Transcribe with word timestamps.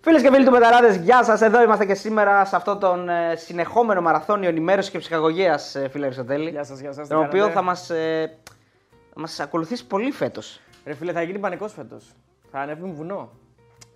Φίλες 0.00 0.22
και 0.22 0.30
φίλοι 0.32 0.44
του 0.44 0.50
Μεταράδες, 0.50 0.96
γεια 0.96 1.24
σας. 1.24 1.40
Εδώ 1.40 1.62
είμαστε 1.62 1.84
και 1.86 1.94
σήμερα 1.94 2.44
σε 2.44 2.56
αυτό 2.56 2.76
τον 2.76 3.08
ε, 3.08 3.34
συνεχόμενο 3.36 4.00
μαραθώνιο 4.00 4.48
ενημέρωσης 4.48 4.90
και 4.90 4.98
ψυχαγωγίας, 4.98 5.74
ε, 5.74 5.88
φίλε 5.88 6.04
Αριστοτέλη. 6.04 6.50
Γεια 6.50 6.64
σας, 6.64 6.80
γεια 6.80 6.92
σας. 6.92 7.08
Τον 7.08 7.24
οποίο 7.24 7.48
θα 7.48 7.62
μας 7.62 7.90
ε, 7.90 8.38
μας 9.14 9.40
ακολουθήσει 9.40 9.86
πολύ 9.86 10.10
φέτος. 10.10 10.60
Ρε 10.84 10.94
φίλε, 10.94 11.12
θα 11.12 11.22
γίνει 11.22 11.38
πανικός 11.38 11.72
φέτος. 11.72 12.12
Θα 12.50 12.58
ανέβουμε 12.60 12.92
βουνό. 12.92 13.30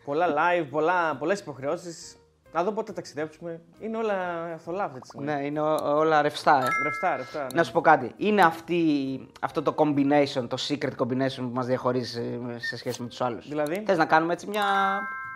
Πολλά 0.05 0.27
live, 0.29 0.67
πολλά, 0.71 1.17
πολλές 1.19 1.41
υποχρεώσεις. 1.41 2.17
Να 2.53 2.63
δω 2.63 2.73
πότε 2.73 2.93
ταξιδέψουμε. 2.93 3.61
Είναι 3.81 3.97
όλα 3.97 4.15
θολά 4.65 4.85
αυτή 4.85 5.01
τη 5.01 5.07
στιγμή. 5.07 5.27
Ναι, 5.27 5.45
είναι 5.45 5.61
ό- 5.61 5.79
όλα 5.99 6.23
ρευστά, 6.23 6.57
ε. 6.57 6.67
Ρευστά, 6.83 7.17
ρευστά. 7.17 7.41
ναι. 7.41 7.47
Να 7.55 7.63
σου 7.65 7.73
πω 7.73 7.81
κάτι. 7.81 8.13
Είναι 8.17 8.43
αυτή, 8.43 8.85
αυτό 9.41 9.63
το 9.63 9.75
combination, 9.79 10.47
το 10.49 10.57
secret 10.69 10.91
combination 10.99 11.37
που 11.37 11.51
μας 11.53 11.67
διαχωρίζει 11.67 12.41
ε, 12.55 12.59
σε 12.59 12.77
σχέση 12.77 13.03
με 13.03 13.09
τους 13.09 13.21
άλλους. 13.21 13.49
Δηλαδή; 13.49 13.83
Θες 13.87 13.97
να 13.99 14.05
κάνουμε 14.05 14.33
έτσι 14.33 14.47
μια. 14.47 14.63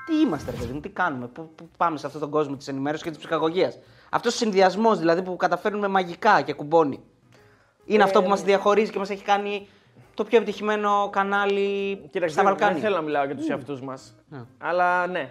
Τι 0.07 0.21
είμαστε, 0.21 0.51
ρε 0.51 0.57
παιδί 0.57 0.73
μου, 0.73 0.81
τι 0.81 0.89
κάνουμε, 0.89 1.27
πού, 1.27 1.51
πού 1.55 1.69
πάμε 1.77 1.99
σε 1.99 2.07
αυτόν 2.07 2.21
τον 2.21 2.31
κόσμο 2.31 2.57
της 2.57 2.69
ενημέρωσης 2.69 3.05
και 3.05 3.11
της 3.11 3.19
ψυχαγωγίας. 3.19 3.79
Αυτός 4.11 4.35
ο 4.35 4.37
συνδυασμός 4.37 4.99
δηλαδή 4.99 5.23
που 5.23 5.37
καταφέρνουμε 5.37 5.89
μαγικά 5.89 6.43
και 6.43 6.53
κουμπώνει. 6.53 7.01
Είναι 7.85 8.03
αυτό 8.03 8.19
Ε, 8.19 8.23
που 8.23 8.29
μα 8.29 8.37
διαχωρίζει 8.37 8.91
και 8.91 8.99
μας 8.99 9.11
έχει 9.11 9.23
κάνει 9.25 9.69
το 10.15 10.25
πιο 10.25 10.37
επιτυχημένο 10.37 11.09
κανάλι 11.13 11.97
Κοίταξε, 12.11 12.35
στα 12.35 12.43
δεν, 12.43 12.45
Βαλκάνια. 12.45 12.73
δεν 12.75 12.83
θέλω 12.83 12.95
να 12.97 13.03
μιλάω 13.03 13.25
για 13.25 13.37
τους 13.37 13.49
εαυτούς 13.49 13.81
μας. 13.81 14.15
Αλλά 14.59 15.07
ναι, 15.07 15.31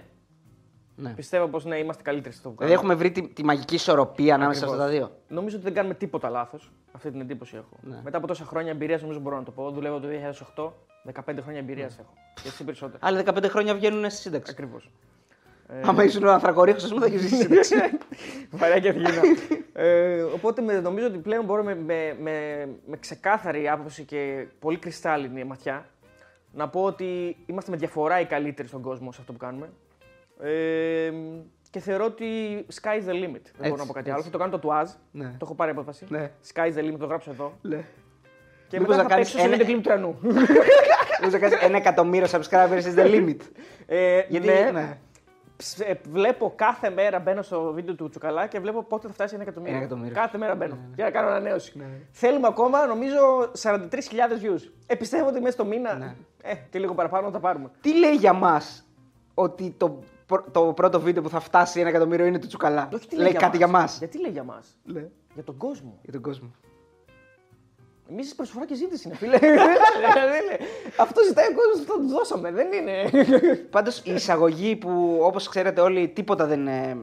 Ναι. 0.95 1.09
πιστεύω 1.09 1.47
πως 1.47 1.65
ναι, 1.65 1.77
είμαστε 1.77 2.03
καλύτεροι 2.03 2.35
στο 2.35 2.49
που 2.49 2.55
Δηλαδή 2.57 2.75
κάνουμε. 2.75 2.93
έχουμε 2.93 3.09
βρει 3.09 3.21
τη, 3.27 3.33
τη 3.33 3.43
μαγική 3.43 3.75
ισορροπία 3.75 4.35
ανάμεσα 4.35 4.59
σε 4.59 4.65
αυτά 4.65 4.77
τα 4.77 4.87
δύο. 4.87 5.11
Νομίζω 5.27 5.55
ότι 5.55 5.65
δεν 5.65 5.73
κάνουμε 5.73 5.93
τίποτα 5.93 6.29
λάθος. 6.29 6.71
Αυτή 6.91 7.11
την 7.11 7.21
εντύπωση 7.21 7.55
έχω. 7.55 7.77
Ναι. 7.81 8.01
Μετά 8.03 8.17
από 8.17 8.27
τόσα 8.27 8.45
χρόνια 8.45 8.71
εμπειρίας, 8.71 9.01
νομίζω 9.01 9.19
μπορώ 9.19 9.37
να 9.37 9.43
το 9.43 9.51
πω. 9.51 9.71
Δουλεύω 9.71 9.99
το 9.99 10.07
2008, 10.55 10.71
15 11.13 11.41
χρόνια 11.41 11.59
εμπειρίας 11.59 11.99
έχω. 11.99 12.13
Και 12.41 12.47
εσύ 12.47 12.63
περισσότερο. 12.63 12.97
Άλλοι 13.01 13.23
15 13.25 13.45
χρόνια 13.49 13.75
βγαίνουν 13.75 14.09
στη 14.09 14.21
σύνταξη. 14.21 14.51
Ακριβώς. 14.51 14.91
Άμα 15.83 16.03
ήσουν 16.03 16.23
ο 16.23 16.31
ανθρακορίχος, 16.31 16.83
ας 16.83 16.89
πούμε, 16.89 17.01
θα 17.01 17.05
έχεις 17.13 17.21
βγει 17.21 17.35
στη 17.35 17.43
σύνταξη. 17.43 17.75
Βαριά 18.59 18.79
και 18.79 18.89
Αθήνα. 18.89 19.09
ε, 19.73 20.21
οπότε 20.21 20.61
με, 20.61 20.79
νομίζω 20.79 21.07
ότι 21.07 21.17
πλέον 21.17 21.45
μπορούμε 21.45 21.75
με, 21.75 22.17
με, 22.19 22.67
με 22.85 22.97
ξεκάθαρη 22.97 23.69
άποψη 23.69 24.03
και 24.03 24.47
πολύ 24.59 24.77
κρυστάλλινη 24.77 25.43
ματιά 25.43 25.85
να 26.53 26.69
πω 26.69 26.83
ότι 26.83 27.37
είμαστε 27.45 27.71
με 27.71 27.77
διαφορά 27.77 28.19
οι 28.19 28.25
καλύτεροι 28.25 28.67
στον 28.67 28.81
κόσμο 28.81 29.11
σε 29.11 29.17
αυτό 29.21 29.31
που 29.31 29.37
κάνουμε. 29.37 29.69
Ε, 30.39 31.11
και 31.69 31.79
θεωρώ 31.79 32.05
ότι 32.05 32.25
sky 32.81 32.87
is 33.01 33.09
the 33.09 33.13
limit. 33.13 33.41
Δεν 33.57 33.69
μπορώ 33.69 33.75
να 33.75 33.85
πω 33.85 33.93
κάτι 33.93 34.11
άλλο. 34.11 34.21
Θα 34.23 34.29
το 34.29 34.37
κάνω 34.37 34.51
το 34.51 34.59
τουάζ. 34.59 34.89
Ναι. 35.11 35.25
Το 35.25 35.37
έχω 35.41 35.55
πάρει 35.55 35.71
απόφαση. 35.71 36.05
Ναι. 36.09 36.31
Sky 36.53 36.65
is 36.67 36.77
the 36.77 36.83
limit, 36.83 36.97
το 36.99 37.05
γράψω 37.05 37.31
εδώ. 37.31 37.53
Ναι. 37.61 37.85
Και 38.67 38.79
Μήπως 38.79 38.95
μετά 38.95 39.03
να 39.03 39.09
θα 39.09 39.15
κάνεις 39.15 39.31
παίξω 39.31 39.47
σε 39.47 39.53
ένα- 39.53 39.55
ένα 39.55 39.63
κλειπ 39.65 39.81
του 39.83 39.89
Ιρανού. 39.89 40.17
Μου 41.23 41.29
να 41.31 41.39
κάνεις 41.39 41.57
ένα 41.61 41.77
εκατομμύριο 41.77 42.27
subscribers 42.31 42.81
is 42.81 42.99
the 42.99 43.05
limit. 43.05 43.37
ε, 43.85 44.21
Γιατί. 44.29 44.47
ναι, 44.47 44.69
ναι. 44.73 44.97
Ψ- 45.57 45.79
ε, 45.81 45.99
βλέπω 46.11 46.53
κάθε 46.55 46.89
μέρα 46.89 47.19
μπαίνω 47.19 47.41
στο 47.41 47.71
βίντεο 47.73 47.95
του 47.95 48.09
Τσουκαλά 48.09 48.47
και 48.47 48.59
βλέπω 48.59 48.83
πότε 48.83 49.07
θα 49.07 49.13
φτάσει 49.13 49.33
ένα 49.33 49.43
εκατομμύριο. 49.43 49.75
Ένα 49.75 49.85
εκατομμύριο. 49.85 50.15
Κάθε 50.15 50.37
μέρα 50.37 50.55
μπαίνω 50.55 50.77
για 50.95 51.03
να 51.05 51.11
κάνω 51.11 51.27
ανανέωση. 51.27 51.81
Θέλουμε 52.11 52.47
ακόμα 52.47 52.85
νομίζω 52.85 53.51
43.000 53.61 53.75
views. 54.43 54.69
Ε, 54.87 54.95
πιστεύω 54.95 55.27
ότι 55.27 55.39
μέσα 55.39 55.51
στο 55.51 55.65
μήνα. 55.65 56.15
Ε, 56.41 56.53
και 56.69 56.79
λίγο 56.79 56.93
παραπάνω 56.93 57.25
θα 57.25 57.31
τα 57.31 57.39
πάρουμε. 57.39 57.71
Τι 57.81 57.97
λέει 57.99 58.13
για 58.15 58.33
μας 58.33 58.85
ότι 59.33 59.73
το, 59.77 59.89
πρω- 59.89 60.03
το 60.51 60.61
πρώτο 60.61 60.99
βίντεο 60.99 61.21
που 61.23 61.29
θα 61.29 61.39
φτάσει 61.39 61.79
ένα 61.79 61.89
εκατομμύριο 61.89 62.25
είναι 62.25 62.39
του 62.39 62.47
Τσουκαλά. 62.47 62.89
Όχι, 62.93 63.07
τι 63.07 63.15
λέει 63.15 63.33
κάτι 63.33 63.57
για 63.57 63.67
μας. 63.67 63.97
Γιατί 63.97 64.19
λέει 64.19 64.31
για 64.31 64.43
μας; 64.43 64.77
Ναι. 64.83 65.07
Για 65.33 65.43
τον 65.43 65.57
κόσμο. 65.57 65.99
Για 66.01 66.11
τον 66.13 66.21
κόσμο. 66.21 66.51
Εμείς 68.11 68.35
προσφορά 68.35 68.65
και 68.65 68.75
ζήτηση 68.75 69.07
είναι, 69.07 69.17
φίλε. 69.17 69.37
Αυτό 70.97 71.21
ζητάει 71.27 71.45
ο 71.45 71.53
κόσμος, 71.55 71.79
αυτό 71.79 71.93
του 71.93 72.07
δώσαμε. 72.07 72.51
Δεν 72.51 72.67
είναι. 72.73 73.09
Πάντως 73.69 74.01
η 74.03 74.13
εισαγωγή 74.13 74.75
που 74.75 75.19
όπως 75.21 75.47
ξέρετε 75.49 75.81
όλοι 75.81 76.07
τίποτα 76.07 76.45
δεν, 76.45 76.67
ε, 76.67 76.97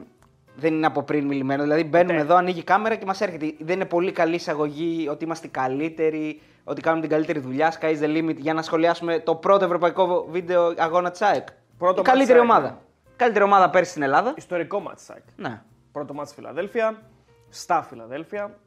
δεν 0.55 0.73
είναι 0.73 0.85
από 0.85 1.03
πριν 1.03 1.25
μιλημένο. 1.25 1.63
Δηλαδή 1.63 1.83
μπαίνουμε 1.83 2.13
Ναι. 2.13 2.19
εδώ, 2.19 2.35
ανοίγει 2.35 2.59
η 2.59 2.63
κάμερα 2.63 2.95
και 2.95 3.05
μας 3.05 3.21
έρχεται. 3.21 3.53
Δεν 3.59 3.75
είναι 3.75 3.85
πολύ 3.85 4.11
καλή 4.11 4.35
εισαγωγή 4.35 5.07
ότι 5.09 5.23
είμαστε 5.23 5.47
οι 5.47 5.49
καλύτεροι, 5.49 6.41
ότι 6.63 6.81
κάνουμε 6.81 7.01
την 7.01 7.11
καλύτερη 7.11 7.39
δουλειά. 7.39 7.73
Sky 7.79 7.85
is 7.85 7.99
the 8.03 8.17
limit 8.17 8.35
για 8.37 8.53
να 8.53 8.61
σχολιάσουμε 8.61 9.19
το 9.19 9.35
πρώτο 9.35 9.65
ευρωπαϊκό 9.65 10.27
βίντεο 10.29 10.73
αγώνα 10.77 11.11
Τσάεκ. 11.11 11.47
Πρώτο 11.77 12.01
η 12.01 12.03
καλύτερη 12.03 12.39
match 12.39 12.43
ομάδα. 12.43 12.81
Czaek, 13.23 13.29
Καλύτερη 13.29 13.43
ομάδα 13.45 13.69
πέρσι 13.69 13.89
στην 13.89 14.01
Ελλάδα. 14.03 14.33
Ιστορικό 14.37 14.79
μάτς 14.79 15.03
σάκ. 15.03 15.23
Ναι. 15.35 15.61
Πρώτο 15.91 16.13
μάτς 16.13 16.33
Φιλαδέλφια, 16.33 17.01
στα 17.49 17.83
Φιλαδέλφια. 17.83 18.59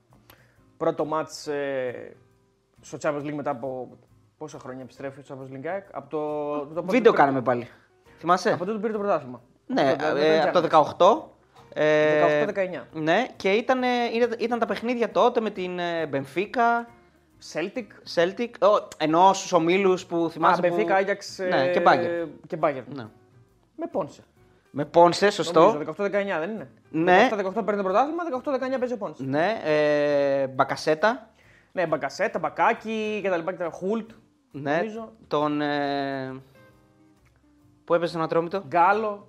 Πρώτο 0.77 1.05
μάτς 1.05 1.47
ε, 1.47 2.17
στο 2.81 2.99
Champions 3.03 3.23
League 3.23 3.33
μετά 3.35 3.51
από 3.51 3.99
πόσα 4.39 4.59
χρόνια 4.59 4.83
επιστρέφει 4.83 5.23
στο 5.23 5.39
Champions 5.39 5.55
League. 5.55 5.83
Από 5.93 6.11
το, 6.11 6.59
το, 6.67 6.75
το, 6.75 6.85
Βίντεο 6.87 7.13
κάναμε 7.13 7.43
πάλι. 7.43 7.69
Θυμάσαι; 8.19 8.51
Από 8.51 8.59
τότε 8.59 8.73
που 8.73 8.81
πήρε 8.81 8.93
το 8.93 8.99
πρωτάθλημα. 8.99 9.43
Ναι, 9.67 9.91
Από 9.91 10.03
το- 10.03 10.07
ε, 10.07 10.13
δεν 10.13 10.49
από 10.49 10.61
το 10.61 11.29
18. 11.73 11.79
ε, 11.81 12.45
18-19. 12.47 12.83
Ναι, 12.93 13.27
και 13.37 13.51
ήταν, 13.53 13.83
ήταν, 14.15 14.35
ήταν 14.39 14.59
τα 14.59 14.67
παιχνίδια 14.67 15.11
τότε 15.11 15.41
με 15.41 15.51
την 15.51 15.79
ε, 15.79 16.09
Benfica, 16.13 16.87
Celtic. 17.53 17.87
Celtic, 18.15 18.51
ο, 18.69 18.89
ενώ 18.97 19.33
στους 19.33 19.53
ομίλους 19.53 20.07
που 20.07 20.25
Α, 20.25 20.31
θυμάσαι 20.31 20.63
που... 20.63 20.77
Benfica, 20.79 21.07
Ajax 21.07 21.47
Ναι, 21.49 21.63
ε, 21.63 21.73
και 21.73 21.83
Bayern. 21.87 22.29
Και 22.47 22.59
Bayern. 22.61 22.85
Ναι. 22.95 23.07
Με 23.77 23.87
Πόνσε. 23.91 24.23
Με 24.79 24.85
Πόνσε, 24.85 25.31
σωστό. 25.31 25.73
Νομίζω, 25.73 25.95
18-19 25.99 26.11
δεν 26.11 26.51
είναι; 26.51 26.71
Ναι. 26.91 27.29
18-18 27.33 27.37
παίρνει 27.65 27.77
το 27.77 27.83
πρωτάθλημα, 27.83 28.23
18-19 28.75 28.79
παίζει 28.79 28.95
ο 28.95 28.97
Πόνσε. 28.97 29.25
Ναι, 29.25 29.61
ε, 29.65 30.47
Μπακασέτα. 30.47 31.31
Ναι, 31.73 31.87
Μπακασέτα, 31.87 32.39
Μπακάκι 32.39 33.21
κτλ. 33.25 33.65
Χουλτ. 33.71 34.11
Ναι, 34.51 34.77
Νομίζω. 34.77 35.13
τον... 35.29 35.61
Ε, 35.61 36.43
που 37.85 37.95
έπαιζε 37.95 38.11
στον 38.11 38.23
Ατρόμητο; 38.23 38.65
Γκάλο. 38.69 39.29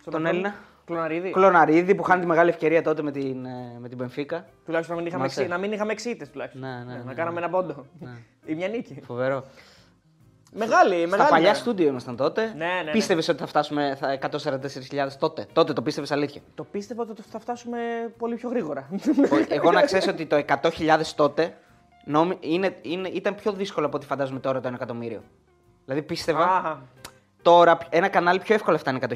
Στον 0.00 0.12
Τον 0.12 0.26
Ατρόμητο. 0.26 0.28
Έλληνα. 0.28 0.54
Κλωναρίδη. 0.84 1.30
Κλωναρίδη 1.30 1.94
που 1.94 2.02
χάνει 2.02 2.20
τη 2.20 2.26
μεγάλη 2.26 2.48
ευκαιρία 2.50 2.82
τότε 2.82 3.02
με 3.02 3.10
την, 3.10 3.44
ε, 3.44 3.76
με 3.78 3.88
την 3.88 3.98
Benfica. 4.00 4.40
Τουλάχιστον 4.64 4.96
να 4.96 5.02
μην 5.02 5.06
είχαμε, 5.06 5.28
Θυμάσαι; 5.28 5.40
εξή, 5.40 5.52
να 5.52 5.58
μην 5.58 5.72
είχαμε 5.72 5.92
εξήτες 5.92 6.30
τουλάχιστον. 6.30 6.60
Ναι, 6.62 6.84
ναι, 6.86 6.96
να 6.98 7.04
ναι, 7.04 7.14
κάναμε 7.14 7.40
ναι. 7.40 7.46
ένα 7.46 7.54
πόντο. 7.56 7.86
Ναι. 7.98 8.10
Ή 8.44 8.54
μια 8.54 8.68
νίκη. 8.68 9.00
Φοβερό. 9.06 9.44
Μεγάλη, 10.52 10.94
Στα 10.98 11.08
μεγάλη. 11.08 11.28
παλιά 11.30 11.46
μέρα. 11.46 11.54
στούντιο 11.58 11.86
ήμασταν 11.88 12.16
τότε. 12.16 12.52
Ναι, 12.56 12.64
ναι, 12.64 12.82
ναι. 12.84 12.90
Πίστευες 12.90 13.28
ότι 13.28 13.38
θα 13.38 13.46
φτάσουμε 13.46 13.96
θα- 14.00 14.12
144.000 14.12 15.16
τότε. 15.18 15.46
Τότε 15.52 15.72
το 15.72 15.82
πίστευες 15.82 16.10
αλήθεια. 16.10 16.40
Το 16.54 16.64
πίστευα 16.64 17.06
ότι 17.10 17.22
θα 17.30 17.38
φτάσουμε 17.38 17.78
πολύ 18.18 18.34
πιο 18.34 18.48
γρήγορα. 18.48 18.88
Εγώ 19.48 19.72
να 19.72 19.82
ξέρεις 19.82 20.06
ότι 20.08 20.26
το 20.26 20.36
100.000 20.62 20.70
τότε 21.16 21.56
νόμι... 22.04 22.36
είναι, 22.40 22.76
είναι, 22.82 23.08
ήταν 23.08 23.34
πιο 23.34 23.52
δύσκολο 23.52 23.86
από 23.86 23.96
ό,τι 23.96 24.06
φαντάζομαι 24.06 24.40
τώρα 24.40 24.60
το 24.60 24.68
1 24.68 24.72
εκατομμύριο. 24.72 25.22
Δηλαδή 25.84 26.02
πίστευα 26.06 26.44
Α, 26.44 26.76
τώρα 27.42 27.78
ένα 27.88 28.08
κανάλι 28.08 28.38
πιο 28.38 28.54
εύκολα 28.54 28.78
φτάνει 28.78 28.98
100.000. 29.08 29.14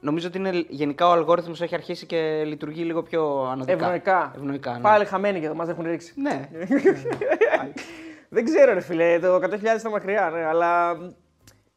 Νομίζω 0.00 0.26
ότι 0.28 0.38
είναι, 0.38 0.64
γενικά 0.68 1.08
ο 1.08 1.12
αλγόριθμος 1.12 1.60
έχει 1.60 1.74
αρχίσει 1.74 2.06
και 2.06 2.42
λειτουργεί 2.46 2.82
λίγο 2.82 3.02
πιο 3.02 3.48
ανωδικά. 3.50 3.72
ευνοϊκά. 3.84 4.32
Ευνοϊκά, 4.36 4.72
ναι. 4.72 4.80
Πάλι 4.80 5.04
χαμένοι 5.04 5.40
και 5.40 5.46
εδώ, 5.46 5.54
μας 5.54 5.68
έχουν 5.68 5.84
ρίξει. 5.84 6.12
Ναι. 6.16 6.48
Δεν 8.28 8.44
ξέρω, 8.44 8.72
ρε 8.72 8.80
φίλε, 8.80 9.18
το 9.18 9.34
100.000 9.34 9.40
ήταν 9.78 9.90
μακριά, 9.92 10.30
ναι, 10.30 10.44
αλλά. 10.44 10.96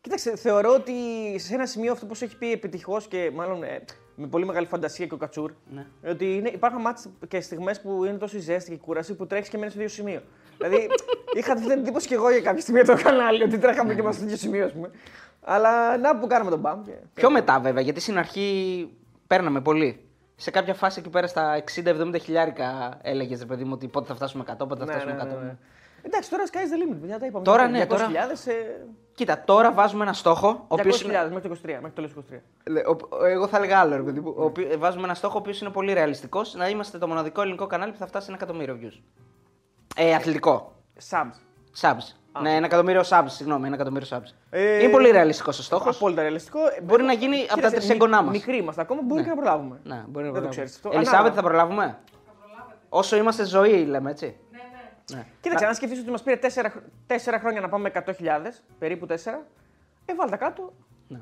Κοίταξε, 0.02 0.36
θεωρώ 0.36 0.74
ότι 0.74 0.94
σε 1.40 1.54
ένα 1.54 1.66
σημείο 1.66 1.92
αυτό 1.92 2.06
που 2.06 2.16
σου 2.16 2.24
έχει 2.24 2.38
πει 2.38 2.52
επιτυχώς 2.52 3.08
και 3.08 3.32
μάλλον 3.34 3.64
ε, 3.64 3.84
με 4.16 4.28
πολύ 4.28 4.46
μεγάλη 4.46 4.66
φαντασία 4.66 5.06
και 5.06 5.14
ο 5.14 5.18
Κατσούρ. 5.18 5.52
Ναι. 5.74 5.86
Ότι 6.10 6.36
είναι, 6.36 6.50
υπάρχουν 6.50 6.82
μάτς 6.82 7.10
και 7.28 7.42
στιγμές 7.42 7.82
που 7.82 8.04
είναι 8.06 8.18
τόσο 8.18 8.38
η 8.38 8.40
ζέστη 8.40 8.70
και 8.70 8.76
η 8.76 8.80
κούραση 8.80 9.16
που 9.16 9.28
τρέχεις 9.28 9.50
και 9.50 9.58
μένεις 9.58 9.74
στο 9.74 9.82
ίδιο 9.82 9.94
σημείο. 9.94 10.22
δηλαδή, 10.58 10.90
είχα 11.38 11.54
αυτή 11.54 11.68
την 11.68 11.78
εντύπωση 11.80 12.08
και 12.08 12.14
εγώ 12.14 12.30
για 12.32 12.42
κάποια 12.42 12.62
στιγμή 12.62 12.82
το 12.84 12.96
κανάλι 13.04 13.44
ότι 13.44 13.58
τρέχαμε 13.58 13.94
και 13.94 14.00
είμαστε 14.02 14.16
στο 14.22 14.26
ίδιο 14.26 14.38
σημείο, 14.38 14.66
ας 14.66 14.72
πούμε. 14.72 14.92
Αλλά 15.42 15.98
να 15.98 16.18
που 16.20 16.28
κάναμε 16.28 16.50
τον 16.50 16.60
μπαμ. 16.60 16.84
Και... 16.84 16.92
Πιο 17.14 17.32
μετά 17.32 17.60
βέβαια, 17.60 17.84
γιατί 17.84 18.00
στην 18.00 18.18
αρχή 18.18 18.90
παίρναμε 19.28 19.62
πολύ. 19.62 20.04
Σε 20.36 20.52
κάποια 20.52 20.74
φάση 20.74 21.00
εκεί 21.00 21.10
πέρα 21.10 21.28
στα 21.28 21.64
60-70 21.84 22.16
χιλιάρικα 22.22 23.00
έλεγες 23.02 23.40
ρε 23.40 23.46
παιδί 23.46 23.64
μου 23.64 23.72
ότι 23.74 23.88
πότε 23.88 24.08
θα 24.08 24.16
φτάσουμε 24.16 24.44
100, 24.48 24.54
πότε 24.68 24.76
θα 24.80 24.86
Ναι, 24.86 24.92
φτάσουμε 24.92 25.14
ναι, 25.14 25.22
100. 25.22 25.26
ναι, 25.26 25.46
ναι. 25.46 25.58
Εντάξει, 26.02 26.30
τώρα 26.30 26.44
sky 26.52 26.56
is 26.56 26.58
the 26.58 26.94
limit, 26.94 26.98
παιδιά, 27.02 27.20
τα 27.20 27.26
είπαμε. 27.26 27.44
Τώρα 27.44 27.68
ναι, 27.68 27.84
200.000 27.86 27.88
τώρα- 27.88 28.04
ε, 28.46 28.86
Κοίτα, 29.16 29.42
τώρα 29.46 29.72
βάζουμε 29.72 30.04
ένα 30.04 30.14
στόχο. 30.14 30.48
Ο 30.48 30.76
200.000 30.76 30.80
οποίος 30.80 31.02
είναι... 31.02 31.30
μέχρι 31.34 31.50
το 31.50 31.56
23, 31.64 31.68
μέχρι 31.68 31.92
το 31.94 32.02
λες 32.02 32.12
23. 32.32 32.42
Λε, 32.68 32.80
ο- 32.80 32.98
ο- 33.10 33.26
Εγώ 33.26 33.48
θα 33.48 33.58
έλεγα 33.58 33.80
άλλο, 33.80 33.96
ρε 33.96 34.02
παιδί 34.04 34.20
μου. 34.20 34.34
Ο 34.38 34.44
οποί- 34.44 34.72
ε, 34.72 34.78
Βάζουμε 34.78 35.04
ένα 35.04 35.14
στόχο 35.14 35.36
ο 35.36 35.40
οποίος 35.40 35.62
είναι 35.62 35.70
πολύ 35.70 35.94
ρεαλιστικός 35.94 36.54
να 36.54 36.70
είμαστε 36.70 36.98
το 36.98 37.08
μοναδικό 37.08 37.42
ελληνικό 37.42 37.68
κανάλι 37.68 37.92
που 37.92 37.98
θα 37.98 38.08
φτάσει 38.08 38.26
σε 38.26 38.32
ένα 38.32 38.40
εκατομμύριο 38.44 38.80
views. 38.82 39.00
Ε, 39.96 40.14
αθλητικό. 40.16 40.74
Subs. 41.10 41.34
Subs. 41.82 42.14
Ναι, 42.42 42.56
ένα 42.56 42.66
εκατομμύριο 42.66 43.02
subs, 43.10 43.26
συγγνώμη, 43.28 43.66
ένα 43.66 43.76
εκατομμύριο 43.76 44.08
subs. 44.12 44.32
Ε, 44.50 44.84
Είναι 44.84 44.92
πολύ 44.92 45.10
ρεαλιστικός 45.10 45.60
ο 45.60 45.64
στόχος. 45.64 45.96
Απόλυτα 45.96 46.22
ρεαλιστικό. 46.22 46.60
Μπορεί 46.84 47.04
να 47.04 47.14
γίνει 47.14 47.36
από 47.38 47.48
τα 47.48 47.54
Κοίταξε, 47.56 47.76
τρισέγγονά 47.76 48.22
μας. 48.22 48.32
Μικροί 48.32 48.58
είμαστε 48.58 48.82
ακόμα, 48.82 49.02
μπορεί 49.04 49.24
και 49.24 49.30
να 49.30 49.36
προλάβουμε. 49.36 49.80
Ναι, 49.84 49.96
μπορεί 49.96 50.06
να 50.06 50.12
Δεν 50.12 50.24
το 50.24 50.24
προλάβουμε. 50.32 50.50
ξέρεις 50.50 50.76
αυτό. 50.76 50.90
Ελισάβετ 50.94 51.20
Ανάλογα. 51.20 51.36
θα 51.36 51.48
προλάβουμε; 51.48 51.98
Όσο 52.90 53.16
είμαστε 53.16 53.46
ζωή, 53.46 53.86
λέμε 53.86 54.10
έτσι. 54.12 54.38
Ναι. 55.16 55.26
Κοίταξε, 55.42 55.66
αν 55.66 55.76
σκεφτείς 55.76 56.00
ότι 56.00 56.10
μας 56.10 56.24
πήρε 56.24 56.40
4, 57.08 57.38
χρόνια 57.40 57.62
να 57.62 57.70
πάμε 57.70 57.92
100.000, 57.94 58.12
περίπου 58.80 59.06
4, 59.06 59.14
ε, 60.06 60.16
βάλτε 60.16 60.36
κάτω. 60.36 60.74
Ναι. 61.08 61.20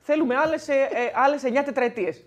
Θέλουμε 0.00 0.34
άλλες 0.36 0.68
ε, 0.68 0.88
άλλες 1.14 1.42
9 1.44 1.62
τετραετίες. 1.64 2.16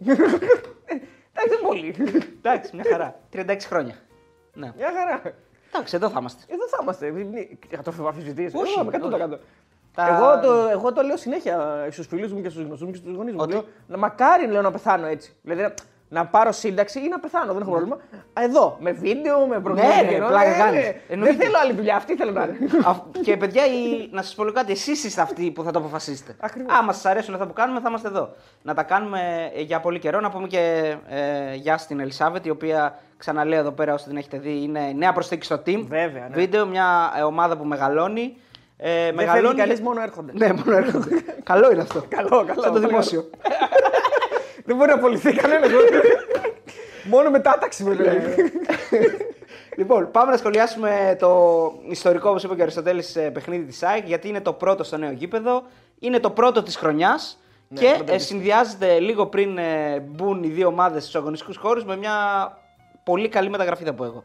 Εντάξει, 1.33 1.49
δεν 1.49 1.59
πολύ. 1.67 1.95
Εντάξει, 2.37 2.75
μια 2.75 2.85
χαρά. 2.91 3.19
36 3.33 3.57
χρόνια. 3.65 3.95
Ναι. 4.53 4.71
Μια 4.77 4.91
χαρά. 4.97 5.33
Εντάξει, 5.73 5.95
εδώ 5.95 6.09
θα 6.09 6.17
είμαστε. 6.19 6.43
Εδώ 6.53 6.67
θα 6.67 6.77
είμαστε. 6.81 7.13
Θα 7.81 7.83
το 7.83 8.07
αμφισβητήσει. 8.07 8.57
Όχι, 8.57 8.79
Όχι, 8.79 8.89
100%. 8.91 9.37
Τα- 9.93 10.07
Εγώ, 10.07 10.39
το, 10.39 10.67
εγώ 10.69 10.93
το 10.93 11.01
λέω 11.01 11.17
συνέχεια 11.17 11.87
στους 11.91 12.07
φίλους 12.07 12.33
μου 12.33 12.41
και 12.41 12.49
στους 12.49 12.63
γνωστούς 12.63 12.85
μου 12.87 12.91
και 12.93 12.97
στους 12.97 13.15
γονείς 13.15 13.33
μου. 13.33 13.39
Ότι- 13.41 13.53
Λέω, 13.53 13.65
να 13.87 13.97
μακάρι 13.97 14.47
λέω, 14.47 14.61
να 14.61 14.71
πεθάνω 14.71 15.05
έτσι. 15.05 15.35
Δηλαδή 15.41 15.73
να, 16.09 16.21
να 16.21 16.25
πάρω 16.27 16.51
σύνταξη 16.51 16.99
ή 16.99 17.07
να 17.07 17.19
πεθάνω, 17.19 17.53
δεν 17.53 17.61
έχω 17.61 17.71
πρόβλημα. 17.71 17.95
Α, 18.33 18.43
Εδώ, 18.43 18.77
με 18.79 18.91
βίντεο, 18.91 19.45
με 19.45 19.59
προγράμματα. 19.59 20.01
Ναι, 20.03 20.09
ρε, 20.09 20.17
πλάκα 20.17 20.57
κάνεις. 20.57 20.83
Δεν 20.83 20.95
Εννοείται. 21.09 21.43
θέλω 21.43 21.55
άλλη 21.63 21.73
δουλειά, 21.73 21.95
αυτή 21.95 22.15
θέλω 22.15 22.31
να 22.31 22.43
είναι. 22.43 22.57
Α- 22.85 23.21
και 23.21 23.37
παιδιά, 23.37 23.65
η... 23.65 24.09
να 24.11 24.21
σας 24.21 24.35
πω 24.35 24.43
λίγο 24.43 24.55
κάτι, 24.55 24.71
εσείς 24.71 25.03
είστε 25.03 25.21
αυτοί 25.21 25.51
που 25.51 25.63
θα 25.63 25.71
το 25.71 25.79
αποφασίσετε. 25.79 26.35
Ακριβώς. 26.39 26.73
Άμα 26.77 26.93
σας 26.93 27.05
αρέσουν 27.05 27.33
αυτά 27.33 27.47
που 27.47 27.53
κάνουμε, 27.53 27.79
θα 27.79 27.89
είμαστε 27.89 28.07
εδώ. 28.07 28.29
Να 28.61 28.73
τα 28.73 28.83
κάνουμε 28.83 29.51
ε, 29.55 29.61
για 29.61 29.79
πολύ 29.79 29.99
καιρό. 29.99 30.19
Να 30.19 30.29
πούμε 30.29 30.47
και 30.47 30.95
ε, 31.09 31.55
γεια 31.55 31.77
στην 31.77 31.99
Ελισάβετ, 31.99 32.45
η 32.45 32.49
οποία 32.49 32.99
ξαναλέω 33.17 33.59
εδώ 33.59 33.71
πέρα, 33.71 33.93
όσοι 33.93 34.05
την 34.07 34.17
έχετε 34.17 34.37
δει, 34.37 34.61
είναι 34.63 34.91
νέα 34.95 35.13
προσθήκη 35.13 35.45
στο 35.45 35.55
team. 35.65 35.85
Βέβαια, 35.87 36.27
ναι. 36.29 36.35
Βίντεο, 36.35 36.65
μια 36.65 37.13
ε, 37.17 37.21
ομάδα 37.21 37.57
που 37.57 37.65
μεγαλώνει. 37.65 38.37
Ε, 38.77 39.11
Δεν 39.11 39.29
φεύγει 39.29 39.55
κανείς, 39.55 39.81
μόνο 39.81 40.01
έρχονται. 40.01 40.31
Ναι, 40.35 40.53
μόνο 40.53 40.75
έρχονται. 40.77 41.23
καλό 41.51 41.71
είναι 41.71 41.81
αυτό. 41.81 42.03
Καλό, 42.09 42.29
καλό, 42.29 42.61
Σαν 42.61 42.63
το 42.63 42.71
πολύ 42.71 42.85
δημόσιο. 42.87 43.29
Δεν 44.69 44.77
μπορεί 44.77 44.89
να 44.89 44.95
απολυθεί 44.95 45.33
κανένας. 45.33 45.69
μόνο 47.03 47.29
μετάταξη 47.29 47.83
με 47.83 47.93
λέει. 47.93 48.21
λοιπόν, 49.77 50.11
πάμε 50.11 50.31
να 50.31 50.37
σχολιάσουμε 50.37 51.15
το 51.19 51.71
ιστορικό, 51.89 52.29
όπως 52.29 52.43
είπε 52.43 52.53
και 52.53 52.59
ο 52.59 52.63
Αριστοτέλης, 52.63 53.17
παιχνίδι 53.33 53.63
της 53.63 53.83
ΑΕΚ, 53.83 54.07
γιατί 54.07 54.27
είναι 54.27 54.41
το 54.41 54.53
πρώτο 54.53 54.83
στο 54.83 54.97
νέο 54.97 55.11
γήπεδο. 55.11 55.63
Είναι 55.99 56.19
το 56.19 56.29
πρώτο 56.29 56.63
της 56.63 56.75
χρονιάς. 56.75 57.39
Ναι, 57.67 57.79
και 57.79 57.93
πρώτο 57.95 58.13
ε, 58.13 58.15
της. 58.15 58.25
συνδυάζεται 58.25 58.99
λίγο 58.99 59.25
πριν 59.25 59.57
ε, 59.57 59.99
μπουν 59.99 60.43
οι 60.43 60.47
δύο 60.47 60.67
ομάδες 60.67 61.01
στους 61.01 61.15
αγωνιστικούς 61.15 61.57
χώρους 61.57 61.85
με 61.85 61.97
μια 61.97 62.13
πολύ 63.03 63.29
καλή 63.29 63.49
μεταγραφή, 63.49 63.83
θα 63.83 63.93
πω 63.93 64.03
εγώ. 64.03 64.23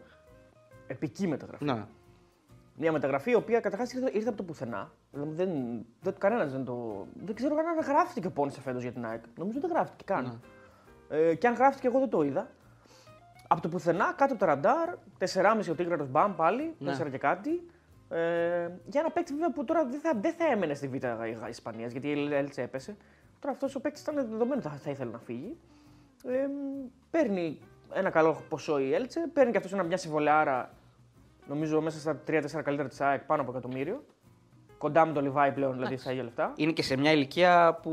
Επική 0.87 1.27
μεταγραφή. 1.27 1.65
Ναι. 1.65 1.85
Μια 2.77 2.93
μεταγραφή 2.93 3.31
η 3.31 3.35
οποία 3.35 3.61
καταρχάς 3.61 3.93
ήρθε, 3.93 4.11
ήρθε 4.13 4.29
από 4.29 4.37
το 4.37 4.43
πουθενά. 4.43 4.93
Δηλαδή 5.13 5.33
δεν, 5.35 5.51
δεν, 6.01 6.15
κανένας 6.19 6.53
δεν 6.53 6.65
το. 6.65 7.07
Δεν 7.25 7.35
ξέρω 7.35 7.55
καν 7.55 7.67
αν 7.67 7.79
γράφτηκε 7.85 8.27
ο 8.27 8.31
Πόνσε 8.31 8.61
φέτος 8.61 8.83
για 8.83 8.93
την 8.93 9.07
ΑΕΚ. 9.07 9.23
Νομίζω 9.39 9.61
δεν 9.61 9.71
γράφτηκε 9.71 10.05
καν. 10.05 10.41
Ε, 11.09 11.35
και 11.35 11.47
αν 11.47 11.55
γράφτηκε, 11.55 11.87
εγώ 11.87 11.99
δεν 11.99 12.09
το 12.09 12.23
είδα. 12.23 12.49
Από 13.49 13.63
το 13.63 13.69
πουθενά, 13.69 14.15
κάτω 14.17 14.33
από 14.33 14.39
το 14.39 14.47
ραντάρ, 14.47 14.89
4,5 15.19 15.71
ο 15.71 15.75
Τίγρατος 15.75 16.09
Μπαμ 16.09 16.35
πάλι, 16.35 16.75
Ναι. 16.79 16.97
4 17.03 17.11
και 17.11 17.19
κάτι. 17.19 17.67
Ε, 18.09 18.71
για 18.87 19.01
ένα 19.01 19.11
παίκτη 19.11 19.33
βέβαια 19.33 19.53
που 19.53 19.65
τώρα 19.65 19.85
δεν 19.87 20.01
θα, 20.01 20.13
δεν 20.21 20.33
θα 20.33 20.45
έμενε 20.45 20.75
στη 20.75 20.89
Β' 20.89 21.49
Ισπανίας 21.49 21.93
γιατί 21.93 22.09
η 22.09 22.35
Έλτσε 22.35 22.63
έπεσε. 22.63 22.97
Τώρα 23.41 23.53
αυτός 23.55 23.75
ο 23.75 23.81
παίκτης 23.81 24.03
ήταν 24.03 24.15
δεδομένο 24.15 24.55
ότι 24.55 24.63
θα, 24.63 24.71
θα 24.71 24.91
ήθελε 24.91 25.11
να 25.11 25.19
φύγει. 25.19 25.57
Ε, 26.25 26.47
παίρνει 27.11 27.59
ένα 27.93 28.11
καλό 28.11 28.43
ποσό 28.49 28.79
η 28.79 28.95
Έλτσε, 28.95 29.31
παίρνει 29.33 29.51
και 29.53 29.57
αυτός 29.57 29.87
μια 29.87 29.97
συμβολιάρα 29.97 30.71
νομίζω 31.49 31.81
μέσα 31.81 31.99
στα 31.99 32.21
3-4 32.27 32.63
καλύτερα 32.65 32.89
της 32.89 33.01
ΑΕΚ 33.01 33.23
πάνω 33.23 33.43
από 33.43 33.51
εκατομμύριο. 33.51 34.05
Κοντά 34.79 35.07
με 35.07 35.13
το 35.13 35.21
Λιβάη 35.21 35.53
πλέον, 35.53 35.73
δηλαδή 35.73 35.97
στα 35.97 36.11
ίδια 36.11 36.23
λεφτά. 36.23 36.53
Είναι 36.57 36.73
και 36.73 36.83
σε 36.83 36.97
μια 36.97 37.13
ηλικία 37.13 37.79
που 37.83 37.93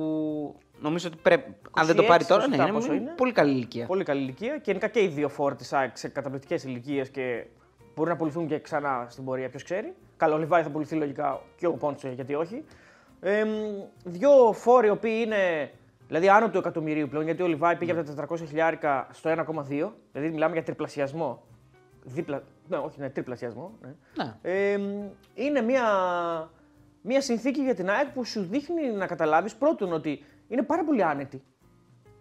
νομίζω 0.82 1.08
ότι 1.08 1.18
πρέπει. 1.22 1.56
Αν 1.72 1.86
δεν 1.86 1.96
το 1.96 2.04
πάρει 2.04 2.26
τώρα, 2.26 2.48
ναι, 2.48 2.58
27 2.58 2.60
είναι, 2.60 2.72
πόσο 2.72 2.94
είναι. 2.94 3.14
πολύ 3.18 3.32
καλή 3.32 3.52
ηλικία. 3.52 3.86
Πολύ 3.86 4.04
καλή 4.04 4.22
ηλικία 4.22 4.56
και 4.56 4.62
γενικά 4.66 4.88
και 4.88 5.02
οι 5.02 5.08
δύο 5.08 5.30
φόρ 5.30 5.56
της 5.56 5.74
ΑΕΚ 5.74 5.98
σε 5.98 6.08
καταπληκτικές 6.08 6.64
ηλικίες 6.64 7.10
και 7.10 7.46
μπορεί 7.96 8.10
να 8.10 8.16
πουληθούν 8.16 8.48
και 8.48 8.60
ξανά 8.60 9.06
στην 9.10 9.26
πορεία, 9.26 9.50
ποιος 9.50 9.64
ξέρει. 9.64 9.94
Καλά, 10.18 10.36
ο 10.36 10.38
Λιβάη 10.38 10.64
θα 10.64 10.70
πουληθεί 10.70 10.96
λογικά 10.96 11.42
και 11.56 11.68
ο 11.68 11.74
Πόντσο, 11.74 12.08
γιατί 12.10 12.34
όχι. 12.34 12.64
Ε, 13.20 13.46
δύο 14.04 14.54
φόρ 14.54 14.86
οι 14.86 14.90
οποίοι 14.90 15.22
είναι 15.26 15.72
δηλαδή 16.08 16.30
άνω 16.30 16.50
του 16.50 16.58
εκατομμυρίου 16.58 17.08
πλέον, 17.08 17.26
γιατί 17.26 17.42
ο 17.42 17.48
Λιβάη 17.48 17.76
πήγε 17.76 17.92
από 17.92 18.14
τα 18.14 18.28
400 18.28 18.38
χιλιάρικα 18.48 19.08
στο 19.12 19.30
1,2. 19.30 19.92
Δηλαδή 20.12 20.30
μιλάμε 20.32 20.54
για 20.54 20.64
τριπλασιασμό. 20.64 21.44
Δίπλα, 22.04 22.44
ναι, 22.72 22.78
όχι, 22.86 23.00
ναι, 23.00 23.10
τριπλασιασμό. 23.10 23.72
Ναι. 23.82 23.94
Ναι. 24.24 24.34
Ε, 24.42 24.78
είναι 25.34 25.62
μια, 25.62 25.84
μια 27.02 27.22
συνθήκη 27.22 27.62
για 27.62 27.76
την 27.76 27.90
ΑΕΚ 27.90 28.08
που 28.10 28.24
σου 28.26 28.42
δείχνει 28.44 28.92
να 28.92 29.06
καταλάβεις 29.08 29.56
πρώτον 29.56 29.94
ότι 29.94 30.24
είναι 30.48 30.62
πάρα 30.64 30.84
πολύ 30.84 31.04
άνετη. 31.04 31.44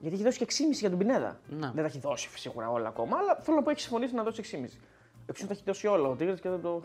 Γιατί 0.01 0.15
έχει 0.15 0.25
δώσει 0.25 0.39
και 0.39 0.47
6,5 0.49 0.53
για 0.71 0.89
τον 0.91 0.99
Πινέδα. 0.99 1.41
Ναι. 1.49 1.59
Δεν 1.75 1.75
τα 1.75 1.85
έχει 1.85 1.99
δώσει 1.99 2.29
σίγουρα 2.35 2.71
όλα 2.71 2.89
ακόμα, 2.89 3.17
αλλά 3.19 3.39
θέλω 3.43 3.57
να 3.57 3.63
πω 3.63 3.71
έχεις 3.71 3.83
συμφωνήσει 3.83 4.15
να 4.15 4.23
δώσει 4.23 4.43
6,5. 4.65 4.79
Εξού 5.27 5.47
τα 5.47 5.53
έχει 5.53 5.63
δώσει 5.67 5.87
όλα 5.87 6.09
ο 6.09 6.15
Τίγρης 6.15 6.41
και 6.41 6.49
δεν 6.49 6.61
το, 6.61 6.83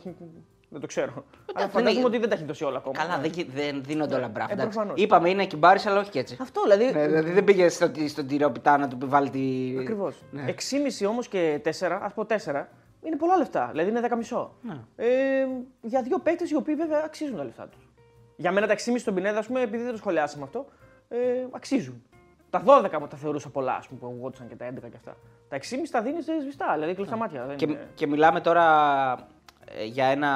δεν 0.69 0.79
το 0.81 0.88
ξέρω. 0.88 1.12
αλλά 1.13 1.23
δεν 1.65 1.69
φαντάζομαι 1.69 1.89
έχει- 1.89 2.03
ότι 2.06 2.17
δεν 2.17 2.29
τα 2.29 2.35
έχει 2.35 2.44
δώσει 2.44 2.63
όλα 2.63 2.77
ακόμα. 2.77 2.97
Καλά, 2.97 3.19
δεν, 3.19 3.31
γι- 3.31 3.44
δεν 3.56 3.83
δίνονται 3.83 4.15
όλα 4.15 4.27
μπράφ. 4.27 4.50
Ε, 4.50 4.53
εντάξει. 4.53 4.71
προφανώς. 4.71 5.01
Είπαμε 5.01 5.29
είναι 5.29 5.45
κυμπάρι, 5.45 5.79
αλλά 5.85 6.00
όχι 6.00 6.09
και 6.09 6.19
έτσι. 6.19 6.38
Αυτό 6.41 6.62
δηλαδή. 6.62 6.91
Ναι, 6.91 7.07
δηλαδή 7.07 7.31
δεν 7.31 7.44
πήγε 7.44 7.69
στο, 7.69 7.91
στον 8.07 8.27
τυρό 8.27 8.50
πιτά 8.51 8.77
να 8.77 8.88
του 8.88 8.97
βάλει 9.09 9.29
τη. 9.29 9.75
Ακριβώς. 9.79 10.21
Ναι. 10.31 10.45
6,5 10.47 11.07
όμως 11.09 11.27
και 11.27 11.62
4, 11.65 11.69
ας 12.01 12.13
πω 12.13 12.25
4, 12.25 12.65
είναι 13.05 13.15
πολλά 13.15 13.37
λεφτά. 13.37 13.67
Δηλαδή 13.71 13.89
είναι 13.89 14.07
10 14.11 14.15
μισό. 14.17 14.53
Ναι. 14.61 14.79
Ε, 14.95 15.47
για 15.81 16.01
δύο 16.01 16.19
παίκτες 16.19 16.49
οι 16.51 16.55
οποίοι 16.55 16.75
βέβαια 16.75 17.01
αξίζουν 17.05 17.37
τα 17.37 17.43
λεφτά 17.43 17.67
τους. 17.67 17.89
Για 18.35 18.51
μένα 18.51 18.67
τα 18.67 18.73
6,5 18.73 18.93
στον 18.97 19.13
Πινέδα, 19.13 19.39
ας 19.39 19.47
πούμε, 19.47 19.61
επειδή 19.61 19.83
δεν 19.83 19.91
το 19.91 19.97
σχολιάσαμε 19.97 20.43
αυτό, 20.43 20.65
ε, 21.07 21.17
αξίζουν. 21.51 22.03
Τα 22.49 22.63
12 22.65 22.99
μου 22.99 23.07
τα 23.07 23.17
θεωρούσα 23.17 23.49
πολλά, 23.49 23.75
ας 23.75 23.87
πούμε, 23.87 23.99
που 23.99 24.05
αγωγόντουσαν 24.05 24.47
και 24.47 24.55
τα 24.55 24.65
11 24.65 24.89
και 24.89 24.95
αυτά. 24.95 25.17
Τα 25.49 25.55
6,5 25.55 25.91
τα 25.91 26.01
δίνεις 26.01 26.25
σβηστά, 26.41 26.73
δηλαδή 26.73 26.93
κλειστά 26.93 27.15
μάτια. 27.15 27.45
Δεν 27.45 27.57
Και, 27.57 27.65
είναι... 27.65 27.87
και 27.93 28.07
μιλάμε 28.07 28.41
τώρα 28.41 28.65
ε, 29.65 29.83
για 29.85 30.05
ένα, 30.05 30.29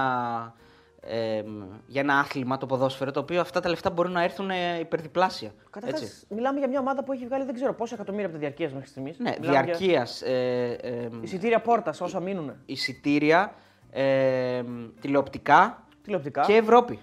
ε, 1.02 1.44
για 1.88 2.02
ένα 2.02 2.20
άθλημα, 2.20 2.58
το 2.58 2.66
ποδόσφαιρο, 2.66 3.12
το 3.12 3.20
οποίο 3.20 3.42
αυτά 3.42 3.60
τα 3.60 3.70
λεφτά 3.70 3.90
μπορούν 3.90 4.12
να 4.12 4.24
έρθουν 4.24 4.50
ε, 4.50 4.80
υπερδιπλάσια. 4.80 5.52
Καταρχάς, 5.70 6.02
έτσι. 6.02 6.26
μιλάμε 6.30 6.60
για 6.60 6.68
μια 6.68 6.80
ομάδα 6.80 7.04
που 7.04 7.12
έχει 7.12 7.26
βγάλει 7.26 7.46
δεν 7.46 7.54
ξέρω 7.54 7.74
πόσα 7.74 7.96
εκατομμύρια 7.96 8.26
από 8.26 8.36
τη 8.36 8.40
διαρκείας 8.42 8.74
μέχρι 8.74 8.88
στιγμής. 8.90 9.20
Ναι, 9.20 9.36
διαρκείας. 9.40 10.22
Ε, 10.22 10.78
ε, 10.82 11.10
Εισιτήρια 11.22 11.62
πόρτας, 11.62 12.02
όσα 12.02 12.20
μείνουν. 12.20 12.56
εισιτήρια, 12.66 13.54
ε, 13.92 14.64
τηλεοπτικά 15.02 15.84
Τηλεοπτικά. 16.04 16.42
και 16.42 16.54
Ευρώπη. 16.56 17.00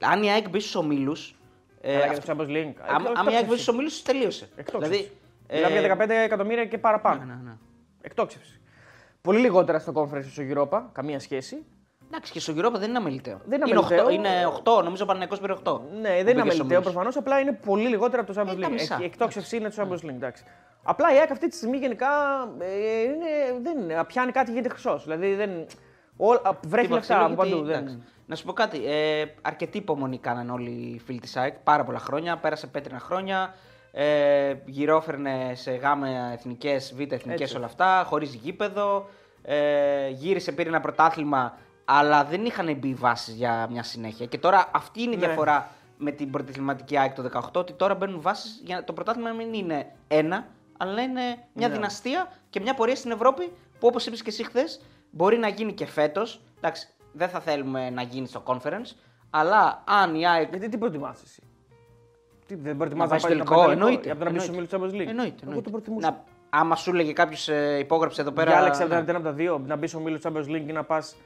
Αν 0.00 0.22
η 0.22 0.30
ΑΕΚ 0.30 0.48
μπει 0.48 0.60
στους 0.60 0.74
ομίλους. 0.74 1.34
Ε, 1.80 1.92
Καλά, 1.92 2.04
για 2.06 2.12
αυτό- 2.18 2.34
το 2.36 2.42
Champions 2.42 2.50
League. 2.50 2.74
αν, 2.88 3.06
αν 3.16 3.26
η 3.26 3.34
ΑΕΚ 3.34 3.46
μπει 3.46 3.52
στους 3.54 3.68
ομίλους, 3.68 4.02
τελείωσε. 4.02 4.48
Εκτόξευση. 4.56 4.98
Δηλαδή, 4.98 5.12
Μιλάμε 5.52 5.76
ε, 5.76 5.80
για 5.80 5.96
15 5.96 6.10
εκατομμύρια 6.24 6.64
και 6.66 6.78
παραπάνω. 6.78 7.24
Ναι, 7.24 7.34
ναι. 7.44 7.56
Εκτόξευση. 8.00 8.60
Πολύ 9.20 9.38
λιγότερα 9.38 9.78
στο 9.78 9.92
conference 9.94 10.24
στο 10.30 10.42
Europa, 10.50 10.82
καμία 10.92 11.20
σχέση. 11.20 11.64
Εντάξει, 12.12 12.32
και 12.32 12.40
στο 12.40 12.52
Europa 12.56 12.72
δεν 12.78 12.88
είναι 12.88 12.98
αμεληταίο. 12.98 13.40
Δεν 13.44 13.60
είναι 13.60 13.70
είναι, 13.70 13.78
αμεληταίο. 13.86 14.06
8, 14.06 14.12
είναι 14.12 14.28
8, 14.78 14.82
νομίζω 14.84 15.04
ο 15.04 15.06
Παναγιακός 15.06 15.40
πήρε 15.40 15.54
8. 15.64 15.80
Ναι, 16.00 16.22
δεν 16.22 16.28
είναι 16.28 16.40
αμεληταίο 16.40 16.80
προφανώς, 16.80 17.16
απλά 17.16 17.40
είναι 17.40 17.52
πολύ 17.52 17.88
λιγότερα 17.88 18.22
από 18.22 18.32
το 18.32 18.40
Champions 18.40 18.60
τα 18.60 18.68
League. 18.68 18.72
μισά. 18.72 18.98
Η 19.00 19.04
εκτόξευση 19.04 19.56
είναι 19.56 19.70
το 19.70 19.82
Champions 19.82 20.06
League. 20.06 20.14
Εντάξει. 20.14 20.44
Απλά 20.82 21.14
η 21.14 21.16
ΑΕΚ 21.18 21.30
αυτή 21.30 21.48
τη 21.48 21.56
στιγμή 21.56 21.76
γενικά 21.76 22.08
ε, 22.58 23.02
είναι, 23.02 23.60
δεν 23.62 23.78
είναι, 23.78 24.04
πιάνει 24.06 24.32
κάτι 24.32 24.50
γίνεται 24.50 24.68
χρυσός. 24.68 25.04
Δηλαδή 25.04 25.34
δεν, 25.34 25.66
ό, 26.16 26.32
α, 26.32 26.58
βρέχει 26.66 26.92
λεφτά 26.92 27.24
από 27.24 27.34
παντού. 27.34 27.62
Δεν, 27.62 28.02
Να 28.26 28.34
σου 28.34 28.44
πω 28.44 28.52
κάτι. 28.52 28.86
Ε, 28.86 29.24
αρκετή 29.42 29.78
υπομονή 29.78 30.18
κάναν 30.18 30.50
όλοι 30.50 30.70
οι 30.70 30.98
φίλοι 31.04 31.20
της 31.20 31.36
ΑΕΚ 31.36 31.54
πάρα 31.54 31.84
πολλά 31.84 31.98
χρόνια. 31.98 32.36
Πέρασε 32.36 32.66
πέτρινα 32.66 32.98
χρόνια. 32.98 33.54
Ε, 33.92 34.54
γυρόφερνε 34.64 35.52
σε 35.54 35.70
γάμα 35.70 36.08
εθνικές, 36.32 36.94
β' 36.96 37.12
εθνικές 37.12 37.40
Έτσι. 37.40 37.56
όλα 37.56 37.66
αυτά, 37.66 38.04
χωρίς 38.06 38.34
γήπεδο. 38.34 39.08
Ε, 39.42 40.08
γύρισε, 40.08 40.52
πήρε 40.52 40.68
ένα 40.68 40.80
πρωτάθλημα, 40.80 41.58
αλλά 41.92 42.24
δεν 42.24 42.44
είχαν 42.44 42.76
μπει 42.76 42.94
βάσεις 42.94 43.34
για 43.34 43.68
μια 43.70 43.82
συνέχεια. 43.82 44.26
Και 44.26 44.38
τώρα 44.38 44.70
αυτή 44.74 45.02
είναι 45.02 45.14
η 45.14 45.16
Ναι. 45.16 45.26
διαφορά 45.26 45.68
με 45.98 46.10
την 46.10 46.30
πρωταθληματική 46.30 46.98
ΑΕΚ 46.98 47.14
το 47.14 47.22
18, 47.22 47.60
ότι 47.60 47.72
τώρα 47.72 47.94
μπαίνουν 47.94 48.20
βάσεις 48.20 48.60
για 48.64 48.84
το 48.84 48.92
πρωτάθλημα 48.92 49.28
να 49.28 49.34
μην 49.34 49.52
είναι 49.54 49.86
ένα, 50.08 50.46
αλλά 50.78 51.02
είναι 51.02 51.20
μια 51.52 51.68
Ναι. 51.68 51.74
δυναστεία 51.74 52.32
και 52.50 52.60
μια 52.60 52.74
πορεία 52.74 52.96
στην 52.96 53.10
Ευρώπη 53.10 53.52
που 53.78 53.86
όπως 53.86 54.06
είπες 54.06 54.22
και 54.22 54.30
εσύ 54.30 54.44
χθες, 54.44 54.80
μπορεί 55.10 55.36
να 55.38 55.48
γίνει 55.48 55.72
και 55.72 55.86
φέτος. 55.86 56.40
Εντάξει, 56.58 56.88
δεν 57.12 57.28
θα 57.28 57.40
θέλουμε 57.40 57.90
να 57.90 58.02
γίνει 58.02 58.26
στο 58.26 58.42
conference, 58.46 58.96
αλλά 59.30 59.82
αν 59.86 60.14
η 60.14 60.26
ΑΕΚ. 60.28 60.48
Γιατί 60.50 60.68
τι 60.68 60.78
προτιμάς 60.78 61.22
εσύ; 61.22 61.42
Τι, 62.46 62.54
δεν 62.54 62.76
προτιμάς 62.76 63.02
Να 63.04 63.08
πάει 63.10 63.18
στο 63.18 63.28
πάει- 63.28 63.36
τελικό, 63.36 63.54
πάει 63.54 63.64
στο 63.64 63.72
εννοείται. 63.72 64.10
Από 64.10 64.18
το 64.18 64.24
να 64.24 64.30
μπει 64.30 64.38
στο 64.38 64.52
εννοείται. 64.52 64.76
Champions 64.76 65.02
League; 65.02 65.08
Εννοείται. 65.08 65.34
Εγώ 65.42 65.44
εννοείται. 65.44 65.62
το 65.62 65.70
προτιμούσα. 65.70 66.10
Να, 66.10 66.24
άμα 66.50 66.76
σου 66.76 66.90
έλεγε 66.90 67.12
κάποιος 67.12 67.48
ε, 67.48 67.78
υπόγραψε 67.78 68.20
εδώ 68.20 68.30
πέρα. 68.32 68.50
Διάλεξε 68.50 68.84
ναι. 68.84 68.94
ένα 68.94 69.10
από 69.16 69.22
τα 69.22 69.32
δύο, 69.32 69.62
να 69.66 69.76
μπει 69.76 69.86
στο 69.86 69.98
μίλο 70.00 70.20
Champions 70.22 70.46
League 70.48 70.64
ή 70.68 70.72
να 70.72 70.84
πας 70.84 71.16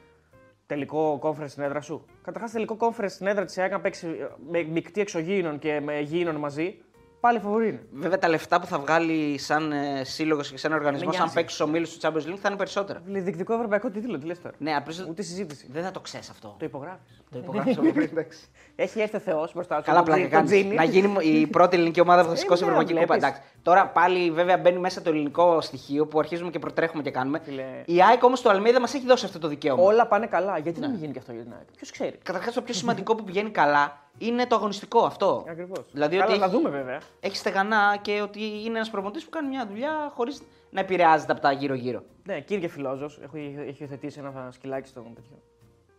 τελικό 0.65 1.19
conference 1.23 1.49
στην 1.49 1.63
έδρα 1.63 1.81
σου. 1.81 2.05
Καταρχάς, 2.21 2.51
τελικό 2.51 2.77
conference 2.79 3.09
στην 3.09 3.27
έδρα 3.27 3.45
της 3.45 3.57
ΑΕΚ 3.57 3.71
να 3.71 3.81
παίξει 3.81 4.07
ε, 4.07 4.27
με 4.49 4.63
μεικτή 4.63 5.01
εξωγήινων 5.01 5.59
και 5.59 5.79
με 5.79 5.99
γήινων 5.99 6.35
μαζί, 6.35 6.77
πάλι 7.25 7.39
φαβορή 7.39 7.67
είναι. 7.67 7.79
Βέβαια 7.91 8.19
τα 8.19 8.29
λεφτά 8.29 8.59
που 8.59 8.65
θα 8.65 8.79
βγάλει 8.79 9.37
σαν 9.37 9.71
ε, 9.71 10.03
σύλλογος 10.03 10.51
και 10.51 10.57
σαν 10.57 10.73
οργανισμό, 10.73 11.05
Με 11.09 11.15
αν 11.15 11.21
νοιάζει. 11.21 11.33
παίξει 11.35 11.61
ο 11.61 11.65
ομίλους 11.65 11.97
του 11.97 11.99
Champions 12.01 12.27
League, 12.29 12.37
θα 12.41 12.47
είναι 12.47 12.57
περισσότερα. 12.57 13.01
Διεκδικό 13.05 13.53
ευρωπαϊκό 13.53 13.89
τίτλο, 13.89 14.17
τι 14.17 14.25
λες 14.25 14.41
τώρα; 14.41 14.55
Ναι, 14.57 14.75
απλώς 14.75 15.05
Ούτε 15.09 15.21
συζήτηση. 15.21 15.67
δεν 15.71 15.83
θα 15.83 15.91
το 15.91 15.99
ξέρεις 15.99 16.29
αυτό. 16.29 16.55
Το 16.59 16.65
υπογράφεις. 16.65 17.23
Το 17.31 17.37
υπογράψω 17.37 17.79
από 17.79 17.91
πριν, 17.91 18.09
εντάξει. 18.11 18.39
Έχει 18.75 18.99
έρθει 19.01 19.15
ο 19.15 19.19
Θεός 19.19 19.53
μπροστά 19.53 19.75
σου. 19.75 19.81
Καλά, 19.85 19.97
τον 20.03 20.05
πλάκα 20.05 20.21
τζι- 20.21 20.31
τον 20.31 20.39
κάνεις. 20.39 20.51
τζίνι. 20.51 20.75
Να 20.75 20.83
γίνει 21.23 21.39
η 21.39 21.47
πρώτη 21.47 21.75
ελληνική 21.75 21.99
ομάδα 22.01 22.21
που 22.21 22.27
θα 22.27 22.33
Ε, 22.33 22.37
σηκώσει 22.37 22.63
ναι, 22.63 22.69
Ευρωπαϊκή 22.69 22.93
Κούπα. 22.99 23.05
βλέπεις. 23.13 23.27
Εντάξει. 23.29 23.49
Τώρα 23.61 23.87
πάλι 23.87 24.31
βέβαια 24.31 24.57
μπαίνει 24.57 24.79
μέσα 24.79 25.01
το 25.01 25.09
ελληνικό 25.09 25.61
στοιχείο 25.61 26.05
που 26.07 26.19
αρχίζουμε 26.19 26.49
και 26.49 26.59
προτρέχουμε 26.59 27.03
και 27.03 27.11
κάνουμε. 27.11 27.39
Φίλε. 27.43 27.63
Η 27.85 28.01
ΑΕΚ 28.03 28.23
όμως 28.23 28.41
του 28.41 28.49
Αλμίδα 28.49 28.79
μας 28.79 28.93
έχει 28.93 29.05
δώσει 29.05 29.25
αυτό 29.25 29.39
το 29.39 29.47
δικαίωμα. 29.47 29.83
Όλα 29.83 30.07
πάνε 30.07 30.25
καλά. 30.27 30.57
Γιατί 30.57 30.79
Ναι. 30.79 30.85
να 30.85 30.91
μην 30.91 31.01
γίνει 31.01 31.13
και 31.13 31.19
αυτό 31.19 31.31
για 31.31 31.41
την 31.43 31.53
ΑΕΚ; 31.53 31.67
Ποιος 31.75 31.91
ξέρει; 31.91 32.17
Καταρχάς 32.23 32.53
το 32.53 32.61
πιο 32.61 32.73
σημαντικό 32.73 33.15
που 33.15 33.23
πηγαίνει 33.23 33.49
καλά 33.49 34.03
είναι 34.17 34.45
το 34.45 34.55
αγωνιστικό 34.55 34.99
αυτό. 35.05 35.45
Ακριβώς. 35.49 35.85
Δηλαδή 35.91 36.17
Καλά, 36.17 36.29
ότι 36.29 36.39
να 36.39 36.45
έχει- 36.45 36.55
δούμε 36.55 36.69
βέβαια. 36.69 36.99
Έχει 37.19 37.35
στεγανά 37.37 37.97
και 38.01 38.21
ότι 38.21 38.39
είναι 38.43 38.75
ένας 38.75 38.89
προπονητής 38.89 39.23
που 39.23 39.29
κάνει 39.29 39.47
μια 39.47 39.67
δουλειά 39.67 40.11
χωρίς 40.15 40.41
να 40.69 40.79
επηρεάζεται 40.79 41.31
από 41.31 41.41
τα 41.41 41.51
γύρω-γύρω. 41.51 42.03
Ναι, 42.23 42.39
κύριε 42.39 42.67
Φιλόζος, 42.67 43.19
έχει, 43.23 43.55
έχει 43.67 43.81
υιοθετήσει 43.83 44.19
ένα 44.19 44.51
σκυλάκι 44.51 44.87
στο 44.87 45.01
τέτοιο. 45.01 45.37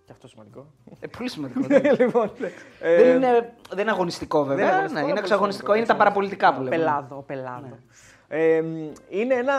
Και 0.05 0.13
αυτό 0.13 0.29
σημαντικό. 0.29 0.67
Ε, 1.01 1.07
πολύ 1.07 1.31
σημαντικό. 1.31 1.61
δεν, 1.69 1.97
λοιπόν, 1.99 2.31
ε, 2.81 2.97
δεν 3.05 3.17
είναι, 3.17 3.55
δεν 3.71 3.79
είναι 3.79 3.91
αγωνιστικό 3.91 4.45
βέβαια. 4.45 4.57
δεν 4.57 4.67
είναι 4.67 4.79
αγωνιστικό, 4.79 4.95
ναι, 4.95 4.99
αλλά 4.99 5.01
είναι 5.01 5.09
πολύ 5.09 5.19
εξαγωνιστικό. 5.19 5.73
σημαντικό, 5.73 5.75
Είναι 5.75 5.87
τα 5.87 5.93
έτσι, 5.93 6.05
παραπολιτικά 6.05 6.49
που 6.55 6.61
ο 6.61 6.63
λέμε. 6.63 6.77
Πελάδο, 6.77 7.17
ο 7.17 7.23
πελάδο. 7.23 7.79
Ε, 8.29 8.63
είναι, 9.09 9.35
ένα, 9.35 9.55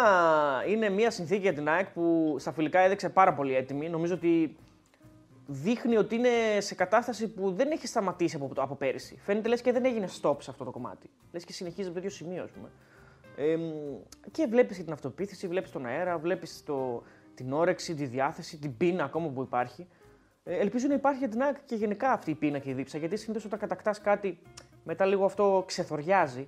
είναι 0.68 0.90
μια 0.90 1.12
συνθήκη 1.12 1.42
για 1.42 1.54
την 1.54 1.70
ΑΕΚ 1.70 1.88
που 1.90 2.36
στα 2.40 2.52
φιλικά 2.52 2.80
έδειξε 2.80 3.10
πάρα 3.10 3.34
πολύ 3.34 3.56
έτοιμη. 3.56 3.90
Νομίζω 3.90 4.14
ότι 4.14 4.58
δείχνει 5.48 5.98
ότι 5.98 6.16
είναι 6.16 6.60
σε 6.60 6.76
κατάσταση 6.76 7.28
που 7.28 7.52
δεν 7.52 7.72
έχει 7.72 7.88
σταματήσει 7.88 8.36
από, 8.36 8.52
από 8.56 8.76
πέρυσι. 8.76 9.18
Φαίνεται 9.24 9.48
λες 9.48 9.62
και 9.62 9.72
δεν 9.72 9.86
έγινε 9.86 10.08
stop 10.22 10.36
σε 10.40 10.52
αυτό 10.52 10.64
το 10.64 10.72
κομμάτι. 10.72 11.10
Λες 11.32 11.44
και 11.44 11.54
συνεχίζει 11.54 11.88
από 11.88 11.94
το 11.94 12.00
ίδιο 12.00 12.10
σημείο, 12.10 12.44
ας 12.44 12.50
πούμε. 12.50 12.70
Ε, 13.38 13.58
και 14.32 14.48
βλέπεις 14.50 14.78
και 14.78 14.84
την 14.84 14.94
αυτοπεποίθηση, 14.94 15.48
βλέπεις 15.48 15.72
τον 15.72 15.86
αέρα, 15.86 16.18
βλέπεις 16.18 16.64
το, 16.66 17.04
την 17.36 17.54
όρεξη, 17.54 17.96
τη 17.96 18.06
διάθεση, 18.06 18.58
την 18.58 18.78
πείνα 18.78 19.04
ακόμα 19.04 19.28
που 19.30 19.42
υπάρχει. 19.42 19.88
Ε, 20.44 20.58
ελπίζω 20.58 20.88
να 20.88 20.94
υπάρχει 20.94 21.20
για 21.20 21.30
την 21.30 21.42
ΑΕΚ 21.42 21.56
και 21.66 21.76
γενικά 21.76 22.12
αυτή 22.12 22.32
η 22.32 22.36
πείνα 22.36 22.60
και 22.60 22.70
η 22.70 22.74
δίψα, 22.74 22.98
γιατί 22.98 23.18
συνήθως 23.18 23.46
όταν 23.46 23.60
κατακτάς 23.60 24.02
κάτι, 24.02 24.40
μετά 24.84 25.06
λίγο 25.06 25.26
αυτό 25.26 25.64
ξεθοριάζει. 25.68 26.48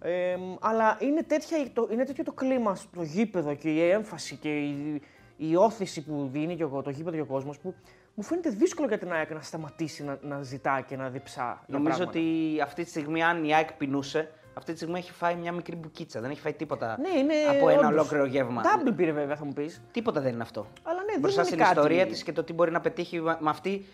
Ε, 0.00 0.36
αλλά 0.60 0.98
είναι, 1.00 1.22
τέτοια, 1.22 1.70
το, 1.72 1.88
είναι 1.92 2.04
τέτοιο 2.04 2.24
το 2.24 2.32
κλίμα 2.32 2.74
στο 2.74 3.02
γήπεδο 3.02 3.54
και 3.54 3.70
η 3.70 3.90
έμφαση 3.90 4.36
και 4.36 4.58
η, 4.58 5.02
η 5.36 5.56
όθηση 5.56 6.02
που 6.04 6.28
δίνει 6.32 6.56
και 6.56 6.64
ο, 6.64 6.82
το 6.82 6.90
γήπεδο 6.90 7.16
και 7.16 7.22
ο 7.22 7.26
κόσμος 7.26 7.58
που 7.58 7.74
μου 8.14 8.22
φαίνεται 8.22 8.50
δύσκολο 8.50 8.88
για 8.88 8.98
την 8.98 9.12
ΑΕΚ 9.12 9.30
να 9.34 9.40
σταματήσει 9.40 10.04
να, 10.04 10.18
να 10.22 10.42
ζητά 10.42 10.80
και 10.88 10.96
να 10.96 11.08
διψά. 11.08 11.62
για 11.66 11.78
Νομίζω 11.78 11.96
πράγματα. 11.96 12.18
ότι 12.18 12.60
αυτή 12.62 12.82
τη 12.84 12.88
στιγμή, 12.90 13.22
αν 13.22 13.44
η 13.44 13.54
ΑΕΚ 13.54 13.72
πεινούσε, 13.72 14.30
αυτή 14.54 14.70
τη 14.72 14.76
στιγμή 14.78 14.98
έχει 14.98 15.12
φάει 15.12 15.34
μια 15.34 15.52
μικρή 15.52 15.76
μπουκίτσα. 15.76 16.20
Δεν 16.20 16.30
έχει 16.30 16.40
φάει 16.40 16.52
τίποτα 16.52 16.98
Ναι, 17.00 17.18
είναι. 17.18 17.34
από 17.50 17.68
ένα 17.68 17.78
όντως. 17.78 17.90
ολόκληρο 17.90 18.24
γεύμα. 18.24 18.62
Double 18.62 18.92
πήρε 18.96 19.12
βέβαια, 19.12 19.36
θα 19.36 19.44
μου 19.44 19.52
πεις. 19.52 19.82
Τίποτα 19.92 20.20
δεν 20.20 20.32
είναι 20.32 20.42
αυτό. 20.42 20.66
Αλλά 20.82 20.98
ναι, 21.00 21.10
δεν 21.12 21.20
Μπροστά 21.20 21.40
είναι 21.40 21.48
στην 21.50 21.62
κάτι. 21.62 21.76
ιστορία 21.78 22.06
της 22.06 22.22
και 22.22 22.32
το 22.32 22.42
τι 22.42 22.52
μπορεί 22.52 22.70
να 22.70 22.80
πετύχει 22.80 23.20
με 23.20 23.36
με 23.40 23.50
αυτή 23.50 23.84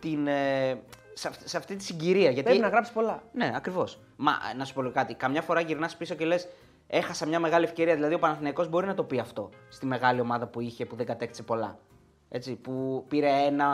την. 0.00 0.26
ε, 0.26 0.80
σε, 1.14 1.28
αυτή, 1.28 1.48
σε 1.48 1.56
αυτή 1.56 1.76
τη 1.76 1.84
συγκυρία. 1.84 2.30
Γιατί... 2.30 2.42
Πρέπει 2.42 2.58
να 2.60 2.68
γράψει 2.68 2.92
πολλά. 2.92 3.22
Ναι, 3.32 3.52
ακριβώς. 3.56 4.00
Μα 4.16 4.32
ε, 4.52 4.56
να 4.56 4.64
σου 4.64 4.74
πω 4.74 4.80
λίγο 4.82 4.94
κάτι. 4.94 5.14
Καμιά 5.14 5.42
φορά 5.42 5.60
γυρνάς 5.60 5.96
πίσω 5.96 6.14
και 6.14 6.24
λες: 6.24 6.48
Έχασα 6.94 7.26
μια 7.26 7.40
μεγάλη 7.40 7.64
ευκαιρία. 7.64 7.94
Δηλαδή, 7.94 8.14
ο 8.14 8.18
Παναθηναϊκός 8.18 8.68
μπορεί 8.68 8.86
να 8.86 8.94
το 8.94 9.04
πει 9.04 9.18
αυτό 9.18 9.50
στη 9.68 9.86
μεγάλη 9.86 10.20
ομάδα 10.20 10.46
που 10.46 10.60
είχε 10.60 10.86
που 10.86 10.96
δεν 10.96 11.06
κατέκτησε 11.06 11.42
πολλά. 11.42 11.78
Έτσι, 12.28 12.54
που 12.54 13.04
πήρε 13.08 13.28
ένα. 13.28 13.66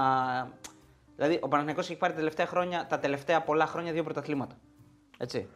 Δηλαδή, 1.17 1.39
ο 1.43 1.49
Παναθηναϊκός 1.49 1.91
έχει 1.91 1.99
πάρει 1.99 2.13
τα 2.13 2.19
τελευταία, 2.19 2.47
χρόνια, 2.47 2.87
τα 2.87 2.99
τελευταία 2.99 3.43
πολλά 3.43 3.67
χρόνια 3.67 3.93
δύο 3.93 4.03
πρωταθλήματα. 4.03 4.59
Έτσι. 5.19 5.49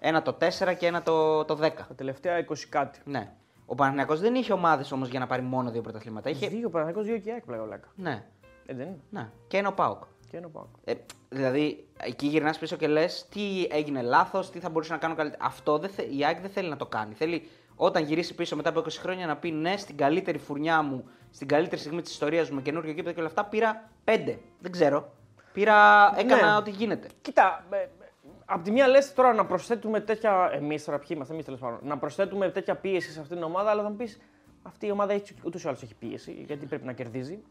Ένα 0.00 0.22
το 0.22 0.36
4 0.40 0.74
και 0.78 0.86
ένα 0.86 1.02
το, 1.02 1.44
το 1.44 1.54
10. 1.54 1.58
Τα 1.58 1.94
τελευταία 1.96 2.44
20 2.48 2.54
κάτι. 2.68 3.00
Ναι. 3.04 3.32
Ο 3.66 3.74
Παναθηναϊκός 3.74 4.20
δεν 4.20 4.34
είχε 4.34 4.52
ομάδες 4.52 4.92
όμως 4.92 5.08
για 5.08 5.18
να 5.18 5.26
πάρει 5.26 5.42
μόνο 5.42 5.70
δύο 5.70 5.80
πρωταθλήματα. 5.80 6.30
Είχε... 6.30 6.48
Δύο 6.48 6.70
Παναγιώ, 6.70 7.02
δύο 7.02 7.18
και 7.18 7.28
η 7.28 7.32
ΑΕΚ 7.32 7.44
πλέον 7.44 7.68
λέκα. 7.68 7.88
Ναι. 7.94 8.24
Ε, 8.66 8.74
δεν 8.74 8.86
είναι. 8.86 9.00
ναι. 9.10 9.30
Και 9.48 9.56
ένα 9.56 9.68
ο 9.68 9.72
Πάοκ. 9.72 10.02
Και 10.32 10.38
ένα 10.38 10.48
πάω. 10.48 10.66
Ε, 10.84 10.94
δηλαδή, 11.28 11.86
εκεί 11.96 12.26
γυρνάς 12.26 12.58
πίσω 12.58 12.76
και 12.76 12.86
λες 12.88 13.28
τι 13.28 13.66
έγινε 13.70 14.02
λάθος, 14.02 14.50
τι 14.50 14.58
θα 14.58 14.68
μπορούσα 14.70 14.92
να 14.92 14.98
κάνω 14.98 15.14
καλύτερα. 15.14 15.44
Αυτό 15.44 15.78
δεν 15.78 15.90
θε... 15.90 16.02
η 16.02 16.24
ΑΕΚ 16.24 16.40
δεν 16.40 16.50
θέλει 16.50 16.68
να 16.68 16.76
το 16.76 16.86
κάνει. 16.86 17.14
Θέλει 17.14 17.48
όταν 17.76 18.04
γυρίσει 18.04 18.34
πίσω 18.34 18.56
μετά 18.56 18.68
από 18.68 18.80
20 18.80 18.88
χρόνια 18.88 19.26
να 19.26 19.36
πει 19.36 19.50
ναι, 19.50 19.76
στην 19.76 19.96
καλύτερη 19.96 20.38
φουρνιά 20.38 20.82
μου, 20.82 21.04
στην 21.30 21.48
καλύτερη 21.48 21.80
στιγμή 21.80 22.02
της 22.02 22.12
ιστορίας 22.12 22.48
μου, 22.50 22.56
με 22.56 22.62
καινούργιο 22.62 22.92
κήπεδο 22.92 23.12
και 23.12 23.18
όλα 23.18 23.28
αυτά, 23.28 23.44
πήρα 23.44 23.90
5. 24.04 24.38
Δεν 24.60 24.70
ξέρω. 24.70 25.12
Πήρα, 25.52 26.12
έκανα 26.18 26.50
Ναι. 26.50 26.56
ό,τι 26.56 26.70
γίνεται. 26.70 27.08
Κοίτα, 27.20 27.66
ε, 27.70 27.76
ε, 27.76 27.88
απ' 28.44 28.62
τη 28.62 28.70
μία 28.70 28.88
λες 28.88 29.14
τώρα 29.14 29.32
να 29.32 29.46
προσθέτουμε 29.46 30.00
τέτοια. 30.00 30.50
Εμείς 30.52 30.84
τώρα 30.84 30.98
ποιοι 30.98 31.08
είμαστε, 31.10 31.32
εμείς 31.32 31.44
τέλος 31.44 31.60
πάντων. 31.60 31.78
Να 31.82 31.98
προσθέτουμε 31.98 32.50
τέτοια 32.50 32.76
πίεση 32.76 33.12
σε 33.12 33.20
αυτήν 33.20 33.36
την 33.36 33.44
ομάδα, 33.44 33.70
αλλά 33.70 33.82
θα 33.82 33.88
μου 33.88 33.96
πεις 33.96 34.20
αυτή 34.62 34.86
η 34.86 34.90
ομάδα 34.90 35.20
ούτως 35.42 35.64
ή 35.64 35.68
άλλως 35.68 35.82
έχει 35.82 35.94
πίεση, 35.94 36.44
γιατί 36.46 36.66
πρέπει 36.66 36.84
να 36.84 36.92
κερδίζει. 36.92 37.42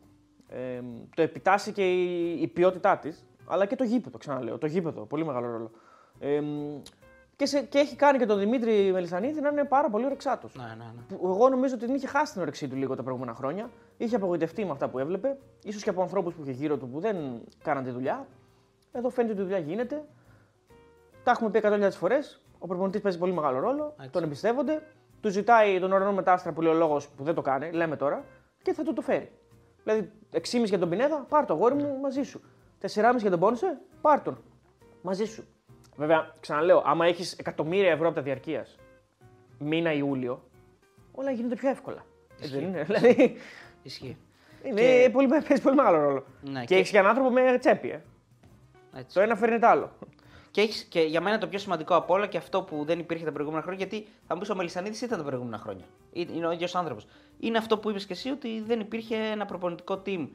Ε, 0.53 0.81
το 1.15 1.21
επιτάσσει 1.21 1.71
και 1.71 1.91
η, 1.93 2.31
η 2.41 2.47
ποιότητά 2.47 2.97
της, 2.97 3.25
αλλά 3.47 3.65
και 3.65 3.75
το 3.75 3.83
γήπεδο, 3.83 4.17
ξαναλέω. 4.17 4.57
Το 4.57 4.67
γήπεδο, 4.67 5.05
πολύ 5.05 5.25
μεγάλο 5.25 5.51
ρόλο. 5.51 5.71
Ε, 6.19 6.41
και, 7.35 7.45
σε, 7.45 7.61
και 7.61 7.77
έχει 7.77 7.95
κάνει 7.95 8.17
και 8.17 8.25
τον 8.25 8.39
Δημήτρη 8.39 8.91
Μελισανίδη 8.91 9.41
να 9.41 9.49
είναι 9.49 9.63
πάρα 9.63 9.89
πολύ 9.89 10.05
ορεξάτος. 10.05 10.55
Ναι, 10.55 10.63
ναι, 10.63 10.91
ναι. 10.95 11.17
Που 11.17 11.27
Εγώ 11.27 11.49
νομίζω 11.49 11.75
ότι 11.75 11.85
την 11.85 11.95
είχε 11.95 12.07
χάσει 12.07 12.33
την 12.33 12.41
όρεξή 12.41 12.67
του 12.67 12.75
λίγο 12.75 12.95
τα 12.95 13.03
προηγούμενα 13.03 13.33
χρόνια. 13.33 13.69
Είχε 13.97 14.15
απογοητευτεί 14.15 14.65
με 14.65 14.71
αυτά 14.71 14.89
που 14.89 14.99
έβλεπε, 14.99 15.37
ίσως 15.63 15.83
και 15.83 15.89
από 15.89 16.01
ανθρώπους 16.01 16.33
που 16.33 16.41
είχε 16.41 16.51
γύρω 16.51 16.77
του 16.77 16.89
που 16.89 16.99
δεν 16.99 17.15
κάναν 17.63 17.83
τη 17.83 17.89
δουλειά. 17.89 18.27
Εδώ 18.91 19.09
φαίνεται 19.09 19.33
ότι 19.33 19.41
η 19.41 19.45
δουλειά 19.45 19.59
γίνεται. 19.59 20.03
Τα 21.23 21.31
έχουμε 21.31 21.49
πει 21.49 21.59
100.000 21.63 21.89
φορές. 21.91 22.41
Ο 22.59 22.67
προπονητής 22.67 23.01
παίζει 23.01 23.17
πολύ 23.17 23.33
μεγάλο 23.33 23.59
ρόλο. 23.59 23.93
Έτσι. 23.97 24.11
Τον 24.11 24.23
εμπιστεύονται. 24.23 24.83
Του 25.21 25.29
ζητάει 25.29 25.79
τον 25.79 25.91
ουρανό 25.91 26.13
μετάστρα 26.13 26.51
που 26.51 26.61
λέει 26.61 26.73
ο 26.73 26.75
λόγος 26.75 27.09
που 27.09 27.23
δεν 27.23 27.33
το 27.33 27.41
κάνει, 27.41 27.71
λέμε 27.71 27.95
τώρα, 27.95 28.25
και 28.61 28.73
θα 28.73 28.83
του 28.83 28.93
το 28.93 29.01
φέρει. 29.01 29.31
Δηλαδή, 29.83 30.11
6,5 30.31 30.63
για 30.65 30.79
τον 30.79 30.89
Πινέδα, 30.89 31.25
πάρ 31.29 31.45
το 31.45 31.53
αγόρι 31.53 31.75
μου 31.75 31.97
μαζί 32.01 32.23
σου. 32.23 32.41
4,5 32.81 33.17
για 33.17 33.29
τον 33.29 33.39
Πόνσε, 33.39 33.77
πάρ 34.01 34.21
τον 34.21 34.37
μαζί 35.01 35.25
σου. 35.25 35.43
Βέβαια, 35.95 36.35
ξαναλέω, 36.39 36.81
άμα 36.85 37.05
έχεις 37.05 37.33
εκατομμύρια 37.33 37.91
ευρώ 37.91 38.05
από 38.07 38.15
τα 38.15 38.21
διαρκείας 38.21 38.75
μήνα 39.59 39.93
Ιούλιο, 39.93 40.43
όλα 41.11 41.31
γίνονται 41.31 41.55
πιο 41.55 41.69
εύκολα. 41.69 42.05
Έτσι 42.41 42.53
δεν 42.53 42.63
είναι. 42.63 42.83
Δηλαδή, 42.83 43.35
Ισχύει. 43.83 44.17
είναι 44.63 44.81
Και- 44.81 45.09
πολύ, 45.13 45.27
παίζει 45.27 45.61
πολύ 45.63 45.75
μεγάλο 45.75 45.97
ρόλο. 46.01 46.23
Ναι, 46.41 46.59
και 46.59 46.65
και- 46.65 46.75
έχεις 46.75 46.89
και 46.91 46.97
έναν 46.97 47.09
άνθρωπο 47.09 47.29
με 47.31 47.57
τσέπη. 47.59 47.89
Ε. 47.89 48.01
Έτσι. 48.95 49.13
Το 49.15 49.21
ένα 49.21 49.35
φέρνει 49.35 49.59
το 49.59 49.67
άλλο. 49.67 49.91
Και, 50.51 50.61
έχεις, 50.61 50.83
και 50.83 51.01
για 51.01 51.21
μένα 51.21 51.37
το 51.37 51.47
πιο 51.47 51.59
σημαντικό 51.59 51.95
από 51.95 52.13
όλα 52.13 52.27
και 52.27 52.37
αυτό 52.37 52.61
που 52.63 52.83
δεν 52.85 52.99
υπήρχε 52.99 53.25
τα 53.25 53.31
προηγούμενα 53.31 53.63
χρόνια, 53.63 53.85
γιατί 53.87 54.07
θα 54.27 54.33
μου 54.33 54.39
πεις 54.39 54.49
ο 54.49 54.55
Μελισανίδης 54.55 55.01
ήταν 55.01 55.17
τα 55.17 55.23
προηγούμενα 55.23 55.57
χρόνια. 55.57 55.85
Ε- 56.13 56.21
Είναι 56.35 56.47
ο 56.47 56.51
ίδιος 56.51 56.75
άνθρωπος. 56.75 57.07
Είναι 57.43 57.57
αυτό 57.57 57.77
που 57.77 57.89
είπες 57.89 58.05
και 58.05 58.13
εσύ 58.13 58.29
ότι 58.29 58.61
δεν 58.61 58.79
υπήρχε 58.79 59.15
ένα 59.15 59.45
προπονητικό 59.45 60.01
team 60.05 60.27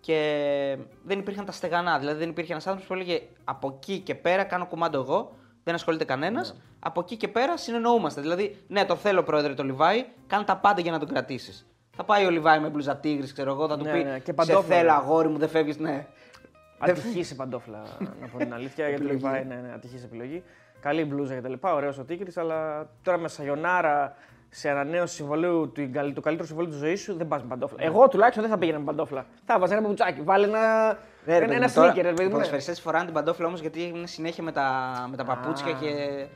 και 0.00 0.76
δεν 1.04 1.18
υπήρχαν 1.18 1.44
τα 1.44 1.52
στεγανά. 1.52 1.98
Δηλαδή 1.98 2.18
δεν 2.18 2.28
υπήρχε 2.28 2.52
ένας 2.52 2.66
άνθρωπος 2.66 2.88
που 2.88 2.94
έλεγε 3.00 3.22
από 3.44 3.76
εκεί 3.76 3.98
και 3.98 4.14
πέρα 4.14 4.44
κάνω 4.44 4.66
κουμάντο 4.66 4.98
εγώ, 5.00 5.36
δεν 5.64 5.74
ασχολείται 5.74 6.04
κανένας. 6.04 6.60
Από 6.78 7.00
εκεί 7.00 7.16
και 7.16 7.28
πέρα 7.28 7.56
συνεννοούμαστε. 7.56 8.20
Δηλαδή, 8.20 8.56
ναι, 8.68 8.84
το 8.84 8.96
θέλω 8.96 9.22
πρόεδρε 9.22 9.54
το 9.54 9.62
Λιβάη, 9.64 10.06
κάνε 10.26 10.44
τα 10.44 10.56
πάντα 10.56 10.80
για 10.80 10.90
να 10.90 10.98
τον 10.98 11.08
κρατήσεις. 11.08 11.66
Θα 11.90 12.04
πάει 12.04 12.26
ο 12.26 12.30
Λιβάη 12.30 12.60
με 12.60 12.68
μπλουζα 12.68 12.96
τίγρης, 12.96 13.32
ξέρω 13.32 13.50
εγώ, 13.50 13.68
θα 13.68 13.76
του 13.76 13.84
Ναι, 13.84 13.92
πει 13.92 14.02
ναι, 14.04 14.18
και 14.18 14.24
Σε 14.24 14.32
παντόφλα, 14.32 14.76
θέλω 14.76 14.90
ναι. 14.90 14.96
αγόρι 14.96 15.28
μου, 15.28 15.38
δεν 15.38 15.48
φεύγεις, 15.48 15.78
ναι. 15.78 16.06
Ατυχής 16.78 17.26
σε 17.26 17.34
παντόφλα, 17.34 17.82
να 18.20 18.26
πω 18.26 18.38
την 18.38 18.54
αλήθεια. 18.54 18.88
γιατί 18.88 19.04
το 19.04 19.12
Λιβάη, 19.12 19.44
ναι, 19.44 19.54
ναι, 19.54 19.72
ατυχής 19.74 20.04
επιλογή. 20.04 20.42
Καλή 20.80 21.04
μπλούζα 21.04 21.34
και 21.34 21.40
τα 21.40 21.48
λοιπά, 21.48 21.74
ωραίος 21.74 21.98
ο 21.98 22.04
Τίκρη, 22.04 22.32
αλλά 22.36 22.88
τώρα 23.02 23.18
με 23.18 23.28
σαγιονάρα 23.28 24.16
σε 24.50 24.70
ανανέωση 24.70 25.14
συμβολίου 25.14 25.72
του, 25.74 25.90
καλ- 25.92 26.14
του 26.14 26.20
καλύτερου 26.20 26.46
συμβολίου 26.48 26.70
της 26.70 26.78
ζωής 26.78 27.00
σου 27.00 27.14
δεν 27.16 27.28
πας 27.28 27.42
με 27.42 27.48
παντόφλα. 27.48 27.76
Εγώ 27.80 28.08
τουλάχιστον 28.08 28.42
δεν 28.42 28.52
θα 28.52 28.58
πήγαινα 28.58 28.78
με 28.78 28.84
παντόφλα. 28.84 29.26
Θα 29.44 29.58
βάζα 29.58 29.72
ένα 29.72 29.82
παπουτσάκι, 29.82 30.20
βάλε 30.22 30.46
ένα, 30.46 30.86
Ναι, 31.24 31.32
ρε, 31.32 31.36
ένα, 31.36 31.44
παιδί 31.46 31.54
ένα 31.56 31.66
μου, 31.66 31.72
τώρα 31.74 31.92
sneaker, 31.92 31.94
ρε 31.96 32.02
παιδί 32.02 32.12
Οι 32.12 32.16
μου. 32.22 32.22
ναι. 32.24 32.30
ποδοσφαιριστές 32.30 32.80
φοράνε 32.80 33.04
την 33.04 33.14
παντόφλα 33.14 33.46
όμως 33.46 33.60
γιατί 33.60 33.82
είναι 33.82 34.06
συνέχεια 34.06 34.42
με 34.42 34.52
τα, 34.52 34.92
με 35.10 35.16
τα 35.16 35.24
παπούτσια 35.24 35.74
Α. 35.74 35.78
και. 35.80 36.26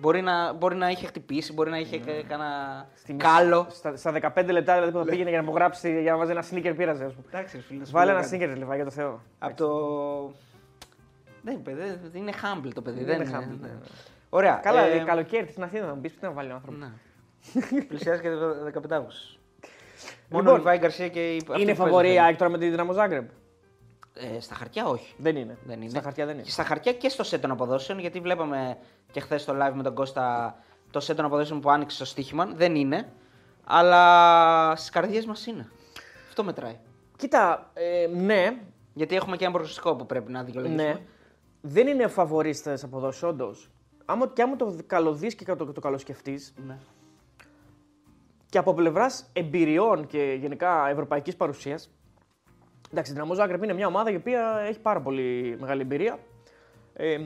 Μπορεί 0.00 0.20
να, 0.20 0.52
μπορεί 0.52 0.76
να 0.76 0.88
είχε 0.90 1.06
χτυπήσει, 1.06 1.52
μπορεί 1.52 1.70
να 1.70 1.78
είχε 1.78 1.96
ναι. 1.98 2.22
κανένα 2.22 2.86
Στη 2.94 3.12
μισή- 3.12 3.28
κάλο. 3.28 3.66
Στα, 3.70 3.96
στα 3.96 4.12
15 4.36 4.46
λεπτά 4.50 4.74
δηλαδή 4.74 4.92
που 4.92 4.98
θα 4.98 5.04
πήγαινε 5.04 5.28
για 5.30 5.38
να 5.40 5.44
απογράψει, 5.48 6.00
για 6.02 6.12
να 6.12 6.18
βάζει 6.18 6.30
ένα 6.30 6.44
sneaker 6.50 6.72
πείραζε. 6.76 7.04
ας 7.04 7.12
πούμε. 7.12 7.26
Εντάξει, 7.30 7.60
φίλε, 7.60 7.82
Βάλε 7.90 8.10
ένα 8.10 8.20
sneaker, 8.22 8.54
Λιβάη, 8.56 8.76
για 8.76 8.84
το 8.84 8.90
Θεό. 8.90 9.20
Από 9.38 9.56
το. 9.56 9.68
Δεν, 11.42 11.62
παιδί, 11.62 11.98
δεν 12.12 12.22
είναι 12.22 12.32
humble 12.42 12.70
το 12.74 12.82
παιδί. 12.82 13.04
Δεν 13.04 13.18
δεν 13.18 13.28
είναι 13.28 13.38
humble, 13.38 13.60
ναι, 13.60 13.66
ναι. 13.68 13.74
Ωραία. 14.30 14.60
Καλά, 14.62 14.80
ε, 14.80 14.96
ε, 14.96 14.98
καλοκαίρι 14.98 15.46
στην 15.50 15.62
Αθήνα 15.62 15.86
θα 15.86 15.94
μου 15.94 16.00
πεις 16.00 16.12
τι 16.18 16.24
να 16.24 16.30
βάλει 16.32 16.50
ο 16.50 16.54
άνθρωπος. 16.54 16.88
Ναι. 17.52 17.82
Πλησιάζει 17.82 18.22
και 18.22 18.30
το 18.30 18.54
15 18.88 18.90
Αύγουστο. 18.90 19.38
Μόνο 20.30 20.42
Λοιπόν, 20.42 20.46
ο 20.46 20.56
Λιβάη 20.56 20.78
Γκαρσία 20.78 21.08
και 21.08 21.34
η. 21.34 21.42
αυτοί 21.48 21.62
Είναι 21.62 21.70
που 21.74 21.76
φαβορή 21.82 22.06
η 22.06 22.10
παίζουν. 22.10 22.24
ΑΕΚ 22.26 22.36
τώρα 22.36 22.50
με 22.50 22.58
τη 22.58 22.68
Δυναμό 22.68 22.92
Ζάγκρεπ; 22.92 23.30
Ε, 24.14 24.40
στα 24.40 24.54
χαρτιά 24.54 24.86
όχι. 24.86 25.14
Δεν 25.18 25.36
είναι. 25.36 25.58
Δεν 25.66 25.80
είναι. 25.80 25.90
Στα 25.90 26.00
χαρτιά 26.00 26.26
δεν 26.26 26.34
είναι. 26.38 26.44
Στα 26.48 26.64
χαρτιά 26.64 26.92
και 26.92 27.08
στο 27.08 27.22
σετ 27.22 27.40
των 27.42 27.50
αποδόσεων, 27.50 27.98
γιατί 27.98 28.20
βλέπαμε 28.20 28.78
και 29.10 29.20
χθες 29.20 29.42
στο 29.42 29.54
live 29.56 29.72
με 29.74 29.82
τον 29.82 29.94
Κώστα 29.94 30.56
το 30.90 31.00
σετ 31.00 31.16
των 31.16 31.24
αποδόσεων 31.24 31.60
που 31.60 31.70
άνοιξε 31.70 31.96
στο 31.96 32.04
στοίχημα. 32.04 32.46
Δεν 32.46 32.74
είναι. 32.74 33.08
Αλλά 33.64 34.76
στις 34.76 34.90
καρδιές 34.90 35.26
μας 35.26 35.46
είναι. 35.46 35.68
Αυτό 36.28 36.44
μετράει. 36.44 36.78
Κοίτα, 37.16 37.70
ε, 37.74 38.06
ναι, 38.06 38.58
Γιατί 38.94 39.16
έχουμε 39.16 39.36
και 39.36 39.44
ένα 39.44 39.52
προγνωστικό 39.52 39.96
που 39.96 40.06
πρέπει 40.06 40.32
να 40.32 40.42
δικαιολογήσουμε. 40.42 40.82
ναι. 40.88 40.98
Δεν 41.60 41.86
είναι 41.86 42.06
φαβορή 42.06 42.52
στις 42.52 42.82
αποδόσεις, 42.84 43.22
όντως. 43.22 43.70
Άμα, 44.04 44.28
και 44.28 44.42
άμα 44.42 44.56
το 44.56 44.76
καλοδεί 44.86 45.34
και 45.34 45.44
το, 45.54 45.72
το 45.72 45.80
καλοσκεφτείς, 45.80 46.54
Ναι. 46.66 46.78
Και 48.50 48.58
από 48.58 48.74
πλευράς 48.74 49.30
εμπειριών 49.32 50.06
και 50.06 50.36
γενικά 50.40 50.88
ευρωπαϊκής 50.88 51.36
παρουσίας. 51.36 51.90
Εντάξει, 52.90 53.10
η 53.10 53.14
Δυναμό 53.14 53.34
Ζάγκρεπ 53.34 53.62
είναι 53.62 53.72
μια 53.72 53.86
ομάδα 53.86 54.10
η 54.10 54.14
οποία 54.16 54.58
έχει 54.68 54.80
πάρα 54.80 55.00
πολύ 55.00 55.56
μεγάλη 55.60 55.80
εμπειρία. 55.80 56.18
Ε, 56.92 57.18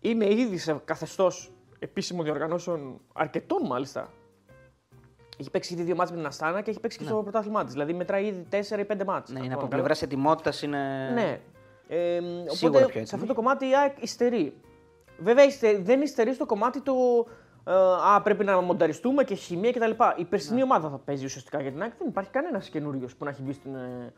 είναι 0.00 0.32
ήδη 0.34 0.58
σε 0.58 0.80
καθεστώς 0.84 1.52
επίσημων 1.78 2.24
διοργανώσεων 2.24 3.00
αρκετών 3.12 3.66
μάλιστα. 3.66 4.08
Έχει 5.38 5.50
παίξει 5.50 5.72
ήδη 5.74 5.82
δύο 5.82 5.94
μάτς 5.96 6.10
με 6.10 6.16
την 6.16 6.26
Αστάνα 6.26 6.60
και 6.60 6.70
έχει 6.70 6.80
παίξει 6.80 6.98
και 6.98 7.04
στο 7.04 7.22
πρωτάθλημά 7.22 7.64
της. 7.64 7.72
Δηλαδή 7.72 7.92
μετράει 7.92 8.26
ήδη 8.26 8.46
4 8.50 8.78
ή 8.78 8.84
5 8.84 9.04
μάτς. 9.06 9.30
Ναι, 9.30 9.38
Αν 9.38 9.44
είναι 9.44 9.54
από 9.54 9.62
θυμάμαι 9.62 9.68
πλευράς 9.68 10.02
ετοιμότητας 10.02 10.62
είναι. 10.62 11.10
ναι. 11.14 11.40
Ε, 11.88 12.20
Σίγουρα 12.46 12.46
οπότε 12.46 12.70
πιο 12.70 12.86
σε 12.86 12.98
έτοιμη. 12.98 13.08
αυτό 13.12 13.26
το 13.26 13.34
κομμάτι 13.34 13.66
η 13.68 13.76
ΑΕΚ 13.76 14.02
υστερεί. 14.02 14.54
Βέβαια 15.18 15.44
υστε- 15.44 15.82
δεν 15.84 16.02
υστερεί 16.02 16.34
στο 16.34 16.46
κομμάτι 16.46 16.80
του 16.80 17.26
ε, 17.28 17.32
α, 18.14 18.22
πρέπει 18.22 18.44
να 18.44 18.60
μονταριστούμε 18.60 19.24
και 19.24 19.34
χημεία 19.34 19.72
κτλ. 19.72 19.90
Η 20.16 20.24
περσινή 20.24 20.62
ομάδα 20.62 20.88
θα 20.90 20.98
παίζει 20.98 21.24
ουσιαστικά 21.24 21.60
για 21.62 21.70
την 21.72 21.82
ΑΕΚ. 21.82 21.92
Δεν 21.98 22.08
υπάρχει 22.08 22.30
κανένας 22.30 22.68
καινούριος 22.68 23.16
που 23.16 23.24
να 23.24 23.30
έχει 23.30 23.42
μπει 23.42 23.52
στην, 23.52 23.74
ε, 23.74 24.12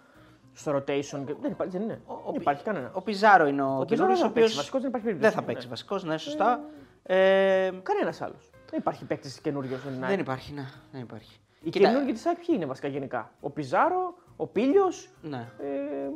στο 0.52 0.72
rotation. 0.76 1.24
και- 1.26 1.34
Δεν 1.40 1.50
υπάρχει, 1.50 1.72
δεν 1.72 1.82
είναι. 1.82 2.00
δεν 2.26 2.34
υπάρχει 2.34 2.62
κανένα. 2.62 2.90
Ο 2.94 3.02
Πιζάρο 3.02 3.46
είναι 3.46 3.62
ο, 3.62 3.66
Πιζάρο 3.66 3.84
καινούριο, 3.84 4.14
δεν 4.16 4.24
ο 4.24 4.26
θα 4.28 4.32
παίξει. 4.32 4.48
οποίο 4.48 4.56
Βασικός 4.56 4.80
δεν 4.80 4.88
υπάρχει 4.90 5.06
περίπτωση. 5.06 5.32
δεν 5.34 5.40
θα 5.42 5.46
Ναι. 5.46 5.52
παίξει 5.52 5.68
βασικός, 5.68 6.04
ναι, 6.04 6.18
σωστά. 6.18 6.60
Ε, 7.02 7.70
Κανένας 7.82 8.20
άλλος. 8.22 8.50
Δεν 8.70 8.78
υπάρχει 8.80 9.04
παίκτης 9.04 9.40
καινούριος 9.40 9.80
στην 9.80 9.92
δεν 9.92 10.04
ΑΕΚ. 10.04 10.18
υπάρχει, 10.18 10.52
ναι, 10.52 10.64
δεν 10.92 11.00
υπάρχει. 11.00 11.40
Οι 11.62 11.70
Κοίτα, 11.70 11.88
καινούργοι 11.88 12.12
της 12.12 12.26
ΑΕΚ 12.26 12.36
ποιοι 12.36 12.54
είναι 12.58 12.66
βασικά 12.66 12.88
γενικά; 12.88 13.30
Ο 13.40 13.50
Πιζάρο, 13.50 14.14
ο 14.36 14.46
Πίλιο. 14.46 14.84
Ναι, 15.22 15.48
Ε, 15.58 16.08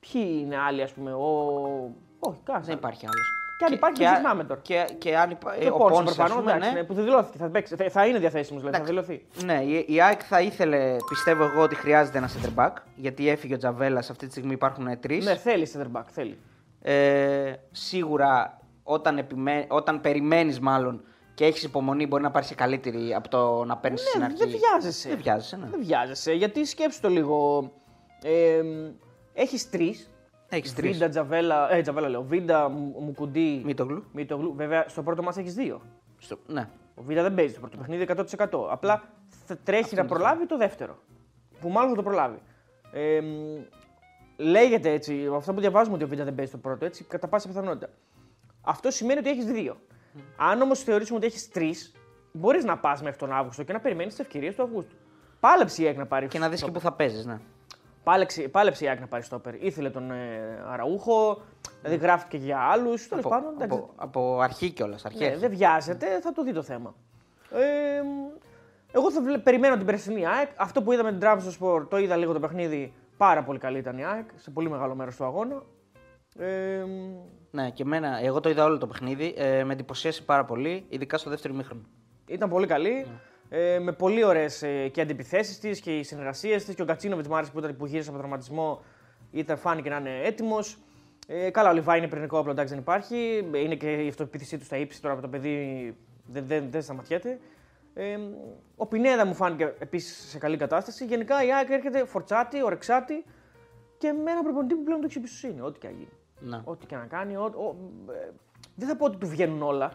ποιοι 0.00 0.38
είναι 0.42 0.56
άλλοι, 0.58 0.82
ας 0.82 0.92
πούμε. 0.92 1.12
Ο... 1.12 1.26
Όχι, 2.18 2.40
κανένας. 2.44 2.66
δεν 2.66 2.76
υπάρχει 2.76 3.06
άλλος. 3.06 3.26
Και 3.58 3.64
αν 3.64 3.72
υπάρχει, 3.72 4.04
δεν 4.04 4.14
θυμάμαι 4.16 4.44
τώρα. 4.44 4.60
Και, 4.60 4.86
και 4.98 5.16
αν 5.16 5.30
υπά... 5.30 5.56
Και 5.58 5.64
ε, 5.66 5.70
ο 5.70 5.74
ο 5.74 5.78
Πόνσε 5.78 5.94
Πόνσε, 5.94 6.10
ας 6.10 6.16
προφανώς, 6.16 6.38
πούμε, 6.38 6.52
εντάξει, 6.52 6.72
ναι. 6.72 6.80
ναι, 6.80 6.86
που 6.86 6.94
δεν 6.94 7.04
δηλώθηκε. 7.04 7.38
Θα, 7.38 7.48
παίξει, 7.48 7.76
θα, 7.76 7.90
θα 7.90 8.06
είναι 8.06 8.18
διαθέσιμος, 8.18 8.62
δηλαδή, 8.62 8.78
θα 8.78 8.84
δηλωθεί. 8.84 9.26
Ναι, 9.44 9.62
η, 9.62 9.84
η 9.88 10.00
ΑΕΚ 10.00 10.20
θα 10.24 10.40
ήθελε, 10.40 10.96
πιστεύω 11.08 11.44
εγώ, 11.44 11.62
ότι 11.62 11.74
χρειάζεται 11.74 12.18
ένα 12.18 12.28
center 12.28 12.64
back. 12.64 12.72
Γιατί 12.96 13.28
έφυγε 13.28 13.54
ο 13.54 13.56
Τζαβέλας, 13.56 14.10
αυτή 14.10 14.24
τη 14.26 14.30
στιγμή 14.30 14.52
υπάρχουν 14.52 15.00
τρεις. 15.00 15.24
Ναι, 15.24 15.36
θέλει 15.36 15.70
center 15.74 15.98
back, 16.00 16.04
θέλει. 16.10 16.38
Ε, 16.82 17.52
σίγουρα 17.70 18.60
όταν, 18.82 19.18
επιμέ... 19.18 19.64
όταν 19.68 20.00
περιμένεις, 20.00 20.60
μάλλον 20.60 21.04
και 21.34 21.44
έχεις 21.44 21.62
υπομονή, 21.62 22.06
μπορεί 22.06 22.22
να 22.22 22.30
πάρεις 22.30 22.48
και 22.48 22.54
καλύτερη 22.54 23.14
από 23.14 23.28
το 23.28 23.64
να 23.64 23.76
παίρνεις 23.76 24.00
στην 24.00 24.18
Ναι, 24.20 24.24
αρχή. 24.24 24.36
δεν 24.38 24.48
βιάζεσαι. 24.48 25.08
Δεν 25.08 25.18
βιάζεσαι, 25.22 25.56
ναι. 25.56 25.66
Δεν 25.70 25.80
βιάζεσαι, 25.82 26.32
γιατί 26.32 26.64
σκέψου 26.64 27.00
το 27.00 27.08
λίγο. 27.08 27.70
Ε, 28.22 28.62
έχεις 29.34 29.70
τρεις. 29.70 30.10
Έχεις 30.56 30.74
τρεις. 30.74 30.90
Βίντα, 30.92 31.08
Τζαβέλα, 31.08 31.72
ε, 31.74 31.82
Τζαβέλα 31.82 32.08
λέω. 32.08 32.22
Βίντα, 32.22 32.68
Μου- 32.68 32.94
Μουκουντή, 33.00 33.62
Μήτογλου. 33.64 34.04
Μητογλου. 34.12 34.54
Βέβαια, 34.54 34.84
στο 34.88 35.02
πρώτο 35.02 35.22
μας 35.22 35.36
έχεις 35.36 35.54
δύο. 35.54 35.80
Στο... 36.18 36.38
Ναι. 36.46 36.68
Ο 36.94 37.02
Βίντα 37.02 37.22
δεν 37.22 37.34
παίζει 37.34 37.50
στο 37.52 37.60
πρώτο 37.60 37.76
παιχνίδι 37.76 38.02
100%. 38.02 38.66
Απλά 38.70 39.02
θα 39.46 39.56
τρέχει 39.64 39.94
να 39.94 40.04
προλάβει 40.04 40.46
το 40.46 40.56
δεύτερο. 40.56 40.98
Που 41.60 41.68
μάλλον 41.68 41.90
θα 41.90 41.96
το 41.96 42.02
προλάβει. 42.02 42.38
Ε, 42.92 43.20
μ, 43.20 43.26
λέγεται 44.36 44.90
έτσι, 44.90 45.24
από 45.26 45.36
αυτά 45.36 45.52
που 45.54 45.60
διαβάζουμε 45.60 45.94
ότι 45.94 46.04
ο 46.04 46.08
Βίντα 46.08 46.24
δεν 46.24 46.34
παίζει 46.34 46.50
το 46.52 46.58
πρώτο, 46.58 46.84
έτσι, 46.84 47.04
κατά 47.04 47.28
πάσα 47.28 47.48
πιθανότητα. 47.48 47.88
Αυτό 48.60 48.90
σημαίνει 48.90 49.18
ότι 49.18 49.28
έχεις 49.30 49.44
δύο. 49.44 49.76
Αν 50.36 50.60
όμως 50.62 50.82
θεωρήσουμε 50.82 51.18
ότι 51.18 51.26
έχεις 51.26 51.48
τρεις, 51.48 51.92
μπορείς 52.32 52.64
να 52.64 52.78
πας 52.78 53.02
μέχρι 53.02 53.18
τον 53.18 53.32
Αύγουστο 53.32 53.62
και 53.62 53.72
να 53.72 53.80
περιμένεις 53.80 54.14
τις 54.14 54.24
ευκαιρίες 54.24 54.54
του 54.54 54.62
Αυγούστου. 54.62 54.94
Πάλεψε 55.40 55.82
η 55.82 55.86
ΑΕΚ 55.86 55.96
να 55.96 56.06
πάρει 56.06 56.26
Και 56.28 56.38
να 56.38 56.48
δεις 56.48 56.58
και 56.62 56.64
στόπερ. 56.64 56.82
πού 56.82 56.88
θα 56.88 56.92
παίζεις, 56.92 57.24
ναι. 57.26 57.38
Πάλεψε, 58.04 58.42
πάλεψε 58.48 58.84
η 58.84 58.88
ΑΕΚ 58.88 59.00
να 59.00 59.06
πάρει 59.06 59.22
στόπερ. 59.22 59.54
Ήθελε 59.64 59.90
τον 59.90 60.10
ε, 60.10 60.64
Αραούχο, 60.68 61.40
δηλαδή 61.82 62.00
γράφτηκε 62.04 62.36
για 62.36 62.58
άλλους. 62.58 63.08
Τέλος 63.08 63.24
Από, 63.24 63.34
πάντων, 63.34 63.52
εντάξει. 63.54 63.76
από, 63.78 63.90
από 63.96 64.38
αρχή 64.40 64.70
κιόλας. 64.70 65.04
Ναι, 65.18 65.36
δεν 65.36 65.50
βιάζεται, 65.50 66.20
θα 66.20 66.32
το 66.32 66.42
δει 66.42 66.52
το 66.52 66.62
θέμα. 66.62 66.94
Ε, 67.50 68.02
εγώ 68.92 69.10
θα 69.12 69.22
βλέ- 69.22 69.38
περιμένω 69.42 69.76
την 69.76 69.86
περσινή 69.86 70.26
ΑΕΚ. 70.26 70.48
Αυτό 70.56 70.82
που 70.82 70.92
είδαμε 70.92 71.10
την 71.10 71.20
Τράβη 71.20 71.50
στο 71.50 71.66
Sport, 71.76 71.88
το 71.90 71.98
είδα 71.98 72.16
λίγο 72.16 72.32
το 72.32 72.40
παιχνίδι. 72.40 72.92
Πάρα 73.16 73.42
πολύ 73.44 73.58
καλή 73.58 73.78
ήταν 73.78 73.98
η 73.98 74.04
ΑΕΚ, 74.04 74.28
σε 74.36 74.50
πολύ 74.50 74.70
μεγάλο 74.70 74.94
μέρος 74.94 75.16
του 75.16 75.24
αγώνα. 75.24 75.62
Ε, 76.38 76.84
Ναι, 77.50 77.70
και 77.70 77.82
εμένα, 77.82 78.18
εγώ 78.22 78.40
το 78.40 78.48
είδα 78.48 78.64
όλο 78.64 78.78
το 78.78 78.86
παιχνίδι. 78.86 79.34
Ε, 79.36 79.64
με 79.64 79.72
εντυπωσίασε 79.72 80.22
πάρα 80.22 80.44
πολύ, 80.44 80.84
ειδικά 80.88 81.18
στο 81.18 81.30
δεύτερο 81.30 81.54
ημίχρονο. 81.54 81.82
ήταν 82.26 82.48
πολύ 82.48 82.66
καλή. 82.66 83.06
Ε, 83.54 83.78
με 83.78 83.92
πολύ 83.92 84.24
ωραίες 84.24 84.62
ε, 84.62 84.88
και 84.88 85.00
αντιπιθέσεις 85.00 85.58
της 85.58 85.80
και 85.80 85.98
οι 85.98 86.02
συνεργασίες 86.02 86.64
της. 86.64 86.74
Και 86.74 86.82
ο 86.82 86.84
Κατσίνοβιτ 86.84 87.26
μου 87.26 87.36
άρεσε 87.36 87.52
που, 87.52 87.58
ήταν, 87.58 87.76
που 87.76 87.86
γύρισε 87.86 88.08
από 88.08 88.18
τραυματισμό. 88.18 88.82
Ήταν, 89.30 89.56
φάνηκε 89.56 89.90
να 89.90 89.96
είναι 89.96 90.20
έτοιμος. 90.22 90.78
Ε, 91.26 91.50
καλά, 91.50 91.70
ο 91.70 91.72
Λιβάη 91.72 91.98
είναι 91.98 92.08
πυρηνικό 92.08 92.38
όπλο, 92.38 92.50
εντάξει 92.50 92.72
δεν 92.72 92.82
υπάρχει. 92.82 93.48
Είναι 93.54 93.74
και 93.74 93.92
η 93.92 94.08
αυτοπεποίθησή 94.08 94.58
του 94.58 94.64
στα 94.64 94.76
ύψη 94.76 95.00
τώρα 95.00 95.14
από 95.14 95.22
το 95.22 95.28
παιδί 95.28 95.96
δεν, 96.26 96.44
δεν, 96.46 96.70
δεν 96.70 96.82
σταματιέται. 96.82 97.38
Ε, 97.94 98.18
ο 98.76 98.86
Πινέδα 98.86 99.26
μου 99.26 99.34
φάνηκε 99.34 99.74
επίσης 99.78 100.30
σε 100.30 100.38
καλή 100.38 100.56
κατάσταση. 100.56 101.04
Γενικά 101.04 101.44
η 101.44 101.52
ΑΕΚ 101.52 101.70
έρχεται 101.70 102.04
φορτσάτη, 102.04 102.62
ορεξάτη 102.62 103.24
και 103.98 104.12
με 104.12 104.30
ένα 104.30 104.42
προπονητή 104.42 104.74
που 104.74 104.82
πλέον 104.82 105.00
το 105.00 105.06
έχει 105.08 105.18
εμπιστοσύνη. 105.18 105.60
Ό,τι 105.60 105.78
και 105.78 105.86
να 105.86 105.92
γίνει. 105.92 106.12
Ναι. 106.40 106.60
Ό,τι 106.64 106.86
και 106.86 106.96
να 106.96 107.06
κάνει. 107.06 107.36
Ό, 107.36 107.42
ο, 107.42 107.76
ε, 108.12 108.30
δεν 108.74 108.88
θα 108.88 108.96
πω 108.96 109.04
ότι 109.04 109.16
του 109.16 109.28
βγαίνουν 109.28 109.62
όλα. 109.62 109.92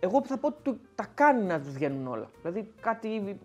Εγώ 0.00 0.22
θα 0.24 0.38
πω 0.38 0.46
ότι 0.46 0.62
του, 0.62 0.80
τα 0.94 1.06
κάνει 1.14 1.42
να 1.42 1.60
τους 1.60 1.72
βγαίνουν 1.72 2.06
όλα. 2.06 2.30
Δηλαδή 2.42 2.72
κάτι, 2.80 3.40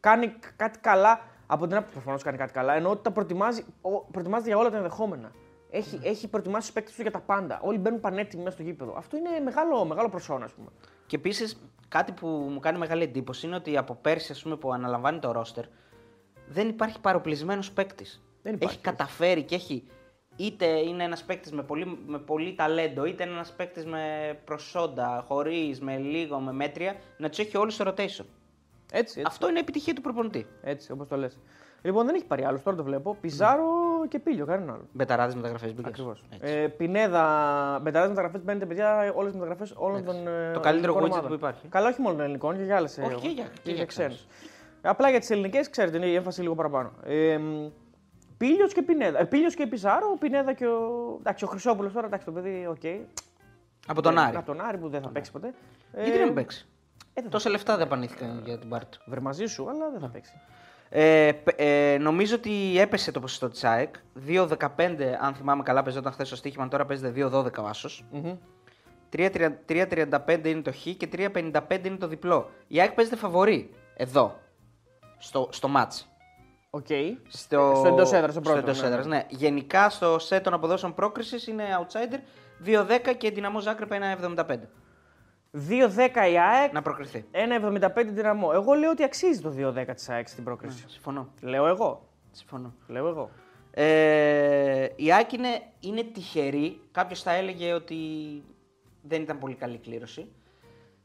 κάνει 0.00 0.34
κάτι 0.56 0.78
καλά. 0.78 1.20
Από 1.46 1.66
την 1.66 1.76
άποψη 1.76 1.92
προφανώς 1.94 2.22
κάνει 2.22 2.36
κάτι 2.36 2.52
καλά. 2.52 2.74
Ενώ 2.74 2.90
ότι 2.90 3.02
τα 3.02 3.10
προετοιμάζει, 3.10 3.64
ο, 3.80 4.00
προετοιμάζεται 4.00 4.48
για 4.48 4.58
όλα 4.58 4.70
τα 4.70 4.76
ενδεχόμενα. 4.76 5.32
Έχει, 5.70 6.00
έχει 6.02 6.28
προετοιμάσει 6.28 6.64
τους 6.64 6.72
παίκτες 6.72 6.94
τους 6.94 7.02
για 7.02 7.10
τα 7.12 7.20
πάντα. 7.20 7.60
Όλοι 7.62 7.78
μπαίνουν 7.78 8.00
πανέτοιμοι 8.00 8.42
μέσα 8.42 8.54
στο 8.54 8.64
γήπεδο. 8.64 8.94
Αυτό 8.96 9.16
είναι 9.16 9.40
μεγάλο, 9.44 9.84
μεγάλο 9.84 10.08
προσόν, 10.08 10.42
ας 10.42 10.52
πούμε. 10.52 10.68
Και 11.06 11.16
επίσης 11.16 11.62
κάτι 11.88 12.12
που 12.12 12.26
μου 12.26 12.60
κάνει 12.60 12.78
μεγάλη 12.78 13.02
εντύπωση 13.02 13.46
είναι 13.46 13.56
ότι 13.56 13.76
από 13.76 13.94
πέρσι 13.94 14.32
ας 14.32 14.42
πούμε, 14.42 14.56
που 14.56 14.72
αναλαμβάνει 14.72 15.18
το 15.18 15.32
ρόστερ 15.32 15.64
δεν 16.48 16.68
υπάρχει 16.68 17.00
παροπλισμένος 17.00 17.72
παίκτης. 17.72 18.22
Δεν 18.42 18.54
υπάρχει, 18.54 18.74
Έχει 18.74 18.84
καταφέρει 18.84 19.42
και 19.42 19.54
έχει. 19.54 19.84
Είτε 20.36 20.66
είναι 20.66 21.04
ένας 21.04 21.22
παίκτης 21.24 21.52
με 21.52 21.62
πολύ, 21.62 21.98
με 22.06 22.18
πολύ 22.18 22.54
ταλέντο, 22.54 23.04
είτε 23.04 23.22
είναι 23.24 23.32
ένας 23.32 23.52
παίκτης 23.52 23.84
με 23.86 24.00
προσόντα, 24.44 25.24
χωρίς, 25.28 25.80
με 25.80 25.96
λίγο, 25.96 26.38
με 26.38 26.52
μέτρια, 26.52 26.94
να 27.16 27.28
τους 27.28 27.38
έχει 27.38 27.56
όλους 27.56 27.74
στο 27.74 27.84
rotation. 27.88 27.94
Έτσι, 27.96 28.24
έτσι. 28.94 29.22
Αυτό 29.26 29.48
είναι 29.48 29.58
επιτυχία 29.58 29.94
του 29.94 30.00
προπονητή. 30.00 30.46
Έτσι, 30.62 30.92
όπως 30.92 31.08
το 31.08 31.16
λες. 31.16 31.38
Λοιπόν, 31.82 32.06
δεν 32.06 32.14
έχει 32.14 32.24
πάρει 32.24 32.44
άλλος, 32.44 32.62
τώρα 32.62 32.76
το 32.76 32.82
βλέπω. 32.84 33.16
Πιζάρο 33.20 33.64
και 34.08 34.18
πίλιο, 34.18 34.46
κανένα 34.46 34.72
άλλο. 34.72 34.88
Μπεταράδε 34.92 35.34
μεταγραφές 35.34 35.74
μπήκες. 35.74 35.90
Ακριβώς. 35.90 36.22
Ε, 36.40 36.66
Πινέδα, 36.68 37.22
μεταρρύθμιση 37.82 38.08
μεταγραφές 38.08 38.42
μπαίνετε, 38.44 38.66
παιδιά, 38.66 39.12
όλες 39.14 39.30
τις 39.30 39.40
μεταγραφές 39.40 39.72
όλων 39.76 40.04
των. 40.04 40.26
ε, 40.26 40.50
Το 40.52 40.60
καλύτερο 40.60 40.92
ελληνικών 40.92 41.02
widget 41.02 41.10
ομάδων. 41.10 41.28
που 41.28 41.34
υπάρχει. 41.34 41.68
Καλά, 41.68 41.88
όχι 41.88 42.00
μόνο 42.00 42.14
των 42.14 42.24
ελληνικών, 42.24 42.56
και 42.56 42.62
για 42.62 42.76
άλλες. 42.76 42.98
Όχι, 42.98 43.14
και 43.14 43.28
για- 43.28 43.50
και 43.62 43.72
για 43.72 43.84
ξένους. 43.84 44.26
Απλά 44.82 45.10
για 45.10 45.18
τις 45.18 45.30
ελληνικές, 45.30 45.70
ξέρετε, 45.70 45.96
είναι 45.96 46.06
η 46.06 46.14
έμφαση 46.14 46.40
λίγο 46.42 46.54
παραπάνω. 46.54 46.92
Ε, 47.04 47.38
Πήλιος 48.42 48.72
και 48.72 48.82
Πινέδα. 48.82 49.20
Ε, 49.20 49.24
Πήλιος 49.24 49.54
και 49.54 49.66
Πιζάρο, 49.66 50.10
ο 50.14 50.16
Πινέδα 50.18 50.52
και 50.52 50.66
ο. 50.66 51.16
Εντάξει, 51.18 51.44
ο 51.44 51.46
Χρυσόπουλος 51.48 51.92
τώρα, 51.92 52.06
εντάξει, 52.06 52.26
το 52.26 52.32
παιδί, 52.32 52.66
οκ. 52.66 52.82
Από 53.86 54.02
τον 54.02 54.18
Άρη. 54.18 54.36
Από 54.36 54.46
τον 54.46 54.60
Άρη 54.60 54.78
που 54.78 54.88
δεν 54.88 55.02
θα 55.02 55.08
παίξει 55.08 55.30
ποτέ. 55.32 55.54
Ε, 55.92 56.02
Γιατί 56.02 56.18
να 56.18 56.24
μην 56.24 56.34
παίξει; 56.34 56.66
ε, 56.98 57.10
δεν 57.14 57.24
θα 57.24 57.28
Τόσα 57.30 57.50
λεφτά 57.50 57.76
δεν 57.76 57.88
δαπανήθηκαν 57.88 58.42
για 58.44 58.58
την 58.58 58.68
πάρτι 58.68 58.98
του. 58.98 59.02
Ναι, 59.06 59.20
μαζί 59.20 59.46
σου, 59.46 59.68
αλλά 59.68 59.90
δεν 59.90 60.00
θα 60.00 60.08
παίξει. 60.08 60.32
Ε, 60.88 61.32
π- 61.44 61.60
ε, 61.60 61.96
νομίζω 62.00 62.34
ότι 62.34 62.78
έπεσε 62.78 63.12
το 63.12 63.20
ποσοστό 63.20 63.48
της 63.48 63.64
ΑΕΚ. 63.64 63.94
2-15, 64.26 65.16
αν 65.20 65.34
θυμάμαι 65.34 65.62
καλά, 65.62 65.82
παίζονταν 65.82 66.12
χθες 66.12 66.26
στο 66.26 66.36
στοίχημα, 66.36 66.68
τώρα 66.68 66.86
παίζεται 66.86 67.10
2-12 67.10 67.62
ο 67.62 67.66
άσος. 67.66 68.04
Μμμ. 68.10 68.36
3-35 69.66 70.44
είναι 70.44 70.62
το 70.62 70.72
χ 70.72 70.82
και 70.96 71.08
3-55 71.12 71.86
είναι 71.86 71.96
το 71.96 72.06
διπλό. 72.06 72.50
Η 72.68 72.80
ΑΕΚ 72.80 72.92
παίζεται 72.92 73.16
φαβορή 73.16 73.70
εδώ, 73.96 74.40
στο, 75.18 75.48
στο 75.52 75.68
match. 75.76 76.11
Οκ. 76.74 76.86
Στο, 77.28 77.72
Στο 77.76 77.88
εντός 77.88 78.12
έδρας, 78.12 78.32
στο 78.32 78.40
πρώτο, 78.40 78.58
εντός 78.58 78.76
ναι, 78.76 78.82
ναι. 78.82 78.88
έδρας, 78.88 79.06
ναι. 79.06 79.26
Γενικά 79.28 79.90
στο 79.90 80.18
σετ 80.18 80.44
των 80.44 80.52
αποδόσεων 80.52 80.94
πρόκρισης 80.94 81.46
είναι 81.46 81.64
outsider 81.80 82.18
2-10 82.66 83.14
και 83.18 83.30
Ντιναμό 83.30 83.60
Ζάγκρεμπ 83.60 83.90
1-75. 83.92 84.44
2-10 85.52 86.30
η 86.32 86.38
ΑΕΚ, 86.38 86.72
Να 86.72 86.82
προκριθεί. 86.82 87.24
1,75 87.32 87.88
Ντιναμό. 88.08 88.50
Εγώ 88.52 88.72
λέω 88.72 88.90
ότι 88.90 89.02
αξίζει 89.02 89.40
το 89.40 89.54
2-10 89.58 89.94
της 89.94 90.08
ΑΕΚ 90.08 90.28
στην 90.28 90.44
πρόκριση. 90.44 90.84
Συμφωνώ. 90.88 91.28
Λέω 91.40 91.66
εγώ. 91.66 92.08
Συμφωνώ. 92.30 92.74
Λέω 92.86 93.08
εγώ. 93.08 93.30
Ε, 93.70 94.88
η 94.96 95.12
ΑΕΚ 95.12 95.32
είναι, 95.32 95.62
είναι 95.80 96.02
τυχερή. 96.02 96.80
Κάποιος 96.92 97.22
θα 97.22 97.32
έλεγε 97.32 97.72
ότι 97.72 97.96
δεν 99.02 99.22
ήταν 99.22 99.38
πολύ 99.38 99.54
καλή 99.54 99.78
κλήρωση. 99.78 100.32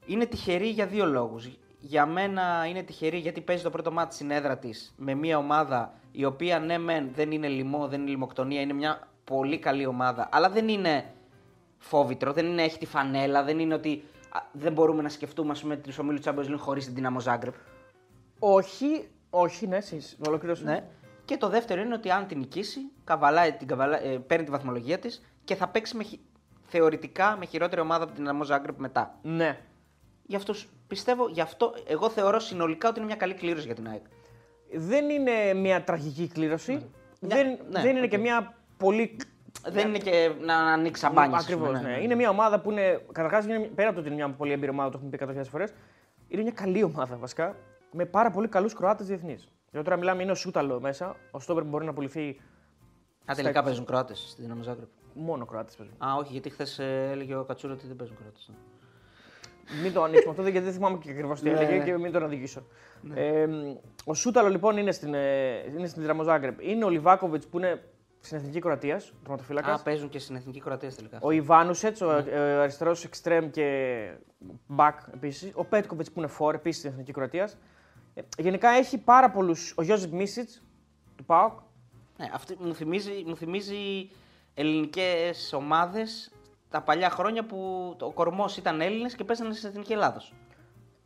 Είναι 0.05 0.25
τυχερή 0.25 0.67
για 0.67 0.85
δύο 0.85 1.05
λόγους. 1.05 1.49
Για 1.79 2.05
μένα 2.05 2.65
είναι 2.69 2.83
τυχερή 2.83 3.17
γιατί 3.17 3.41
παίζει 3.41 3.63
το 3.63 3.69
πρώτο 3.69 3.91
μάτι 3.91 4.13
στην 4.15 4.31
έδρα 4.31 4.57
της 4.57 4.93
με 4.97 5.13
μια 5.13 5.37
ομάδα 5.37 5.93
η 6.11 6.25
οποία 6.25 6.59
ναι, 6.59 6.77
μεν 6.77 7.09
δεν 7.13 7.31
είναι 7.31 7.47
λοιμό, 7.47 7.87
δεν 7.87 8.01
είναι 8.01 8.09
λιμοκτονία, 8.09 8.61
είναι 8.61 8.73
μια 8.73 9.07
πολύ 9.23 9.59
καλή 9.59 9.85
ομάδα, 9.85 10.29
αλλά 10.31 10.49
δεν 10.49 10.67
είναι 10.67 11.13
φόβητρο, 11.77 12.33
δεν 12.33 12.45
είναι, 12.45 12.61
έχει 12.63 12.77
τη 12.77 12.85
φανέλα, 12.85 13.43
δεν 13.43 13.59
είναι 13.59 13.73
ότι 13.73 14.03
α, 14.29 14.39
δεν 14.51 14.73
μπορούμε 14.73 15.01
να 15.01 15.09
σκεφτούμε 15.09 15.51
ας 15.51 15.61
πούμε, 15.61 15.75
τους 15.75 15.97
ομίλους 15.97 16.21
Champions 16.25 16.49
League 16.53 16.57
χωρίς 16.57 16.85
την 16.85 16.93
Δυναμό 16.95 17.19
Ζάγκρεπ. 17.19 17.53
Όχι, 18.39 19.07
όχι, 19.29 19.67
ναι, 19.67 19.77
εσείς, 19.77 20.17
ολοκλήρωσε. 20.27 20.63
Ναι. 20.63 20.83
Και 21.25 21.37
το 21.37 21.49
δεύτερο 21.49 21.81
είναι 21.81 21.93
ότι 21.93 22.11
αν 22.11 22.27
την 22.27 22.37
νικήσει, 22.39 22.79
καβαλάει 23.03 23.51
την 23.51 23.67
καβαλά, 23.67 24.03
ε, 24.03 24.17
παίρνει 24.17 24.45
τη 24.45 24.51
βαθμολογία 24.51 24.99
της 24.99 25.21
και 25.43 25.55
θα 25.55 25.67
παίξει 25.67 25.95
με, 25.97 26.03
χει- 26.03 26.21
θεωρητικά 26.65 27.35
με 27.39 27.45
χειρότερη 27.45 27.81
ομάδα 27.81 28.03
από 28.03 28.13
την 28.13 28.21
Ντιναμό 28.23 28.43
Ζάγκρεμπ 28.43 28.79
μετά. 28.79 29.17
ναι. 29.21 29.59
Γι' 30.29 30.35
αυτό 30.35 30.53
σ- 30.53 30.67
πιστεύω, 30.87 31.27
γι' 31.27 31.41
αυτό 31.41 31.73
εγώ 31.87 32.09
θεωρώ 32.09 32.39
συνολικά 32.39 32.87
ότι 32.89 32.97
είναι 32.97 33.07
μια 33.07 33.15
καλή 33.17 33.33
κλήρωση 33.33 33.65
για 33.65 33.75
την 33.75 33.87
ΑΕΚ. 33.87 34.01
Δεν 34.73 35.09
είναι 35.09 35.53
μια 35.53 35.83
τραγική 35.83 36.27
κλήρωση. 36.27 36.89
Δεν, 37.19 37.47
Ναι, 37.69 37.81
δεν 37.81 37.89
είναι 37.95 38.05
οκ. 38.05 38.09
και 38.09 38.17
μια 38.17 38.55
πολύ. 38.77 39.17
Δεν 39.69 39.87
είναι 39.87 39.97
και 39.97 40.31
να 40.41 40.55
ανοίξει 40.55 41.01
σαμπάνια. 41.01 41.37
Ακριβώς. 41.37 41.81
Ναι. 41.81 41.97
Είναι 42.01 42.15
μια 42.15 42.29
ομάδα 42.29 42.59
που 42.59 42.71
είναι. 42.71 43.05
Καταρχάς, 43.11 43.45
πέρα 43.75 43.87
από 43.89 43.93
το 43.93 43.99
ότι 43.99 44.07
είναι 44.07 44.15
μια 44.15 44.29
πολύ 44.29 44.51
έμπειρη 44.51 44.71
ομάδα, 44.71 44.89
το 44.89 44.97
έχουμε 44.97 45.17
πει 45.17 45.39
100.000 45.41 45.49
φορές, 45.49 45.73
είναι 46.27 46.41
μια 46.41 46.51
καλή 46.51 46.83
ομάδα 46.83 47.15
βασικά. 47.17 47.55
Με 47.91 48.05
πάρα 48.05 48.31
πολύ 48.31 48.47
καλούς 48.47 48.73
Κροάτες 48.73 49.07
διεθνείς. 49.07 49.47
Γιατί 49.71 49.85
τώρα 49.85 49.97
μιλάμε, 49.99 50.23
είναι 50.23 50.31
ο 50.31 50.35
Σούταλο 50.35 50.79
μέσα. 50.81 51.15
Ο 51.31 51.39
στόπερ 51.39 51.63
που 51.63 51.69
μπορεί 51.69 51.85
να 51.85 51.93
πουληθεί 51.93 52.41
Α, 53.25 53.33
τελικά 53.35 53.63
παίζουν 53.63 53.85
Κροάτες 53.85 54.25
στη 54.29 54.41
Δυναμό 54.41 54.63
Ζάγκρεπ. 54.63 54.87
μόνο 55.13 55.45
Κροάτες 55.45 55.75
παίζουν. 55.75 55.95
Α, 56.05 56.13
όχι, 56.19 56.31
γιατί 56.31 56.49
χθες 56.49 56.79
έλεγε 56.79 57.35
ο 57.35 57.43
Κατσούρο 57.43 57.73
ότι 57.73 57.87
δεν 57.87 57.95
παίζουν 57.95 58.17
Κροάτες. 58.17 58.49
Μην 59.83 59.93
το 59.93 60.03
ανοίξουμε 60.03 60.29
αυτό 60.29 60.41
γιατί 60.47 60.59
δεν 60.65 60.73
θυμάμαι 60.73 60.97
και 60.97 61.09
ακριβώς 61.11 61.39
τι 61.41 61.49
Ναι, 61.49 61.55
έλεγε 61.59 61.77
ναι. 61.77 61.83
και 61.83 61.97
μην 61.97 62.11
τον 62.11 62.23
οδηγήσω. 62.23 62.63
Ε, 63.13 63.47
ο 64.05 64.13
Σούταλο 64.13 64.49
λοιπόν 64.49 64.77
είναι 64.77 64.91
στην, 64.91 65.13
ε, 65.13 65.63
είναι 65.77 65.87
στην 65.87 66.01
Δυναμό 66.01 66.23
Ζάγκρεπ. 66.23 66.61
Είναι 66.61 66.85
ο 66.85 66.89
Λιβάκοβιτς 66.89 67.47
που 67.47 67.57
είναι 67.57 67.83
στην 68.19 68.37
εθνική 68.37 68.59
Κροατίας, 68.59 69.07
Α, 69.07 69.11
τερματοφύλακα. 69.23 69.81
παίζουν 69.83 70.09
και 70.09 70.19
στην 70.19 70.35
εθνική 70.35 70.59
Κροατίας 70.59 70.95
τελικά. 70.95 71.17
Ο 71.21 71.31
Ιβάνουσετς, 71.31 72.01
ο 72.01 72.11
Ναι. 72.11 72.31
ε, 72.31 72.39
αριστερός 72.39 73.03
εξτρέμ 73.03 73.49
και 73.49 74.09
back 74.75 74.93
επίσης. 75.13 75.51
Ο 75.55 75.65
Πέτκοβιτς 75.65 76.11
που 76.11 76.19
είναι 76.19 76.27
φορ 76.27 76.55
επίσης 76.55 76.79
στην 76.79 76.91
εθνική 76.91 77.11
Κροατίας. 77.11 77.57
Ε, 78.13 78.21
γενικά 78.37 78.69
έχει 78.69 78.97
πάρα 78.97 79.29
πολλούς. 79.31 79.73
Ο 79.77 79.81
Γιώζεφ 79.81 80.11
Μίσιτς 80.11 80.61
του 81.15 81.25
ΠΑΟΚ. 81.25 81.59
Ναι, 82.17 82.29
αυτή 82.33 82.55
μου 82.59 82.73
θυμίζει, 82.75 83.23
μου 83.25 83.35
θυμίζει 83.37 84.09
ελληνικές 84.53 85.53
ομάδες 85.53 86.31
τα 86.69 86.81
παλιά 86.81 87.09
χρόνια 87.09 87.45
που 87.45 87.57
ο 87.99 88.11
κορμός 88.11 88.57
ήταν 88.57 88.81
Έλληνες 88.81 89.15
και 89.15 89.23
παίζανε 89.23 89.53
στην 89.53 89.69
εθνική 89.69 89.93
Ελλάδος. 89.93 90.33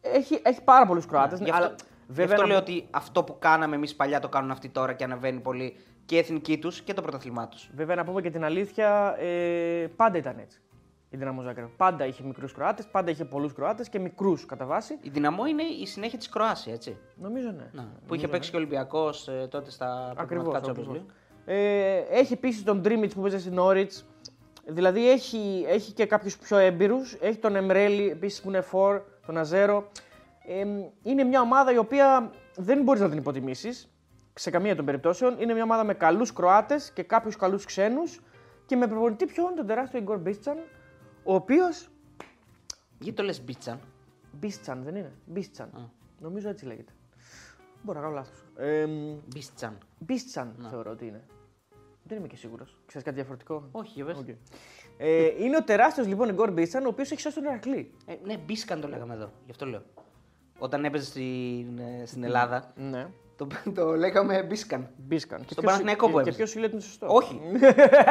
Έχει, 0.02 0.42
έχει 0.44 0.64
πάρα 0.64 0.86
πολλούς 0.86 1.06
Κροάτες. 1.06 1.40
Γι' 1.40 1.50
αυτό, 1.50 1.76
γι' 2.08 2.24
αυτό 2.24 2.46
λέω 2.46 2.58
ότι 2.58 2.88
αυτό 2.92 3.24
που 3.24 3.36
κάναμε 3.40 3.76
εμείς 3.76 3.96
παλιά 3.96 4.20
το 4.20 4.30
κάνουν 4.30 4.52
αυτοί 4.52 4.70
τώρα 4.70 4.94
και 4.94 5.04
ανεβαίνει 5.04 5.40
πολύ 5.40 5.76
και 6.06 6.16
η 6.16 6.20
εθνική 6.20 6.58
τους 6.58 6.82
και 6.82 6.94
το 6.94 7.02
πρωταθλημά 7.02 7.48
τους. 7.48 7.70
Βέβαια, 7.76 7.96
να 7.96 8.04
πούμε 8.04 8.22
και 8.22 8.30
την 8.30 8.44
αλήθεια, 8.44 9.16
ε, 9.20 9.88
πάντα 9.96 10.18
ήταν 10.18 10.40
έτσι. 10.40 10.62
Η 11.10 11.18
Δυναμό 11.18 11.42
Ζάγκρεπ. 11.42 11.68
Πάντα 11.78 12.06
είχε 12.06 12.24
μικρούς 12.24 12.54
Κροάτες, 12.54 12.88
πάντα 12.88 13.12
είχε 13.12 13.26
πολλούς 13.26 13.54
Κροάτες 13.54 13.90
και 13.90 14.00
μικρούς 14.00 14.46
κατά 14.46 14.66
βάση. 14.66 14.98
Η 15.02 15.10
δυναμό 15.10 15.46
είναι 15.46 15.64
η 15.64 15.86
συνέχεια 15.86 16.18
της 16.18 16.30
Κροάσια, 16.30 16.74
έτσι. 16.74 16.98
Νομίζω 17.16 17.52
ναι. 17.52 17.70
Να, 17.72 17.92
που 18.08 18.16
είχε 18.16 18.28
παίξει 18.28 18.50
και 18.50 18.56
ο 18.56 18.60
Ολυμπιακός 18.60 19.30
τότε 19.50 19.72
στα 19.72 20.14
Ακριβώς. 20.18 20.44
προγραμματικά 20.44 20.74
Champions 20.74 20.96
League. 20.96 21.14
Ε, 21.46 21.98
έχει 22.10 22.34
επίσης 22.34 22.64
τον 22.64 22.82
Ντρίμιτς 22.82 23.14
που 23.14 23.22
παίζει 23.22 23.40
στην 23.40 23.58
Όριτς. 23.58 24.06
Δηλαδή 24.74 25.10
έχει, 25.10 25.66
έχει 25.68 25.92
και 25.92 26.06
κάποιους 26.06 26.38
πιο 26.38 26.58
έμπειρους. 26.58 27.14
Έχει 27.14 27.38
τον 27.38 27.56
Εμρέλη 27.56 28.10
επίσης 28.10 28.42
που 28.42 28.50
είναι 28.50 28.62
φορ, 28.62 29.02
τον 29.26 29.38
Αζέρο. 29.38 29.92
Ε, 30.48 30.66
είναι 31.04 31.24
μια 31.24 31.42
ομάδα 31.42 31.72
η 31.72 31.78
οποία 31.78 32.32
δεν 32.56 32.84
μπορείς 32.84 33.02
να 33.02 33.10
την 33.10 33.18
υποτιμήσεις 33.18 33.92
σε 34.34 34.50
καμία 34.50 34.76
των 34.76 34.86
περιπτώσεων. 34.86 35.40
Είναι 35.40 35.54
μια 35.54 35.64
ομάδα 35.64 35.84
με 35.84 35.94
καλούς 35.94 36.34
Κροάτες 36.34 36.92
και 36.92 37.04
κάποιους 37.04 37.36
καλούς 37.36 37.66
ξένους 37.66 38.22
και 38.66 38.76
με 38.76 38.88
προπονητή 38.88 39.26
ποιον 39.26 39.56
τον 39.56 39.68
τεράστιο 39.68 40.00
Ιγκορ 40.00 40.18
Μπίστσαν, 40.18 40.58
ο 41.24 41.34
οποίο. 41.34 41.66
Γιατί 43.00 43.18
το 43.18 43.24
λες 43.24 43.44
Μπίτσαν. 43.44 43.80
Μπίστσαν 44.32 44.84
δεν 44.84 44.96
είναι; 44.96 45.12
Μπίστσαν. 45.26 45.92
Νομίζω 46.20 46.50
έτσι 46.50 46.66
λέγεται. 46.66 46.92
Μπορώ 47.82 48.00
να 48.00 48.06
κάνω 48.06 48.18
λάθος. 48.18 48.44
Ε, 48.56 48.86
Μπίστσαν. 49.34 49.78
Μπίστσαν 50.00 50.56
θεωρώ 50.70 50.92
ότι 50.92 51.06
είναι. 51.06 51.24
Δεν 52.12 52.20
είμαι 52.20 52.30
και 52.30 52.36
σίγουρος. 52.38 52.78
Ξέρεις 52.86 53.06
κάτι 53.06 53.16
διαφορετικό; 53.18 53.68
Όχι, 53.72 53.92
για 53.96 54.06
πες. 54.06 54.18
Οκ. 54.18 54.28
Ε, 54.98 55.26
είναι 55.44 55.56
ο 55.58 55.64
τεράστιος 55.64 56.08
λοιπόν 56.08 56.30
Ιγκόρ 56.30 56.52
Μπίστσαν, 56.52 56.86
ο 56.86 56.88
οποίος 56.88 57.12
έχει 57.12 57.22
σώσει 57.22 57.36
τον 57.36 57.46
Ηρακλή. 57.46 57.92
Ε, 58.06 58.14
ναι, 58.24 58.38
Μπίσκαν 58.38 58.82
το 58.82 58.88
λέγαμε 58.88 59.14
εδώ. 59.14 59.32
Γι' 59.46 59.52
αυτό 59.52 59.66
λέω. 59.66 59.82
Όταν 60.60 60.86
έπαιζε 60.86 61.06
στην, 61.06 61.78
ε, 61.80 62.06
στην 62.06 62.24
Ελλάδα, 62.24 62.74
Ναι. 62.76 63.08
το, 63.36 63.48
το 63.76 63.96
λέγαμε 63.96 64.44
Μπίσκαν. 64.44 64.90
Μπίσκαν. 64.98 65.38
Και 65.40 65.44
Στον 65.44 65.56
ποιος- 65.64 65.66
Παναθηναϊκό 65.66 66.10
που 66.10 66.18
και- 66.18 66.24
Και 66.24 66.30
έπαιζε. 66.30 66.38
ποιος 66.38 66.50
σου 66.50 66.58
λέει 66.58 66.66
ότι 66.66 66.76
είναι 66.76 66.84
σωστό; 66.84 67.08
Όχι. 67.10 67.40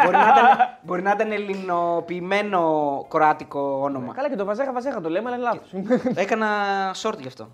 μπορεί, 0.05 0.17
να 0.17 0.29
ήταν, 0.33 0.47
μπορεί 0.83 1.03
να 1.03 1.11
ήταν 1.11 1.33
ελληνοποιημένο 1.33 3.07
κροάτικο 3.09 3.81
όνομα. 3.83 4.15
Καλά 4.15 4.29
και 4.29 4.37
το 4.37 4.45
βαζέχα 4.45 4.73
βαζέχα 4.73 5.01
το 5.01 5.09
λέμε, 5.09 5.31
αλλά 5.31 5.37
είναι 5.37 5.45
λάθος. 5.45 5.73
Έκανα 6.17 6.49
short 7.03 7.19
γι' 7.21 7.27
αυτό. 7.27 7.49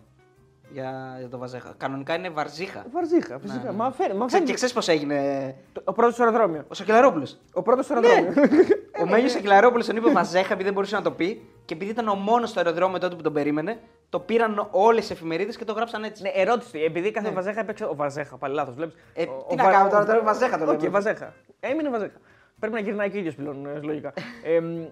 Για, 0.77 1.17
για 1.19 1.29
το 1.29 1.39
Βαζέχα. 1.39 1.75
Κανονικά 1.77 2.15
είναι 2.15 2.29
Βαρζίχα. 2.31 2.85
Βαρζίχα, 2.93 3.39
φυσικά. 3.39 3.73
Μα 3.73 3.91
φαίνεται. 3.91 4.15
Μα 4.15 4.27
Ξέ, 4.27 4.35
και 4.37 4.39
φαίνεται. 4.39 4.53
ξέρεις 4.53 4.75
πώς 4.75 4.89
έγινε; 4.89 5.55
Ο 5.85 5.93
πρώτος 5.93 6.15
στο 6.15 6.23
αεροδρόμιο. 6.25 6.65
ο 6.69 6.75
Σακελαρόπουλος. 6.75 7.39
Ο 7.53 7.63
πρώτος 7.63 7.85
στο 7.85 7.95
αεροδρόμιο. 7.95 8.33
ο 9.03 9.07
Μένιο 9.07 9.29
Σακελαρόπουλος 9.29 9.87
τον 9.87 9.97
είπε 9.97 10.11
Βαζέχα 10.11 10.47
επειδή 10.47 10.63
δεν 10.65 10.73
μπορούσε 10.73 10.97
να 10.97 11.03
το 11.03 11.11
πει 11.11 11.49
και 11.65 11.75
επειδή 11.75 11.91
ήταν 11.91 12.09
ο 12.09 12.15
μόνος 12.15 12.51
στο 12.51 12.59
αεροδρόμιο 12.61 12.99
τότε 12.99 13.15
που 13.17 13.23
τον 13.23 13.33
περίμενε, 13.33 13.79
το 14.09 14.21
πήραν 14.21 14.69
όλες 14.71 15.11
οι 15.11 15.13
εφημερίδες 15.13 15.57
και 15.57 15.65
το 15.65 15.73
γράψαν 15.73 16.05
έτσι. 16.05 16.23
Ναι, 16.23 16.31
ερώτηση. 16.35 16.79
Επειδή 16.79 17.11
κάθε 17.11 17.31
βαζέχα 17.31 17.61
έπαιξε. 17.61 17.85
Ο 17.85 17.95
βαζέχα, 17.95 18.37
πάλι 18.37 18.55
λάθος. 18.55 18.75
Βλέπεις. 18.75 18.95
Ε, 19.15 19.25
τι 19.49 19.55
να 19.55 19.63
κάνουμε 19.71 19.91
τώρα, 19.91 20.05
τώρα 20.05 20.23
Βαζέχα 20.23 20.59
το 20.59 20.65
λέμε. 20.65 20.77
Όχι, 20.77 20.89
βαζέχα. 20.89 21.35
Έμεινε 21.61 21.91
βαζέχα. 21.91 22.17
Πρέπει 22.59 22.75
να 22.75 22.81
γυρνάει 22.81 23.11
και 23.11 23.17
ο 23.17 23.19
ίδιος 23.19 23.35
πλέον, 23.35 23.67
ε, 23.67 23.81
λογικά. 23.83 24.13
Ε, 24.55 24.61
μ, 24.61 24.85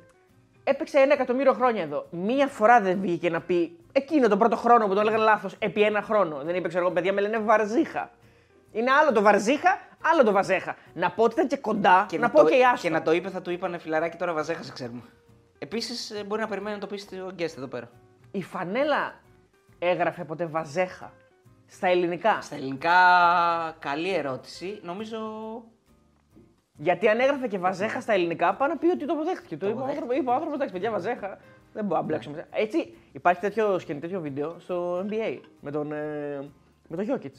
έπαιξε 0.64 0.98
ένα 0.98 1.12
εκατομμύριο 1.12 1.52
χρόνια 1.52 1.82
εδώ. 1.82 2.06
Μία 2.10 2.46
φορά 2.46 2.80
δεν 2.80 3.00
βγήκε 3.00 3.30
να 3.30 3.40
πει 3.40 3.78
εκείνο 3.96 4.28
τον 4.28 4.38
πρώτο 4.38 4.56
χρόνο 4.56 4.86
που 4.86 4.94
το 4.94 5.00
έλεγαν 5.00 5.20
λάθος 5.20 5.54
επί 5.58 5.82
ένα 5.82 6.02
χρόνο. 6.02 6.42
Δεν 6.44 6.54
είπε, 6.54 6.68
ξέρω 6.68 6.84
εγώ, 6.84 6.92
παιδιά 6.94 7.12
με 7.12 7.20
λένε 7.20 7.38
βαρζίχα. 7.38 8.10
Είναι 8.72 8.90
άλλο 8.90 9.12
το 9.12 9.22
βαρζίχα, 9.22 9.78
άλλο 10.12 10.24
το 10.24 10.32
βαζέχα. 10.32 10.76
Να 10.94 11.10
πω 11.10 11.22
ότι 11.22 11.34
ήταν 11.34 11.46
και 11.46 11.56
κοντά, 11.56 12.06
Και 12.08 12.18
να, 12.18 12.22
να, 12.26 12.30
πω 12.30 12.42
το, 12.42 12.48
και 12.48 12.64
άστο. 12.64 12.86
και 12.88 12.92
να 12.94 13.02
το 13.02 13.12
είπε, 13.12 13.28
θα 13.28 13.42
του 13.42 13.50
είπανε 13.50 13.78
φιλαράκι 13.78 14.16
τώρα 14.16 14.32
Βαζέχα, 14.32 14.62
σε 14.62 14.72
ξέρουμε. 14.72 15.02
Επίσης 15.58 16.22
μπορεί 16.26 16.40
να 16.40 16.48
περιμένει 16.48 16.74
να 16.74 16.80
το 16.80 16.86
πεις 16.86 17.02
στο 17.02 17.16
guest 17.38 17.56
εδώ 17.58 17.66
πέρα. 17.66 17.90
Η 18.30 18.42
φανέλα 18.42 19.14
έγραφε 19.78 20.24
ποτέ 20.24 20.46
βαζέχα; 20.46 21.12
Στα 21.66 21.88
ελληνικά; 21.88 22.38
Στα 22.40 22.54
ελληνικά, 22.54 22.92
καλή 23.78 24.14
ερώτηση. 24.14 24.80
Νομίζω. 24.82 25.18
Γιατί 26.76 27.08
αν 27.08 27.20
έγραφε 27.20 27.48
και 27.48 27.58
βαζέχα 27.58 28.00
στα 28.00 28.12
ελληνικά, 28.12 28.54
πάνω 28.54 28.72
να 28.72 28.78
πει 28.78 28.86
ότι 28.86 29.06
το 29.06 29.12
αποδέχτηκε. 29.12 29.56
Το 29.56 29.66
είπε 29.66 29.74
ο 29.74 29.78
αποδέχτηκε. 29.78 30.00
άνθρωπο, 30.02 30.20
είπε 30.20 30.30
ο 30.30 30.32
άνθρωπος, 30.32 30.54
εντάξει, 30.56 30.72
παιδιά, 30.74 30.90
βαζέχα. 30.90 31.38
Δεν 31.74 31.84
μπορούμε 31.84 31.96
να 32.00 32.02
μπλέξουμε. 32.02 32.46
Έτσι, 32.50 32.94
υπάρχει 33.12 33.40
τέτοιο, 33.40 33.78
σκηνή, 33.78 34.00
τέτοιο 34.00 34.20
βίντεο 34.20 34.54
στο 34.58 34.98
NBA 34.98 35.38
με 35.60 35.70
τον, 35.70 35.92
ε, 35.92 36.48
με 36.88 36.96
τον 36.96 37.06
Jokic. 37.08 37.32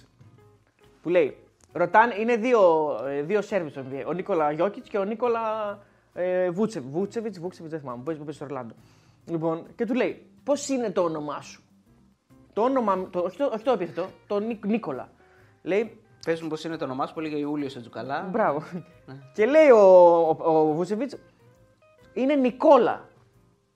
Που 1.02 1.10
λέει, 1.10 1.38
ρωτάνε, 1.74 2.16
είναι 2.20 2.36
δύο, 2.36 2.62
ε, 3.08 3.22
δύο 3.22 3.42
σερβις 3.42 3.72
στο 3.72 3.84
NBA. 3.92 4.04
Ο 4.08 4.14
Νίκολα 4.14 4.56
Jokic 4.60 4.82
και 4.82 4.98
ο 4.98 5.04
Νίκολα 5.04 5.40
ε, 6.14 6.50
Βούτσεβιτ. 6.50 6.90
Βούτσεβιτ, 6.92 7.38
Βούτσεβιτ, 7.40 7.72
δεν 7.72 7.80
θυμάμαι, 7.80 7.98
που 7.98 8.04
παίζει 8.04 8.20
που 8.20 8.26
παίζει 8.26 8.40
στο 8.40 8.48
Ορλάντο. 8.56 8.74
Λοιπόν, 9.26 9.66
και 9.76 9.86
του 9.86 9.94
λέει, 9.94 10.26
πώς 10.44 10.70
είναι 10.70 10.92
το 10.92 11.02
όνομά 11.04 11.42
σου; 11.42 11.64
Το 12.54 12.62
όνομα, 12.62 13.08
το, 13.10 13.20
όχι, 13.20 13.38
το, 13.38 13.50
όχι 13.54 13.64
το 13.64 13.72
επίθετο, 13.72 14.08
το 14.28 14.40
Νίκ- 14.40 14.66
Νίκολα. 14.66 15.10
Λέει, 15.62 16.00
Πες 16.26 16.42
μου 16.42 16.48
πώς 16.48 16.64
είναι 16.64 16.78
το 16.78 16.86
όνομά 16.86 17.08
σου, 17.08 17.14
που 17.14 17.20
έλεγε 17.20 17.38
Ιούλιος 17.38 17.76
ο 17.76 17.80
Τζουκαλά. 17.80 18.28
Μπράβο. 18.32 18.64
Και 19.34 19.46
λέει 19.46 19.70
ο, 19.70 19.80
ο, 20.20 20.38
ο 20.60 20.74
Βούτσεβιτ, 20.74 21.14
είναι 22.14 22.36
Νικόλα. 22.36 23.08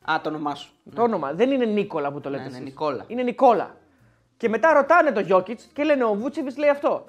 Α, 0.05 0.21
το 0.23 0.29
όνομά 0.29 0.55
σου. 0.55 0.71
Το 0.95 1.01
όνομα. 1.01 1.33
Δεν 1.33 1.51
είναι 1.51 1.65
Νίκολα 1.65 2.11
που 2.11 2.19
το 2.21 2.29
λέτε. 2.29 2.41
Ναι, 2.43 2.49
ναι, 2.49 2.55
εσείς. 2.55 2.65
Νικόλα. 2.67 3.03
Είναι 3.07 3.23
Νικόλα. 3.23 3.75
Και 4.37 4.49
μετά 4.49 4.73
ρωτάνε 4.73 5.11
το 5.11 5.19
Γιώκητς 5.19 5.69
και 5.73 5.83
λένε 5.83 6.03
ο 6.03 6.13
Βούτσεβιτ 6.13 6.57
λέει 6.57 6.69
αυτό. 6.69 7.05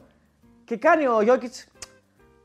Και 0.65 0.77
κάνει 0.77 1.07
ο 1.07 1.21
Γιώκητς. 1.23 1.67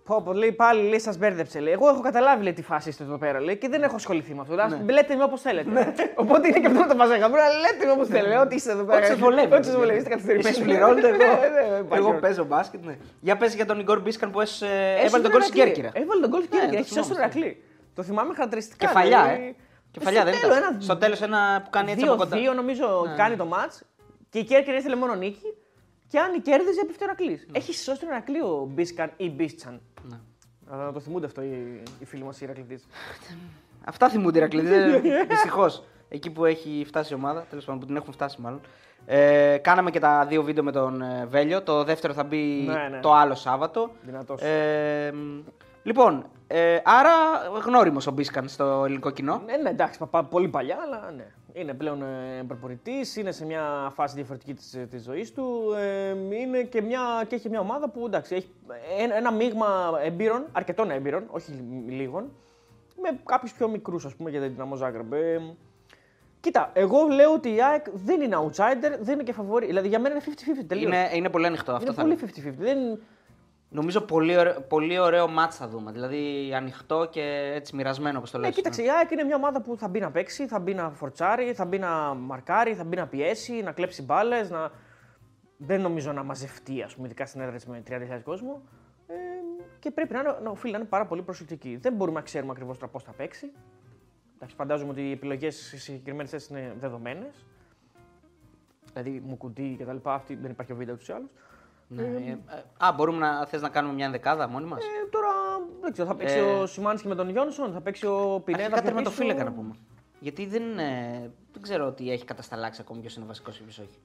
Πω, 0.05 0.21
πω, 0.21 0.33
λέει 0.33 0.51
πάλι, 0.51 0.87
λέει, 0.89 0.99
σας 0.99 1.17
μπέρδεψε. 1.17 1.59
Λέει. 1.59 1.73
Εγώ 1.73 1.87
έχω 1.89 2.01
καταλάβει 2.01 2.43
λέει, 2.43 2.53
τι 2.53 2.61
φάση 2.61 2.89
είστε 2.89 3.03
εδώ 3.03 3.17
πέρα 3.17 3.39
λέει, 3.41 3.57
και 3.57 3.69
δεν 3.69 3.83
έχω 3.83 3.95
ασχοληθεί 3.95 4.33
με 4.33 4.41
αυτό. 4.41 4.55
Ας 4.61 4.75
λέτε 4.89 5.15
με 5.15 5.23
όπως 5.23 5.41
θέλετε. 5.41 5.93
Οπότε 6.15 6.47
είναι 6.47 6.59
και 6.59 6.67
αυτό 6.67 6.85
το 6.87 6.95
μαζέγα. 6.95 7.29
Μπορεί 7.29 7.41
να 7.41 7.47
λέτε 7.49 7.85
με 7.85 7.91
όπως 7.91 8.07
θέλετε. 8.07 8.37
Ό,τι 8.37 8.55
είστε 8.55 8.71
εδώ 8.71 8.83
πέρα. 8.83 8.97
Ό,τι 8.97 9.07
σας 9.07 9.17
βολεύει. 9.17 9.53
Ό,τι 9.53 9.65
σας 9.65 9.75
βολεύει. 9.75 9.97
Είστε 9.97 10.09
καθυστερημένοι. 10.09 10.49
Εσείς 10.49 10.63
πληρώνετε, 10.63 11.07
εγώ, 11.07 11.17
Ναι, 11.17 11.23
ναι, 11.25 11.69
ναι, 11.69 11.77
υπάρχει 11.77 11.97
εγώ 11.97 12.07
όρο. 12.09 12.19
παίζω 12.19 12.43
μπάσκετ. 12.45 12.85
Ναι. 12.85 12.97
Για 13.21 13.37
πες 13.37 13.55
για 13.55 13.65
τον 13.65 13.79
Ιγκόρ 13.79 13.99
Μπίσκαν 14.01 14.31
που 14.31 14.41
έσωσε- 14.41 14.65
Έσωσε 14.69 15.05
έβαλε 15.05 15.11
τον 15.11 15.21
τον 15.21 15.31
κόλ 15.31 15.41
στην 15.41 15.55
Ηρακλή. 15.61 15.73
Κέρκυρα. 15.81 16.03
Έβαλε 16.03 16.21
τον 16.21 16.29
κόλ 16.31 16.41
στην 16.43 16.53
Ναι, 16.57 16.59
Κέρκυρα. 16.61 16.81
το 16.81 16.85
Έχει 16.87 16.93
σώσει 16.93 17.07
τον 17.09 17.17
θυμόμαστε. 17.17 17.39
Ηρακλή. 17.39 17.63
Το 17.95 18.03
θυμάμαι 18.03 18.33
χαρακτηριστικά. 18.33 18.85
Κεφαλιά, 18.85 19.23
δηλαδή. 19.23 19.43
ε. 19.43 19.53
Κεφαλιά 19.99 20.21
Στο 20.21 20.29
δεν 20.31 20.39
τέλος, 20.41 20.57
ήταν. 20.57 20.69
ένα- 20.73 20.81
Στο 20.81 20.97
τέλος 20.97 21.21
ένα 21.21 21.61
που 21.63 21.69
κάνει 21.69 21.91
έτσι 21.91 22.05
από 22.05 22.15
κοντά. 22.15 22.37
2-2 22.37 22.53
νομίζω 22.55 23.13
κάνει 23.17 23.35
το 23.35 23.47
match 23.53 23.81
και 24.29 24.39
η 24.39 24.43
Κέρκυρα 24.43 24.77
ήθελε 24.77 24.95
μόνο 24.95 25.15
νίκη. 25.15 25.53
Και 26.07 26.19
αν 26.19 26.33
η 26.33 26.39
κέρδιζε, 26.39 26.79
έπεφτε 26.81 27.03
ο 27.03 27.07
Ηρακλής. 27.07 27.45
Έχει 27.51 27.73
σώσει 27.73 27.99
τον 27.99 28.09
Ηρακλή 28.09 28.39
ο 28.41 28.67
Μπίσκαν 28.71 29.11
ή 29.17 29.29
Μπίστσαν. 29.29 29.81
Ναι. 30.09 30.17
Να 30.77 30.91
το 30.91 30.99
θυμούνται 30.99 31.25
αυτό 31.25 31.41
οι, 31.41 31.81
οι 31.99 32.05
φίλοι 32.05 32.23
μας 32.23 32.41
οι 32.41 32.43
Ηρακλητές. 32.45 32.83
Αυτά 33.85 34.09
θυμούνται 34.09 34.37
οι 34.37 34.41
Ηρακλήδε. 34.41 34.99
Δυστυχώς. 35.29 35.83
Εκεί 36.09 36.29
που 36.29 36.45
έχει 36.45 36.83
φτάσει 36.87 37.13
η 37.13 37.15
ομάδα, 37.15 37.45
τέλος 37.49 37.65
πάντων 37.65 37.79
που 37.79 37.85
την 37.87 37.95
έχουν 37.95 38.13
φτάσει 38.13 38.41
μάλλον. 38.41 38.61
Ε, 39.05 39.57
κάναμε 39.61 39.91
και 39.91 39.99
τα 39.99 40.25
δύο 40.29 40.43
βίντεο 40.43 40.63
με 40.63 40.71
τον 40.71 41.01
ε, 41.01 41.25
Βέλιο. 41.29 41.61
Το 41.61 41.83
δεύτερο 41.83 42.13
θα 42.13 42.23
μπει 42.23 42.37
Ναι, 42.67 42.87
ναι. 42.91 42.99
το 42.99 43.13
άλλο 43.13 43.35
Σάββατο. 43.35 43.91
Δυνατός. 44.01 44.41
Ε, 44.41 45.11
μ, 45.13 45.39
λοιπόν, 45.83 46.25
ε, 46.47 46.79
άρα 46.83 47.11
γνώριμος 47.65 48.07
ο 48.07 48.11
Μπίσκαν 48.11 48.47
στο 48.47 48.83
ελληνικό 48.85 49.09
κοινό. 49.09 49.41
Ναι, 49.45 49.57
ναι, 49.57 49.69
εντάξει, 49.69 49.99
πα- 49.99 50.05
πα- 50.07 50.23
πολύ 50.23 50.47
παλιά, 50.47 50.77
αλλά 50.85 51.11
ναι. 51.11 51.25
Είναι 51.53 51.73
πλέον 51.73 52.01
ε, 52.01 52.43
προπονητής, 52.47 53.15
είναι 53.15 53.31
σε 53.31 53.45
μια 53.45 53.91
φάση 53.95 54.15
διαφορετική 54.15 54.53
της, 54.53 54.77
της 54.89 55.03
ζωής 55.03 55.31
του. 55.33 55.73
Ε, 55.77 56.35
είναι 56.35 56.61
και, 56.63 56.81
μια, 56.81 56.99
και 57.27 57.35
έχει 57.35 57.49
μια 57.49 57.59
ομάδα 57.59 57.89
που 57.89 58.05
εντάξει, 58.05 58.35
έχει 58.35 58.49
ένα, 58.99 59.15
ένα 59.15 59.31
μείγμα 59.31 59.91
εμπειρών, 60.03 60.45
αρκετών 60.51 60.91
εμπειρών, 60.91 61.23
όχι 61.29 61.51
λι- 61.51 61.91
λίγων, 61.93 62.31
με 63.01 63.19
κάποιους 63.25 63.53
πιο 63.53 63.67
μικρούς, 63.69 64.05
ας 64.05 64.15
πούμε, 64.15 64.29
για 64.29 64.41
την 64.41 64.51
Δυναμό 64.51 64.75
Ζάγκρεμπ. 64.75 65.13
Ε, 65.13 65.39
κοίτα, 66.39 66.69
εγώ 66.73 67.07
λέω 67.07 67.33
ότι 67.33 67.49
η 67.55 67.61
ΑΕΚ 67.63 67.85
δεν 67.93 68.21
είναι 68.21 68.37
outsider, 68.39 68.97
δεν 68.99 69.13
είναι 69.13 69.23
και 69.23 69.33
φαβορή. 69.33 69.65
Δηλαδή 69.65 69.87
για 69.87 69.99
μένα 69.99 70.15
είναι 70.15 70.23
50-50 70.61 70.65
τελείως. 70.67 70.91
Είναι, 70.91 71.09
είναι 71.13 71.29
πολύ 71.29 71.45
ανοιχτό 71.45 71.71
αυτό. 71.71 71.85
είναι 71.85 71.95
θα 71.95 72.01
πολύ 72.01 72.17
λέω. 72.43 72.53
50-50. 72.53 72.57
Δεν... 72.57 72.99
Νομίζω 73.69 74.01
πολύ 74.01 74.37
ωραίο, 74.37 74.61
πολύ 74.61 74.99
ωραίο 74.99 75.27
μάτς 75.27 75.55
θα 75.55 75.67
δούμε. 75.67 75.91
Δηλαδή 75.91 76.51
ανοιχτό 76.55 77.07
και 77.11 77.51
έτσι 77.55 77.75
μοιρασμένο 77.75 78.17
όπως 78.17 78.31
το 78.31 78.37
Ναι, 78.37 78.45
λες. 78.45 78.55
κοίταξε, 78.55 78.83
η 78.83 78.89
ΑΕΚ 78.89 79.11
είναι 79.11 79.23
μια 79.23 79.35
ομάδα 79.35 79.61
που 79.61 79.77
θα 79.77 79.87
μπει 79.87 79.99
να 79.99 80.11
παίξει, 80.11 80.47
θα 80.47 80.59
μπει 80.59 80.73
να 80.73 80.89
φορτσάρει, 80.89 81.53
θα 81.53 81.65
μπει 81.65 81.79
να 81.79 82.13
μαρκάρει, 82.13 82.73
θα 82.75 82.83
μπει 82.83 82.95
να 82.95 83.07
πιέσει, 83.07 83.53
να 83.61 83.71
κλέψει 83.71 84.03
μπάλες. 84.03 84.49
Να... 84.49 84.71
Δεν 85.57 85.81
νομίζω 85.81 86.11
να 86.11 86.23
μαζευτεί, 86.23 86.81
ας 86.81 86.95
πούμε, 86.95 87.07
ειδικά 87.07 87.25
στην 87.25 87.41
έδρα 87.41 87.55
της 87.55 87.65
με 87.65 87.83
30.000 87.89 88.21
κόσμο. 88.23 88.61
Ε, 89.07 89.13
και 89.79 89.91
πρέπει 89.91 90.13
να, 90.13 90.19
είναι, 90.19 90.37
να 90.43 90.49
οφείλει 90.49 90.71
να 90.71 90.77
είναι 90.79 90.87
πάρα 90.87 91.05
πολύ 91.05 91.21
προσεκτική. 91.21 91.75
Δεν 91.75 91.93
μπορούμε 91.93 92.17
να 92.17 92.23
ξέρουμε 92.25 92.51
ακριβώς 92.51 92.77
πώς 92.91 93.03
θα 93.03 93.11
παίξει. 93.11 93.51
Εντάξει, 94.35 94.55
φαντάζομαι 94.55 94.91
ότι 94.91 95.01
οι 95.07 95.11
επιλογές 95.11 95.55
σε 95.55 95.77
συγκεκριμένες 95.77 96.29
θέσεις 96.31 96.49
είναι 96.49 96.75
δεδομένες. 96.79 97.45
Δηλαδή 98.93 99.21
μου 99.25 99.37
κουντί 99.37 99.75
και 99.77 99.85
τα 99.85 99.93
λοιπά. 99.93 100.13
Αυτή 100.13 100.35
δεν 100.35 100.51
υπάρχει 100.51 100.71
ο 100.71 100.75
βίντεο 100.75 100.95
τους 100.95 101.07
ή 101.07 101.11
άλλου. 101.11 101.29
Ναι. 101.87 102.01
Ε, 102.01 102.29
ε, 102.29 102.37
α, 102.77 102.93
μπορούμε 102.93 103.17
να 103.17 103.45
θες 103.45 103.61
να 103.61 103.69
κάνουμε 103.69 103.93
μια 103.93 104.05
ενδεκάδα 104.05 104.47
μόνοι 104.47 104.65
μας; 104.65 104.83
Ε, 104.83 105.09
τώρα 105.09 105.29
δεν 105.81 105.91
ξέρω, 105.91 106.07
θα 106.07 106.15
παίξει 106.15 106.37
Ε, 106.37 106.41
ο 106.41 106.65
Σιμάνσκι 106.65 107.07
με 107.07 107.15
τον 107.15 107.29
Γιόνσον, 107.29 107.73
θα 107.73 107.81
παίξει 107.81 108.05
ο 108.05 108.41
Πινέδα. 108.45 108.63
Αρχικά 108.63 108.81
πιο 108.81 108.93
με 108.93 109.01
το 109.01 109.09
πίσω. 109.09 109.21
φύλακα 109.21 109.43
να 109.43 109.51
πούμε. 109.51 109.75
Γιατί 110.19 110.45
δεν, 110.45 110.79
ε, 110.79 111.31
δεν 111.51 111.61
ξέρω 111.61 111.87
ότι 111.87 112.11
έχει 112.11 112.25
κατασταλάξει 112.25 112.81
ακόμη 112.81 112.99
ποιος 113.01 113.15
είναι 113.15 113.25
βασικός 113.25 113.57
και 113.57 113.63
ποιος 113.63 113.79
όχι. 113.79 113.99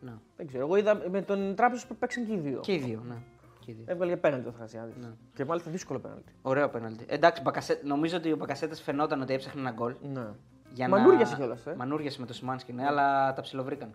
Ναι. 0.00 0.12
Δεν 0.36 0.46
ξέρω. 0.46 0.64
Εγώ 0.64 0.76
είδα 0.76 1.02
με 1.10 1.22
τον 1.22 1.54
Τράπεζος 1.54 1.86
που 1.86 1.96
παίξαν 1.96 2.26
και 2.26 2.32
οι 2.32 2.38
δύο. 2.38 2.60
Και 2.60 2.72
οι 2.72 2.78
δύο, 2.78 3.02
ναι. 3.08 3.14
Και 3.58 3.70
οι 3.70 3.74
δύο. 3.74 3.84
Έβγαλε 3.86 4.16
πέναλτι 4.16 4.48
ο 4.48 4.52
Θανασιάδη. 4.52 4.92
Ναι. 5.00 5.08
Και 5.34 5.44
μάλιστα 5.44 5.70
δύσκολο 5.70 5.98
πέναλτι. 5.98 6.32
Ωραίο 6.42 6.68
πέναλτι. 6.68 7.04
Εντάξει, 7.08 7.42
Μπακασέ... 7.42 7.80
νομίζω 7.84 8.16
ότι 8.16 8.32
ο 8.32 8.36
Μπακασέτας 8.36 8.82
φαινόταν 8.82 9.20
ότι 9.20 9.34
έψαχνε 9.34 9.60
ένα 9.60 9.70
γκολ. 9.70 9.94
Ναι. 10.12 10.26
Για 10.72 10.88
Μανούριασε 10.88 11.36
κιόλας, 11.36 11.66
ε. 11.66 11.74
Μανούριασε 11.76 12.20
με 12.20 12.26
το 12.26 12.32
Σιμάνσκι, 12.34 12.72
ναι, 12.72 12.86
αλλά 12.86 13.32
τα 13.32 13.42
ψιλοβρήκαν. 13.42 13.94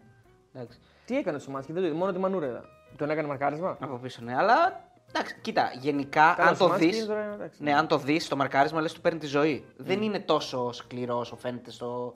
Εντάξει. 0.54 0.80
Τι 1.06 1.18
έκανε 1.18 1.38
ο 1.38 1.40
Σιμάνσκι, 1.40 1.72
δεν 1.74 1.82
το 1.82 1.88
είδα. 1.88 1.98
Μόνο 1.98 2.12
τη 2.12 2.20
μανούρα 2.20 2.46
είδα. 2.48 2.64
Τον 2.98 3.10
έκανε 3.10 3.28
μαρκάρισμα; 3.28 3.78
Από 3.80 3.96
πίσω, 3.98 4.22
ναι. 4.24 4.36
Αλλά 4.36 4.84
εντάξει, 5.10 5.36
κοίτα, 5.42 5.72
γενικά 5.80 6.34
Καλά, 6.38 6.48
αν 6.50 6.54
ο 6.54 6.58
το 6.58 6.64
Σιμάνσκι 6.64 6.90
δει. 7.02 7.06
τώρα, 7.08 7.34
εντάξει. 7.34 7.64
Ναι, 7.64 7.74
αν 7.76 7.88
το 7.88 7.98
δεις 7.98 8.28
το 8.28 8.36
μαρκάρισμα, 8.36 8.82
λες 8.82 8.94
του 8.94 9.02
παίρνει 9.02 9.20
τη 9.20 9.26
ζωή. 9.28 9.64
Mm. 9.68 9.74
Δεν 9.78 10.02
είναι 10.02 10.20
τόσο 10.20 10.72
σκληρό 10.72 11.18
όσο 11.20 11.36
φαίνεται 11.36 11.72
στο 11.72 12.14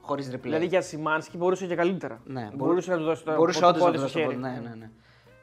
χωρίς 0.00 0.30
replay. 0.34 0.40
Δηλαδή 0.40 0.66
για 0.66 0.80
Σιμάνσκι 0.80 1.36
μπορούσε 1.36 1.66
και 1.66 1.74
καλύτερα. 1.74 2.20
Ναι, 2.24 2.48
μπορούσε 2.54 2.90
να 2.90 2.96
του 2.96 3.04
δώσει 3.04 3.24
το 3.24 3.34
Μπορούσε 3.34 3.60
το 3.60 3.66
όντως 3.66 3.80
να 3.80 3.86
πόδι 3.86 3.98
το 4.02 4.08
στο 4.08 4.18
δώσει 4.18 4.26
το 4.26 4.34
χέρι. 4.34 4.42
πόδι. 4.42 4.60
Ναι, 4.62 4.68
ναι, 4.68 4.74
ναι. 4.74 4.90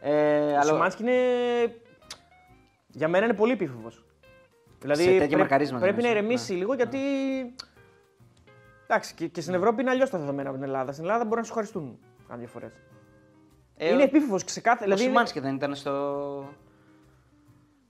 Ε, 0.01 0.51
Ο 0.51 0.53
αλλά 0.53 0.63
Σιμάνσκι 0.63 1.01
είναι. 1.01 1.13
Για 2.87 3.07
μένα 3.07 3.25
είναι 3.25 3.33
πολύ 3.33 3.51
επίφοβος. 3.51 4.05
Δηλαδή 4.79 5.01
Σε 5.01 5.07
τέτοια 5.09 5.19
πρέπει, 5.19 5.35
μαρκαρίσματα 5.35 5.83
πρέπει 5.83 6.01
να 6.01 6.07
εννοείς, 6.07 6.23
ηρεμήσει 6.25 6.51
ναι. 6.53 6.57
λίγο 6.59 6.73
γιατί. 6.73 6.97
Εντάξει, 8.83 9.13
και, 9.13 9.27
και 9.27 9.41
στην 9.41 9.53
Ευρώπη 9.53 9.81
είναι 9.81 9.89
αλλιώς 9.89 10.09
τα 10.09 10.17
δεδομένα 10.17 10.49
από 10.49 10.57
την 10.57 10.67
Ελλάδα. 10.67 10.91
Στην 10.91 11.03
Ελλάδα 11.03 11.25
μπορεί 11.25 11.39
να 11.39 11.45
σου 11.45 11.53
χαριστούν 11.53 11.99
κάποιε 12.33 12.47
φορές. 12.47 12.71
ε, 13.77 13.87
είναι 13.91 14.01
ο- 14.01 14.05
επίφοβος 14.05 14.43
ξεκάθαρα. 14.43 14.81
Ο 14.81 14.83
Δηλαδή 14.83 15.01
είναι- 15.03 15.11
Σιμάνσκι 15.11 15.39
δεν 15.39 15.55
ήταν 15.55 15.75
στο. 15.75 16.53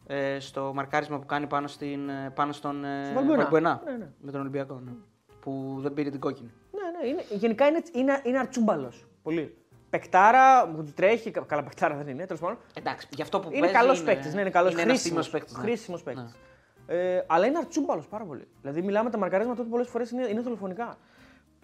Ε, 0.07 0.39
στο 0.39 0.71
μαρκάρισμα 0.75 1.19
που 1.19 1.25
κάνει 1.25 1.47
πάνω, 1.47 1.67
στην, 1.67 2.09
ε, 2.09 2.31
πάνω 2.35 2.51
στον 2.51 2.83
ε, 2.85 3.01
Στον 3.03 3.13
Βαλμπουενά. 3.15 3.41
Βαλμπουενά, 3.41 3.81
Ναι, 3.85 3.91
ναι. 3.91 4.09
με 4.21 4.31
τον 4.31 4.41
Ολυμπιακό. 4.41 4.81
Ναι. 4.85 4.91
Που 5.39 5.77
δεν 5.79 5.93
πήρε 5.93 6.09
την 6.09 6.19
κόκκινη. 6.19 6.51
Ναι, 6.71 6.99
ναι, 6.99 7.07
είναι, 7.07 7.23
γενικά 7.29 7.67
είναι, 7.67 7.81
είναι, 7.93 8.21
είναι 8.23 8.39
αρτσούμπαλο. 8.39 8.91
Πολύ. 9.23 9.57
Πεκτάρα, 9.89 10.67
που 10.69 10.83
τρέχει. 10.95 11.31
κα- 11.31 11.41
Καλά, 11.41 11.63
πεκτάρα 11.63 11.95
δεν 11.95 12.07
είναι, 12.07 12.25
τέλος 12.25 12.41
πάντων. 12.41 12.57
Εντάξει, 12.73 13.07
για 13.15 13.23
αυτό 13.23 13.39
που 13.39 13.49
Είναι 13.51 13.59
παίζει. 13.59 13.75
καλός 13.75 14.03
παίκτης. 14.03 14.33
Ναι, 14.33 14.41
είναι 14.41 14.49
καλός 14.49 14.71
είναι 14.71 14.81
ένας 14.81 14.93
χρήσιμος 14.99 15.29
τίμιος 15.29 15.43
παίκτης, 15.43 15.57
ναι. 15.63 15.63
Χρήσιμος 15.69 16.03
παίκτης. 16.03 16.35
Ναι. 16.87 16.95
Ε, 16.95 17.23
αλλά 17.27 17.45
είναι 17.45 17.57
αρτσούμπαλο 17.57 18.03
πάρα 18.09 18.23
πολύ. 18.25 18.47
Δηλαδή, 18.61 18.81
μιλάμε 18.81 19.09
τα 19.09 19.17
μαρκαρίσματα 19.17 19.63
του 19.63 19.69
πολλές 19.69 19.87
φορές 19.87 20.11
είναι, 20.11 20.27
είναι 20.27 20.41
δολοφονικά. 20.41 20.97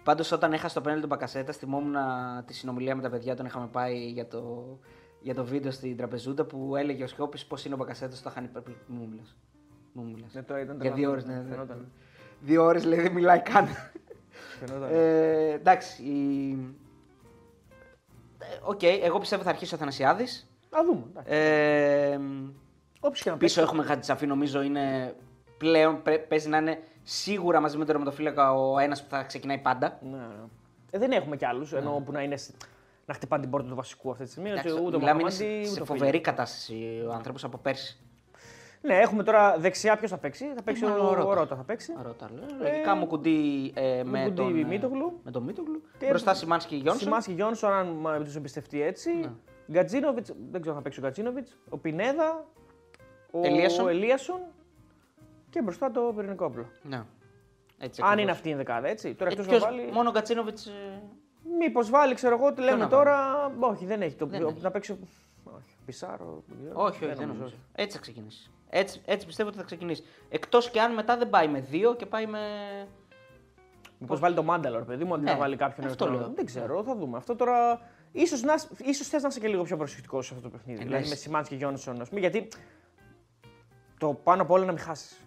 Πάντως, 0.04 0.32
όταν 0.32 0.52
έχασε 0.52 0.74
το 0.74 0.80
πέναλτι 0.80 1.02
του 1.02 1.08
Μπακασέτα, 1.08 1.52
θυμόμουν 1.52 1.94
τη 2.46 2.54
συνομιλία 2.54 2.94
με 2.96 3.02
τα 3.02 3.10
παιδιά. 3.10 3.36
Τον 3.36 3.46
είχαμε 3.46 3.66
πάει 3.66 3.96
για 3.96 4.26
το, 4.26 4.66
για 5.20 5.34
το 5.34 5.44
βίντεο 5.44 5.70
στην 5.70 5.96
τραπεζούντα 5.96 6.44
που 6.44 6.76
έλεγε 6.76 7.04
ο 7.04 7.06
Σκόπη 7.06 7.38
πώς 7.48 7.64
είναι 7.64 7.74
ο 7.74 7.76
Μπακασέτας. 7.76 8.22
Το 8.22 8.28
είχαν 8.30 8.44
υπερπλή. 8.44 8.76
Μου 8.86 9.08
μιλάς. 9.10 9.36
Μου 9.92 10.04
μιλάς. 10.04 10.34
Ναι, 10.34 10.42
τώρα 10.42 10.60
ήταν 10.60 10.80
Για 10.80 10.92
δύο 10.92 11.10
ώρες, 11.10 11.24
τρελαθώς, 11.24 11.48
ναι. 11.48 11.56
ναι. 11.56 11.56
φαινόταν. 11.62 11.90
Δύο 12.40 12.64
ώρες 12.64 12.84
λέει 12.84 13.00
δεν 13.00 13.12
μιλάει 13.12 13.40
καν. 13.40 13.66
Φαινόταν. 14.58 14.88
ε, 14.92 15.50
εντάξει. 15.52 16.02
Η... 16.02 16.50
Ε, 18.38 18.58
Οκ, 18.62 18.82
εγώ 18.82 19.18
πιστεύω 19.18 19.42
θα 19.42 19.50
αρχίσει 19.50 19.74
ο 19.74 19.78
Θανασιάδης. 19.78 20.50
Α 20.70 20.78
δούμε. 20.84 21.04
εντάξει. 21.10 21.32
Ε, 21.34 22.18
Όποιος 23.00 23.22
και 23.22 23.30
να 23.30 23.36
πίσω 23.36 23.54
παίξει. 23.60 23.60
έχουμε 23.72 23.82
Χατζησαφή, 23.88 24.26
νομίζω 24.26 24.62
είναι 24.62 25.14
πλέον 25.58 26.02
πρέ- 26.02 26.28
παίζει 26.28 26.48
να 26.48 26.56
είναι 26.58 26.78
σίγουρα 27.02 27.60
μαζί 27.60 27.76
με 27.76 27.84
τον 27.84 27.94
τερματοφύλακα 27.94 28.52
ο 28.54 28.78
ένας 28.78 29.02
που 29.02 29.08
θα 29.10 29.22
ξεκινάει 29.22 29.58
πάντα. 29.58 29.98
Ναι, 30.02 30.16
ναι. 30.16 30.24
Ε, 30.90 30.98
δεν 30.98 31.12
έχουμε 31.12 31.36
κι 31.36 31.44
άλλους 31.44 31.72
ενώ 31.72 32.02
που 32.04 32.12
να, 32.12 32.22
είναι, 32.22 32.36
σε- 32.36 32.52
να 33.06 33.14
χτυπάνε 33.14 33.42
την 33.42 33.50
πόρτα 33.50 33.68
του 33.68 33.74
βασικού 33.74 34.10
αυτή 34.10 34.24
τη 34.24 34.30
στιγμή. 34.30 34.50
Εντάξει, 34.50 34.68
ούτε 34.84 34.96
ο 34.96 34.98
μιλάμε 34.98 35.20
είναι 35.20 35.30
Μαχαμάντη, 35.30 35.34
σε, 35.44 35.44
ούτε 35.60 35.68
σε 35.74 35.82
ο 35.82 35.84
φοβερή 35.84 36.10
Φίλιπ. 36.10 36.24
κατάσταση 36.24 37.04
ο 37.08 37.12
άνθρωπος 37.12 37.44
από 37.44 37.58
πέρσι. 37.58 37.98
Ναι, 38.82 38.94
έχουμε 38.98 39.22
τώρα 39.22 39.58
δεξιά 39.58 39.96
ποιος 39.96 40.10
θα 40.10 40.18
παίξει; 40.18 40.52
Θα 40.54 40.62
παίξει 40.62 40.84
Μάλλον 40.84 41.06
ο, 41.06 41.08
ο 41.08 41.14
Ρότα. 41.14 41.28
ο 41.28 41.34
Ρότα. 41.34 41.56
Θα 41.56 41.62
παίξει. 41.62 41.92
Ρώτα, 42.02 42.30
λέω. 42.34 42.46
Λογικά 42.70 42.94
μου 42.94 43.06
κουντί 43.06 43.70
ε, 43.74 44.02
με, 44.04 44.22
κουντί 44.22 44.34
τον, 44.34 44.58
ε, 44.58 44.64
Μίτογλου. 44.64 45.20
με 45.24 45.30
τον 45.30 45.42
Μίτογλου. 45.42 45.82
Και- 45.98 46.06
Μπροστά 46.06 46.34
Σιμάνσκι 46.34 46.74
και 46.74 46.80
Γιόνσον. 46.82 47.02
Σιμάσκι 47.02 47.32
Γιόνσον, 47.32 47.72
αν 48.08 48.24
τους 48.24 48.36
εμπιστευτεί 48.36 48.82
έτσι. 48.82 49.30
Γκατζίνοβιτς, 49.72 50.32
δεν 50.50 50.60
ξέρω 50.60 50.70
αν 50.76 50.76
θα 50.76 50.82
παίξει 50.82 50.98
ο 50.98 51.02
Γκατζίνοβιτς. 51.02 51.56
Ο 51.68 51.78
Πινέδα. 51.78 52.44
Ο 53.30 53.40
Ελίασον. 53.42 53.84
ο 53.84 53.88
Ελίασον. 53.88 54.40
Και 55.50 55.62
μπροστά 55.62 55.90
το 55.90 56.12
πυρηνικό 56.16 56.44
όπλο. 56.44 56.66
Ναι. 56.82 57.02
Έτσι, 57.78 58.00
Αν 58.02 58.06
ακριβώς. 58.08 58.22
είναι 58.22 58.30
αυτή 58.30 58.48
η 58.48 58.54
δεκάδα, 58.54 58.88
έτσι. 58.88 59.14
Τώρα 59.14 59.30
Ε, 59.30 59.32
εκτό 59.32 59.42
να 59.44 59.48
ποιος- 59.48 59.62
βάλει; 59.62 59.90
Μόνο 59.92 60.08
ο 60.08 60.12
Γκατσίνοβιτ. 60.12 60.58
Μήπως 61.58 61.90
βάλει, 61.90 62.14
ξέρω 62.14 62.36
εγώ, 62.36 62.52
τι 62.52 62.60
λέμε 62.62 62.78
να 62.78 62.88
τώρα. 62.88 63.46
Όχι, 63.60 63.86
δεν 63.86 64.02
έχει. 64.02 64.14
Το... 64.16 64.26
Δεν 64.26 64.46
έχει. 64.46 64.60
Να 64.60 64.70
παίξει. 64.70 64.92
ο- 64.92 64.98
Όχι, 65.44 65.76
Πισάρο. 65.86 66.42
δεν 66.46 66.58
ξέρω. 66.60 66.80
όχι, 66.82 66.88
όχι, 67.04 67.06
δεν 67.06 67.16
νομίζω. 67.20 67.38
νομίζω. 67.38 67.54
Έτσι 67.72 67.96
θα 67.96 68.02
ξεκινήσει. 68.02 68.50
Έτσι, 68.70 69.00
έτσι 69.04 69.26
πιστεύω 69.26 69.48
ότι 69.48 69.58
θα 69.58 69.64
ξεκινήσει. 69.64 70.02
Εκτός 70.28 70.70
και 70.70 70.80
αν 70.80 70.94
μετά 70.94 71.16
δεν 71.16 71.30
πάει 71.30 71.48
με 71.48 71.60
δύο 71.60 71.94
και 71.94 72.06
πάει 72.06 72.26
με. 72.26 72.38
Μήπως 73.98 74.20
βάλει 74.20 74.34
το 74.34 74.42
Μάνταλορ, 74.42 74.84
παιδί 74.84 75.04
μου, 75.04 75.14
αντί 75.14 75.24
Ναι, 75.24 75.30
να 75.32 75.36
βάλει 75.38 75.56
κάποιον 75.56 75.86
αυτό 75.86 76.04
εκτός. 76.04 76.20
λέω. 76.20 76.32
Δεν 76.34 76.44
ξέρω, 76.44 76.82
θα 76.82 76.94
δούμε. 76.96 77.16
Αυτό 77.16 77.36
τώρα. 77.36 77.80
ίσως 78.12 78.42
να 78.42 78.54
ίσως 78.78 79.06
θες 79.08 79.22
να 79.22 79.28
είσαι 79.28 79.40
και 79.40 79.48
λίγο 79.48 79.62
πιο 79.62 79.76
προσεκτικός 79.76 80.26
σε 80.26 80.34
αυτό 80.34 80.48
το 80.48 80.56
παιχνίδι. 80.56 80.80
Εννοείς. 80.80 80.96
Δηλαδή 80.96 81.08
με 81.08 81.14
Σιμάνσκι 81.20 81.54
και 81.54 81.58
Γιόνσον, 81.64 82.00
ας 82.00 82.08
πούμε, 82.08 82.20
γιατί 82.20 82.48
το 83.98 84.14
πάνω 84.14 84.42
απ' 84.42 84.50
όλα 84.50 84.64
να 84.64 84.72
μην 84.72 84.80
χάσεις. 84.80 85.24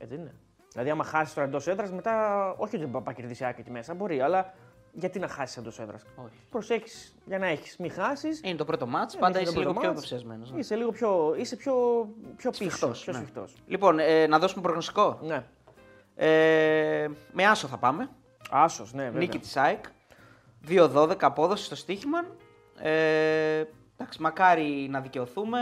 Ναι. 0.00 0.04
Έτσι 0.04 0.14
είναι. 0.14 0.34
Δηλαδή, 0.72 0.90
άμα 0.90 1.04
χάσεις 1.04 1.34
τώρα 1.34 1.46
εντός 1.46 1.66
έδρας, 1.66 1.90
μετά. 1.92 2.44
Όχι 2.56 2.76
ότι 2.76 2.84
δεν 2.84 3.02
πάει 3.02 3.14
κερδίσει 3.14 3.44
άκρη 3.44 3.60
εκεί 3.60 3.70
μέσα, 3.70 3.94
μπορεί, 3.94 4.20
αλλά 4.20 4.54
γιατί 4.92 5.18
να 5.18 5.28
χάσεις 5.28 5.56
εντός 5.56 5.78
έδρας; 5.78 6.02
Όχι. 6.14 6.36
Προσέχεις 6.50 7.14
για 7.24 7.38
να 7.38 7.46
έχεις, 7.46 7.76
μην 7.76 7.90
χάσεις. 7.90 8.40
Είναι 8.44 8.56
το 8.56 8.64
πρώτο 8.64 8.86
μάτς, 8.86 9.14
Ε, 9.14 9.18
πάντα 9.18 9.38
είναι 9.38 9.48
είσαι 9.48 9.52
το 9.54 9.60
λίγο 9.60 9.72
πρώτο 9.72 9.86
πιο 9.86 9.94
μάτς. 9.94 10.10
υποψιασμένο. 10.10 10.58
Είσαι 10.58 10.74
λίγο 10.76 10.90
πιο, 10.90 11.34
είσαι 11.38 11.56
πιο, 11.56 11.74
πιο 12.36 12.50
πίσω. 12.50 12.64
Σφιχτός, 12.64 13.02
πιο 13.04 13.12
ναι. 13.12 13.18
σφιχτός. 13.18 13.54
Λοιπόν, 13.66 13.98
ε, 13.98 14.26
να 14.26 14.38
δώσουμε 14.38 14.62
προγνωστικό. 14.62 15.18
Ναι. 15.22 15.44
Ε, 16.16 17.08
με 17.32 17.46
άσο 17.46 17.66
θα 17.66 17.76
πάμε. 17.78 18.08
Άσος, 18.50 18.92
ναι, 18.92 19.02
βέβαια. 19.02 19.18
Νίκη 19.20 19.38
της 19.38 19.56
ΑΕΚ. 19.56 19.84
2-12 20.68 21.16
απόδοση 21.20 21.64
στο 21.64 21.74
στοίχημα. 21.74 22.24
Ε, 22.78 23.64
εντάξει, 23.96 24.20
μακάρι 24.22 24.88
να 24.90 25.00
δικαιωθούμε. 25.00 25.58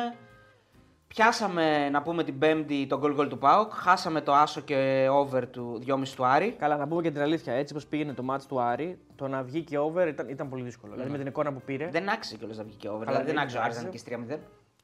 Πιάσαμε 1.08 1.88
να 1.88 2.02
πούμε 2.02 2.24
την 2.24 2.38
Πέμπτη 2.38 2.86
τον 2.86 3.00
goal 3.02 3.20
goal 3.20 3.28
του 3.28 3.38
ΠΑΟΚ. 3.38 3.72
Χάσαμε 3.72 4.20
το 4.20 4.34
άσο 4.34 4.60
και 4.60 5.08
over 5.10 5.46
του 5.46 5.82
2,5 5.86 6.02
του 6.16 6.26
Άρη. 6.26 6.56
Καλά, 6.58 6.76
να 6.76 6.88
πούμε 6.88 7.02
και 7.02 7.10
την 7.10 7.20
αλήθεια. 7.20 7.52
Έτσι 7.52 7.72
όπως 7.72 7.86
πήγαινε 7.86 8.12
το 8.12 8.24
match 8.30 8.42
του 8.48 8.60
Άρη, 8.60 8.98
το 9.16 9.28
να 9.28 9.42
βγει 9.42 9.62
και 9.62 9.78
over 9.78 10.08
ήταν, 10.08 10.28
ήταν 10.28 10.48
πολύ 10.48 10.62
δύσκολο. 10.62 10.92
Δηλαδή 10.92 11.10
με 11.10 11.18
την 11.18 11.26
εικόνα 11.26 11.52
που 11.52 11.60
πήρε. 11.60 11.84
Ναι. 11.84 11.90
Δεν 11.90 12.08
άξιζε 12.08 12.36
κιόλας 12.36 12.56
να 12.56 12.64
βγει 12.64 12.74
και 12.74 12.88
over. 12.88 13.04
Καλά, 13.04 13.18
δηλαδή, 13.18 13.26
δεν 13.26 13.34
δεν 13.34 13.42
άξιζε 13.44 13.58
ο 13.58 13.62
Άρης 13.62 13.82
να 13.82 13.88
άξιζε. 13.88 14.16
νικήσει 14.16 14.36
3-0. 14.36 14.38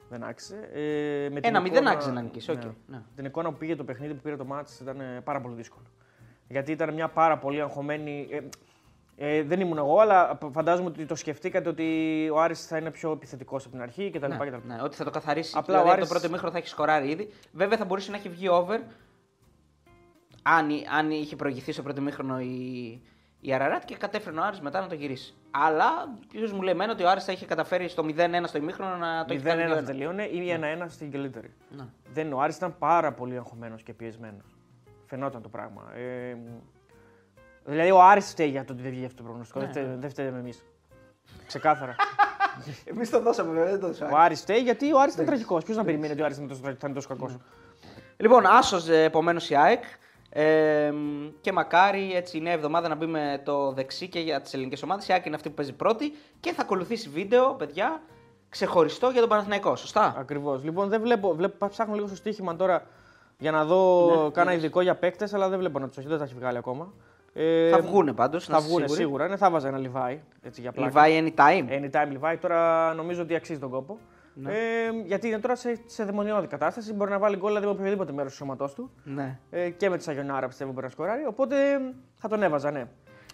Δεν 0.09 0.23
άξιζε. 0.25 0.69
Ε, 0.73 1.29
με 1.31 1.41
Ένα 1.43 1.63
την 1.63 1.73
μηδέν 1.73 1.89
άξιζε 1.89 2.13
να 2.13 2.21
νικήσει, 2.21 2.51
οκ, 2.51 2.63
ναι. 2.87 3.03
Την 3.17 3.25
εικόνα 3.25 3.51
που 3.51 3.57
πήγε 3.57 3.77
το 3.77 3.85
παιχνίδι 3.85 4.15
που 4.15 4.23
πήρε 4.23 4.37
το 4.37 4.47
match 4.53 4.81
ήταν 4.81 5.01
ε, 5.01 5.21
πάρα 5.25 5.41
πολύ 5.41 5.55
δύσκολο. 5.55 5.85
Γιατί 6.49 6.73
ήταν 6.73 6.95
μια 6.95 7.09
πάρα 7.09 7.39
πολύ 7.39 7.61
αγχωμένη. 7.61 8.29
Ε, 8.31 8.39
ε, 9.17 9.43
δεν 9.43 9.61
ήμουν 9.61 9.79
εγώ, 9.79 9.99
αλλά 9.99 10.39
φαντάζομαι 10.53 10.89
ότι 10.89 11.07
το 11.07 11.15
σκεφτήκατε 11.15 11.69
ότι 11.69 12.29
ο 12.33 12.41
Άρης 12.41 12.67
θα 12.67 12.77
είναι 12.77 12.91
πιο 12.91 13.11
επιθετικός 13.13 13.63
από 13.65 13.73
την 13.73 13.83
αρχή 13.83 14.11
κτλ. 14.11 14.27
Ναι, 14.29 14.37
κτλ. 14.37 14.67
ναι, 14.67 14.79
ότι 14.83 14.97
θα 14.97 15.05
το 15.05 15.11
καθαρίσει. 15.11 15.53
Απλά 15.57 15.65
δηλαδή, 15.65 15.83
ο 15.89 15.91
από 15.91 15.91
Άρης- 15.93 16.09
το 16.09 16.15
πρώτο 16.15 16.29
ημίχρονο 16.33 16.53
θα 16.53 16.59
έχει 16.59 16.69
σκοράρει 16.69 17.09
ήδη. 17.11 17.31
Βέβαια 17.53 17.79
θα 17.79 17.85
μπορούσε 17.85 18.11
να 18.11 18.17
έχει 18.17 18.29
βγει 18.29 18.49
over 18.49 18.81
αν, 20.43 20.69
αν 20.99 21.11
είχε 21.11 21.37
προηγηθεί 21.37 21.73
στο 21.73 21.83
πρώτο 21.83 22.01
ημίχρονο 22.01 22.41
η, 22.41 23.01
η 23.41 23.53
Αραράτ 23.55 23.85
και 23.85 23.97
κατέφερε 23.97 24.37
ο 24.39 24.43
Άρης 24.45 24.61
μετά 24.61 24.81
να 24.81 24.87
το 24.87 24.95
γυρίσει. 24.95 25.35
Αλλά 25.51 25.87
ποιο 26.31 26.55
μου 26.55 26.63
λέει 26.63 26.73
εμένα 26.75 26.93
ότι 26.93 27.03
ο 27.03 27.11
Άρης 27.11 27.25
θα 27.25 27.33
είχε 27.33 27.47
καταφέρει 27.47 27.89
στο 27.89 28.05
0-1 28.17 28.43
στο 28.45 28.59
ημίχρονο 28.59 28.97
να 28.97 29.25
το 29.25 29.33
έχει 29.35 29.43
0-1 29.43 29.47
κάνει 29.47 29.73
θα 29.73 29.81
2-1. 29.81 29.85
τελείωνε 29.85 30.25
ή 30.25 30.59
1-1 30.83 30.85
στην 30.89 31.11
καλύτερη. 31.11 31.53
Ναι. 31.71 31.85
Δεν, 32.13 32.33
ο 32.33 32.41
Άρης 32.41 32.57
ήταν 32.57 32.79
πάρα 32.79 33.13
πολύ 33.13 33.37
αγχωμένος 33.37 33.83
και 33.83 33.93
πιεσμένος. 33.93 34.57
Φαινόταν 35.07 35.43
το 35.43 35.49
πράγμα. 35.49 35.83
Ε, 35.97 36.37
δηλαδή 37.65 37.91
ο 37.91 38.03
Άρης 38.03 38.27
φταίει 38.31 38.49
για 38.49 38.65
το 38.65 38.73
ότι 38.73 38.83
δεν 38.83 38.91
βγήκε 38.91 39.07
αυτό 39.07 39.17
το 39.17 39.23
προγνωστικό. 39.23 39.59
Ναι. 39.61 39.65
Δεν 39.67 39.73
φταίμε- 39.75 40.01
Δεν 40.01 40.11
φταίμε 40.11 40.39
εμείς. 40.39 40.65
Ξεκάθαρα. 41.47 41.95
Εμείς 42.91 43.11
το 43.11 43.21
δώσαμε, 43.21 43.53
βέβαια, 43.53 43.77
δεν 43.77 43.81
το 43.99 44.07
ο 44.13 44.17
Άρης 44.17 44.41
φταίει 44.41 44.59
γιατί 44.61 44.93
ο 44.93 45.01
Άρης 45.01 45.15
ήταν 45.15 45.27
τραγικός. 45.27 45.65
Ποιος 45.65 45.77
να 45.77 45.85
περιμένει 45.85 46.13
ότι 46.13 46.23
ο 46.23 46.25
Άρης 46.25 46.37
ήταν 46.37 46.49
τόσο, 46.49 46.61
θα 46.63 46.77
είναι 46.85 46.95
τόσο 46.95 47.09
κακός; 47.09 47.37
Λοιπόν, 48.17 48.47
άσος 48.47 48.89
επομένως 48.89 49.51
η 49.51 49.57
ΑΕΚ. 49.57 49.83
Ε, 50.37 50.93
και 51.41 51.53
μακάρι 51.53 52.15
έτσι 52.15 52.37
η 52.37 52.41
νέα 52.41 52.53
εβδομάδα 52.53 52.89
να 52.89 52.95
μπει 52.95 53.07
με 53.07 53.41
το 53.45 53.73
δεξί 53.73 54.09
και 54.09 54.21
για 54.21 54.41
τις 54.41 54.55
ελληνικές 54.55 54.83
ομάδες. 54.83 55.09
Η 55.09 55.13
ΑΕΚ 55.13 55.27
είναι 55.27 55.35
αυτή 55.35 55.49
που 55.49 55.55
παίζει 55.55 55.73
πρώτη 55.73 56.13
και 56.41 56.53
θα 56.53 56.63
ακολουθήσει 56.63 57.09
βίντεο, 57.09 57.55
παιδιά, 57.55 58.03
ξεχωριστό 58.49 59.09
για 59.11 59.21
τον 59.21 59.29
Παναθηναϊκό. 59.29 59.77
Σωστά; 59.77 60.15
Ακριβώς. 60.19 60.65
Λοιπόν, 60.65 60.89
δεν 60.89 61.01
βλέπω, 61.01 61.35
βλέπω, 61.35 61.69
ψάχνω 61.69 61.95
λίγο 61.95 62.07
στο 62.07 62.17
στοίχημα 62.17 62.57
τώρα 62.57 62.87
για 63.39 63.51
να 63.51 63.65
δω 63.65 64.07
Ναι, 64.25 64.31
κάνα 64.31 64.51
είδες. 64.53 64.65
ειδικό 64.65 64.81
για 64.81 64.95
παίκτες, 64.95 65.35
αλλά 65.35 65.49
δεν 65.49 65.59
βλέπω 65.59 65.79
να 65.79 65.89
τους 65.89 65.97
έχει. 65.99 66.07
Δεν 66.09 66.19
τα 66.19 66.25
έχει 66.25 66.35
βγάλει 66.35 66.59
ακόμα. 66.59 66.93
Ε, 67.37 67.71
θα 67.71 67.81
βγούνε 67.81 68.13
πάντως. 68.13 68.45
Θα 68.45 68.61
βγούνε 68.61 68.87
σίγουρα. 68.89 69.29
Ναι, 69.29 69.37
θα 69.37 69.51
βάζα 69.51 69.69
ένα 69.69 69.79
Levi. 69.79 70.19
Έτσι, 70.43 70.61
για 70.61 70.73
πλάκα. 70.73 71.03
Levi 71.05 71.23
anytime. 71.23 71.69
Anytime 71.69 72.19
Levi. 72.21 72.37
Τώρα 72.41 72.95
νομίζω 72.95 73.23
ότι 73.23 73.35
αξίζει 73.35 73.59
τον 73.59 73.71
κόπο. 73.71 73.99
Ναι. 74.35 74.53
Ε, 74.53 74.57
γιατί 75.07 75.27
είναι 75.27 75.39
τώρα 75.39 75.55
σε, 75.57 75.81
σε 75.87 76.05
δαιμονιώδη 76.05 76.47
κατάσταση. 76.47 76.93
Μπορεί 76.93 77.11
να 77.11 77.19
βάλει 77.19 77.37
γκολ 77.37 77.49
δηλαδή, 77.49 77.67
από 77.67 77.75
οποιοδήποτε 77.75 78.13
μέρος 78.13 78.31
του 78.31 78.37
σώματός 78.37 78.75
του. 78.75 78.91
Ναι. 79.05 79.39
Ε, 79.51 79.71
και 79.71 79.91
με 79.91 79.97
τη 79.97 80.03
Σαγιονάρα 80.03 80.49
πιστεύω 80.49 80.73
μπορεί 80.73 80.85
να 80.85 80.91
σκοράρει. 80.93 81.27
Οπότε 81.27 81.73
ε, 81.73 81.79
θα 82.15 82.29
τον 82.29 82.43
έβαζα, 82.43 82.71
ναι. 82.71 82.87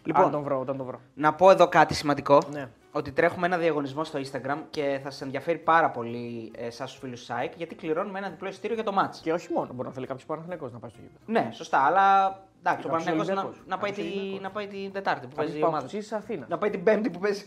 Λοιπόν. 0.05 0.25
Αν 0.25 0.31
τον 0.31 0.43
βρω, 0.43 0.61
όταν 0.61 0.77
τον 0.77 0.87
βρω. 0.87 1.01
Να 1.15 1.35
πω 1.35 1.51
εδώ 1.51 1.69
κάτι 1.69 1.95
σημαντικό. 1.95 2.39
Ναι. 2.53 2.69
Ότι 2.93 3.13
τρέχουμε 3.13 3.47
ένα 3.47 3.57
διαγωνισμό 3.59 4.05
στο 4.05 4.19
Instagram 4.19 4.57
και 4.71 5.01
θα 5.03 5.11
σα 5.11 5.25
ενδιαφέρει 5.25 5.59
πάρα 5.59 5.91
πολύ 5.91 6.53
ε, 6.57 6.67
εσά 6.67 6.85
του 6.85 6.91
φίλους 6.91 7.27
του 7.27 7.33
SAIC 7.33 7.51
γιατί 7.57 7.75
κληρώνουμε 7.75 8.19
ένα 8.19 8.29
διπλό 8.29 8.49
εισιτήριο 8.49 8.75
για 8.75 8.85
το 8.85 8.93
μάτς. 8.93 9.21
Και 9.21 9.33
όχι 9.33 9.53
μόνο, 9.53 9.73
μπορεί 9.75 9.89
να 9.89 9.95
θέλει 9.95 10.07
κάποιος 10.07 10.27
Παναθηναϊκός 10.27 10.73
να 10.73 10.79
πάει 10.79 10.91
στο 10.91 11.01
γήπεδο. 11.03 11.41
Ναι, 11.41 11.51
σωστά, 11.53 11.79
αλλά 11.79 12.27
εντάξει, 12.59 12.87
ο 12.87 12.91
Κάποιος 12.91 13.05
Παναθηναϊκός 13.05 13.27
να, 13.27 13.33
Ολυμπιακός. 13.33 13.63
να, 13.67 13.79
πάει 13.79 13.91
Κάποιος 13.91 14.07
τη, 14.07 14.13
Ολυμπιακός. 14.13 14.43
να 14.43 14.51
πάει 14.51 14.67
την 14.67 14.93
Τετάρτη 14.93 15.27
που 15.27 15.35
παίζει 15.37 15.51
η 15.57 15.61
Κάποιο 15.61 15.69
ομάδα. 15.69 15.87
του. 15.87 15.93
Παουτζή 15.93 16.15
Αθήνας. 16.15 16.49
Να 16.49 16.59
πάει 16.59 16.71
την 16.71 16.83
Πέμπτη 16.83 17.11
που 17.11 17.19
παίζει 17.19 17.45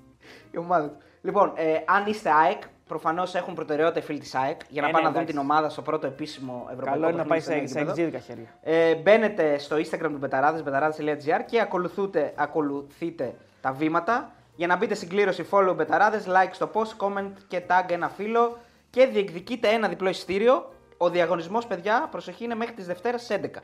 η 0.54 0.58
ομάδα 0.58 0.88
του. 0.88 0.96
Λοιπόν, 1.22 1.52
ε, 1.54 1.74
αν 1.86 2.06
είστε 2.06 2.30
ΑΕΚ, 2.30 2.62
προφανώς 2.86 3.34
έχουν 3.34 3.54
προτεραιότητα 3.54 4.00
οι 4.00 4.02
φίλοι 4.02 4.18
της 4.18 4.34
ΑΕΚ 4.34 4.60
για 4.68 4.82
να 4.82 4.88
Ε, 4.88 4.90
πάνε 4.90 5.02
ναι, 5.04 5.08
να 5.08 5.14
δουν 5.14 5.22
εντάξει. 5.22 5.38
την 5.38 5.38
ομάδα 5.50 5.68
στο 5.68 5.82
πρώτο 5.82 6.06
επίσημο 6.06 6.66
ευρωπαϊκό 6.72 7.00
Καλό 7.00 7.08
είναι 7.12 7.22
να 7.22 7.28
πάει 7.28 7.38
παιχνίδι 7.38 7.60
σε, 7.60 7.66
στο 7.68 7.78
σε 7.78 7.84
νέο 7.84 7.94
γήπεδο. 7.94 8.16
εξήδικα 8.16 8.48
χέρια. 8.62 8.90
Ε, 8.90 8.94
μπαίνετε 8.94 9.58
στο 9.58 9.76
Instagram 9.76 10.10
του 10.10 10.18
Μπεταράδες, 10.18 10.62
μπεταράδες.gr 10.62 11.40
και 11.46 11.60
ακολουθούτε, 11.60 12.32
ακολουθείτε 12.36 13.34
τα 13.60 13.72
βήματα 13.72 14.32
για 14.58 14.66
να 14.66 14.76
μπείτε 14.76 14.94
στην 14.94 15.08
κλήρωση 15.08 15.46
follow 15.50 15.72
Μπεταράδες, 15.76 16.24
like 16.28 16.48
στο 16.52 16.70
post, 16.72 16.96
comment 17.06 17.30
και 17.48 17.62
tag 17.68 17.90
ένα 17.90 18.08
φίλο 18.08 18.56
και 18.90 19.06
διεκδικείτε 19.06 19.68
ένα 19.68 19.88
διπλό 19.88 20.08
εισιτήριο. 20.08 20.72
Ο 20.96 21.10
διαγωνισμός, 21.10 21.66
παιδιά, 21.66 22.08
προσοχή 22.10 22.44
είναι 22.44 22.54
μέχρι 22.54 22.74
τις 22.74 22.86
Δευτέρα 22.86 23.18
στις 23.18 23.36
11 23.36 23.62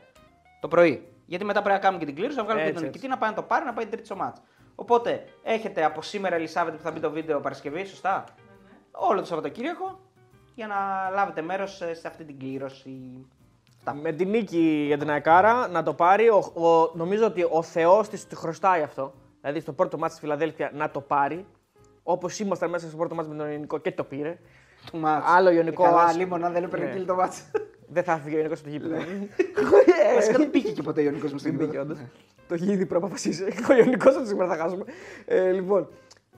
το 0.59 0.67
πρωί. 0.67 1.07
Γιατί 1.25 1.45
μετά 1.45 1.59
πρέπει 1.61 1.75
να 1.75 1.81
κάνουμε 1.81 1.99
και 1.99 2.05
την 2.05 2.15
κλήρωση, 2.15 2.37
να 2.37 2.43
βγάλουμε 2.43 2.63
και 2.65 2.69
Έτσι, 2.71 2.81
τον 2.83 2.89
έτσι. 2.93 2.99
νικητή 2.99 3.19
να 3.19 3.19
πάει 3.19 3.29
να 3.29 3.35
το 3.35 3.47
πάρει 3.47 3.65
να 3.65 3.73
πάει 3.73 3.83
την 3.83 3.91
τρίτη 3.91 4.05
στο 4.05 4.15
μάτς. 4.15 4.41
Οπότε 4.75 5.23
έχετε 5.43 5.83
από 5.85 6.01
σήμερα, 6.01 6.35
Ελισάβετ, 6.35 6.75
που 6.75 6.81
θα 6.81 6.91
μπει 6.91 6.99
το 6.99 7.11
βίντεο 7.11 7.39
Παρασκευή, 7.39 7.85
σωστά; 7.85 8.23
Όλο 8.91 9.19
το 9.19 9.25
Σαββατοκύριακο 9.25 9.99
για 10.55 10.67
να 10.67 10.75
λάβετε 11.13 11.41
μέρος 11.41 11.81
ε, 11.81 11.93
σε 11.93 12.07
αυτή 12.07 12.23
την 12.23 12.39
κλήρωση. 12.39 13.25
Αυτά. 13.77 13.93
Με 13.93 14.11
την 14.11 14.29
νίκη 14.29 14.83
για 14.87 14.97
την 14.97 15.09
Αεκάρα 15.09 15.67
να 15.67 15.83
το 15.83 15.93
πάρει. 15.93 16.29
Ο, 16.29 16.37
ο- 16.37 16.91
νομίζω 16.95 17.25
ότι 17.25 17.47
ο 17.51 17.61
Θεός 17.61 18.09
της 18.09 18.27
του 18.27 18.35
χρωστάει 18.35 18.81
αυτό. 18.81 19.13
Δηλαδή 19.45 19.63
στο 19.63 19.73
πρώτο 19.73 19.97
μάτι 19.97 20.11
στη 20.11 20.21
Φιλαδέλφια 20.21 20.71
να 20.73 20.89
το 20.89 21.01
πάρει. 21.01 21.45
Όπως 22.03 22.39
ήμασταν 22.39 22.69
μέσα 22.69 22.87
στο 22.87 22.97
πρώτο 22.97 23.15
μάτι 23.15 23.29
με 23.29 23.35
τον 23.35 23.51
Ιωνικό 23.51 23.77
και 23.77 23.91
το 23.91 24.03
πήρε. 24.03 24.37
του 24.91 24.97
μάτς. 24.97 25.25
Άλλο 25.29 25.49
Ιωνικό, 25.51 25.83
Ε, 25.83 25.87
Καλά, 25.87 26.01
ας- 26.03 26.17
λίμωνα 26.17 26.49
δεν 26.49 26.63
έπαιρνε 26.63 26.85
Ναι. 26.85 26.91
κύλι 26.91 27.05
το 27.05 27.15
μάτς. 27.15 27.51
Δεν 27.87 28.03
θα 28.03 28.11
έφυγε 28.13 28.35
ο 28.35 28.37
Ιωνικός 28.37 28.59
στο 28.59 28.69
γήπεδο. 28.69 28.95
Βασικά 30.15 30.37
δεν 30.37 30.49
πήγε 30.51 30.71
και 30.71 30.81
ποτέ 30.81 31.01
ο 31.01 31.03
Ιωνικός 31.03 31.31
μου 31.31 31.37
στην 31.37 31.57
Δεν 31.57 31.59
πήγε 31.67 31.71
γήπεδο. 31.79 31.93
όντως. 31.93 32.07
Το 32.47 32.53
έχει 32.53 32.71
ήδη 32.71 32.85
προαποφασίσει. 32.85 33.43
Ο 33.69 33.73
Ιωνικός 33.73 34.15
ότι 34.15 34.27
σήμερα 34.27 34.47
θα 34.49 34.55
χάσουμε. 34.55 34.83
Ε, 35.25 35.51
λοιπόν, 35.51 35.89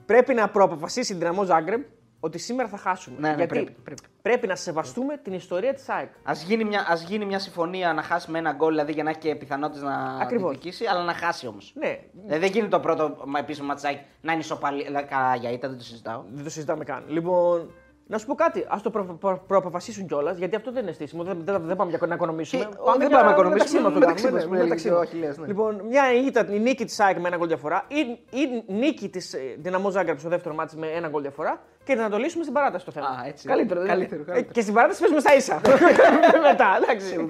πρέπει 0.06 0.34
να 0.34 0.48
προαποφασίσει 0.48 1.12
η 1.12 1.16
Δυναμό 1.16 1.44
Ζάγκρεμ 1.44 1.82
ότι 2.20 2.38
σήμερα 2.38 2.68
θα 2.68 2.76
χάσουμε. 2.76 3.16
Ναι, 3.20 3.28
ναι, 3.28 3.34
Γιατί 3.34 3.54
πρέπει, 3.54 3.76
πρέπει. 3.84 4.02
πρέπει 4.22 4.46
να 4.46 4.56
σεβαστούμε 4.56 5.16
την 5.16 5.32
ιστορία 5.32 5.74
της 5.74 5.88
ΑΕΚ. 5.88 6.10
Α 6.22 6.32
γίνει, 6.46 6.64
μια, 6.64 6.84
ας 6.88 7.02
γίνει 7.02 7.24
μια 7.24 7.38
συμφωνία 7.38 7.92
να 7.92 8.02
χάσει 8.02 8.30
με 8.30 8.38
ένα 8.38 8.52
γκολ, 8.52 8.70
δηλαδή 8.70 8.92
για 8.92 9.02
να 9.02 9.10
έχει 9.10 9.18
και 9.18 9.34
πιθανότητες 9.34 9.82
να 9.82 9.94
Ακριβώς. 10.20 10.50
διεκδικήσει, 10.50 10.86
αλλά 10.86 11.04
να 11.04 11.14
χάσει 11.14 11.46
όμως. 11.46 11.72
Ναι, 11.74 11.98
Δηλαδή 12.24 12.40
δεν 12.40 12.50
γίνει 12.50 12.68
το 12.68 12.80
πρώτο 12.80 13.16
μα- 13.26 13.38
επίσημο 13.38 13.66
ματσάκι 13.66 14.00
να 14.20 14.32
είναι 14.32 14.40
ισοπαλή. 14.40 14.84
Δηλαδή, 14.84 15.06
καλά 15.06 15.34
για 15.36 15.50
ήττα, 15.50 15.68
δεν 15.68 15.78
το 15.78 15.84
συζητάω. 15.84 16.22
δεν 16.32 16.44
το 16.44 16.50
συζητάμε 16.50 16.84
καν. 16.84 17.04
Λοιπόν, 17.08 17.70
να 18.10 18.18
σου 18.18 18.26
πω 18.26 18.34
κάτι. 18.34 18.60
Α 18.60 18.80
το 18.82 18.90
προ, 18.90 19.04
προ, 19.20 19.42
προαποφασίσουν 19.46 20.06
κιόλας, 20.06 20.38
γιατί 20.38 20.56
αυτό 20.56 20.72
δεν 20.72 20.82
είναι 20.82 20.92
στήσιμο. 20.92 21.22
Δεν, 21.22 21.38
δεν, 21.44 21.62
δεν 21.66 21.76
πάμε 21.76 21.90
για 21.90 22.06
να 22.06 22.14
οικονομήσουμε. 22.14 22.62
Ε, 22.62 22.66
όχι, 22.78 22.98
δεν 22.98 23.08
πάμε 23.10 23.24
να 23.24 23.30
οικονομήσουμε, 23.30 23.80
Μεταξύ 23.80 23.98
μεταξύ 23.98 24.28
μα 24.28 24.32
το 24.32 24.32
κάνουμε. 24.32 24.32
μας, 24.32 24.42
ναι, 24.42 24.48
που 24.48 24.54
είναι 24.54 24.62
μεταξύ 24.62 24.86
λίγο 24.86 24.98
μας. 24.98 25.06
ο 25.06 25.08
Αχιλλέας, 25.08 25.36
ναι. 25.38 25.46
Λοιπόν, 25.46 25.80
μια 25.88 26.02
ήττα, 26.26 26.46
η 26.50 26.58
νίκη 26.58 26.84
της 26.84 27.00
ΑΕΚ 27.00 27.18
με 27.18 27.28
ένα 27.28 27.36
γκολ 27.36 27.46
διαφορά 27.48 27.84
ή 27.88 27.96
η 28.38 28.72
νίκη 28.72 29.08
της 29.08 29.34
Δυναμό 29.58 29.90
Ζάγκρεπ 29.90 30.18
στο 30.18 30.28
δεύτερο 30.28 30.54
μάτι 30.54 30.76
με 30.76 30.86
ένα 30.86 31.08
γκολ 31.08 31.22
διαφορά 31.22 31.60
και 31.84 31.94
να 31.94 32.10
το 32.10 32.16
λύσουμε 32.16 32.42
στην 32.42 32.54
παράταση 32.54 32.84
το 32.84 32.90
θέμα. 32.92 33.06
Α, 33.06 33.26
έτσι. 33.26 33.46
Καλύτερο, 33.48 33.80
δεν 33.80 33.88
είναι; 33.88 33.94
Καλύτερο, 33.98 34.22
Ε, 34.22 34.24
καλύτερο. 34.24 34.52
Και 34.52 34.60
στην 34.60 34.74
παράταση 34.74 35.00
παίζουμε 35.00 35.20
στα 35.20 35.34
ίσα. 35.34 35.60
Μετά, 36.50 36.66
εντάξει. 36.82 37.26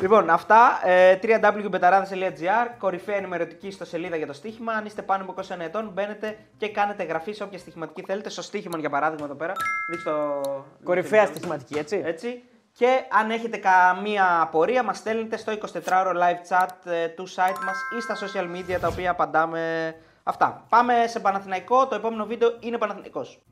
Ουδέτερο. 0.00 0.20
λοιπόν, 0.20 0.30
αυτά. 0.30 0.80
Ε, 0.84 1.18
www.betarades.gr 1.22 2.68
Κορυφαία 2.78 3.16
ενημερωτική 3.16 3.70
στο 3.70 3.84
σελίδα 3.84 4.16
για 4.16 4.26
το 4.26 4.32
στοίχημα. 4.32 4.72
Αν 4.72 4.84
είστε 4.86 5.02
πάνω 5.02 5.22
από 5.22 5.34
21 5.42 5.60
ετών, 5.60 5.90
μπαίνετε 5.94 6.36
και 6.56 6.68
κάνετε 6.68 7.02
εγγραφή 7.02 7.32
σε 7.32 7.42
όποια 7.42 7.58
στοιχηματική 7.58 8.02
θέλετε. 8.06 8.28
Στο 8.30 8.42
στοίχημα, 8.42 8.78
για 8.78 8.90
παράδειγμα, 8.90 9.24
εδώ 9.26 9.34
πέρα. 9.34 9.52
Δείξτε 9.90 10.10
το. 10.10 10.40
Κορυφαία 10.84 11.10
δείξτε 11.20 11.26
το- 11.26 11.36
στοιχηματική, 11.38 11.78
έτσι. 11.78 12.02
Έτσι. 12.04 12.42
Και 12.76 13.00
αν 13.10 13.30
έχετε 13.30 13.56
καμία 13.56 14.40
απορία, 14.40 14.82
μας 14.82 14.98
στέλνετε 14.98 15.36
στο 15.36 15.52
24ωρο 15.52 16.12
live 16.12 16.48
chat 16.56 16.68
ε, 16.92 17.08
του 17.08 17.28
site 17.28 17.58
μας 17.64 17.76
ή 17.98 18.00
στα 18.00 18.14
social 18.16 18.56
media 18.56 18.78
τα 18.80 18.88
οποία 18.88 19.10
απαντάμε 19.10 19.94
αυτά. 20.22 20.64
Πάμε 20.68 20.94
σε 21.06 21.20
Παναθηναϊκό. 21.20 21.86
Το 21.86 21.94
επόμενο 21.94 22.24
βίντεο 22.26 22.56
είναι 22.60 22.78
Παναθηναϊκός. 22.78 23.42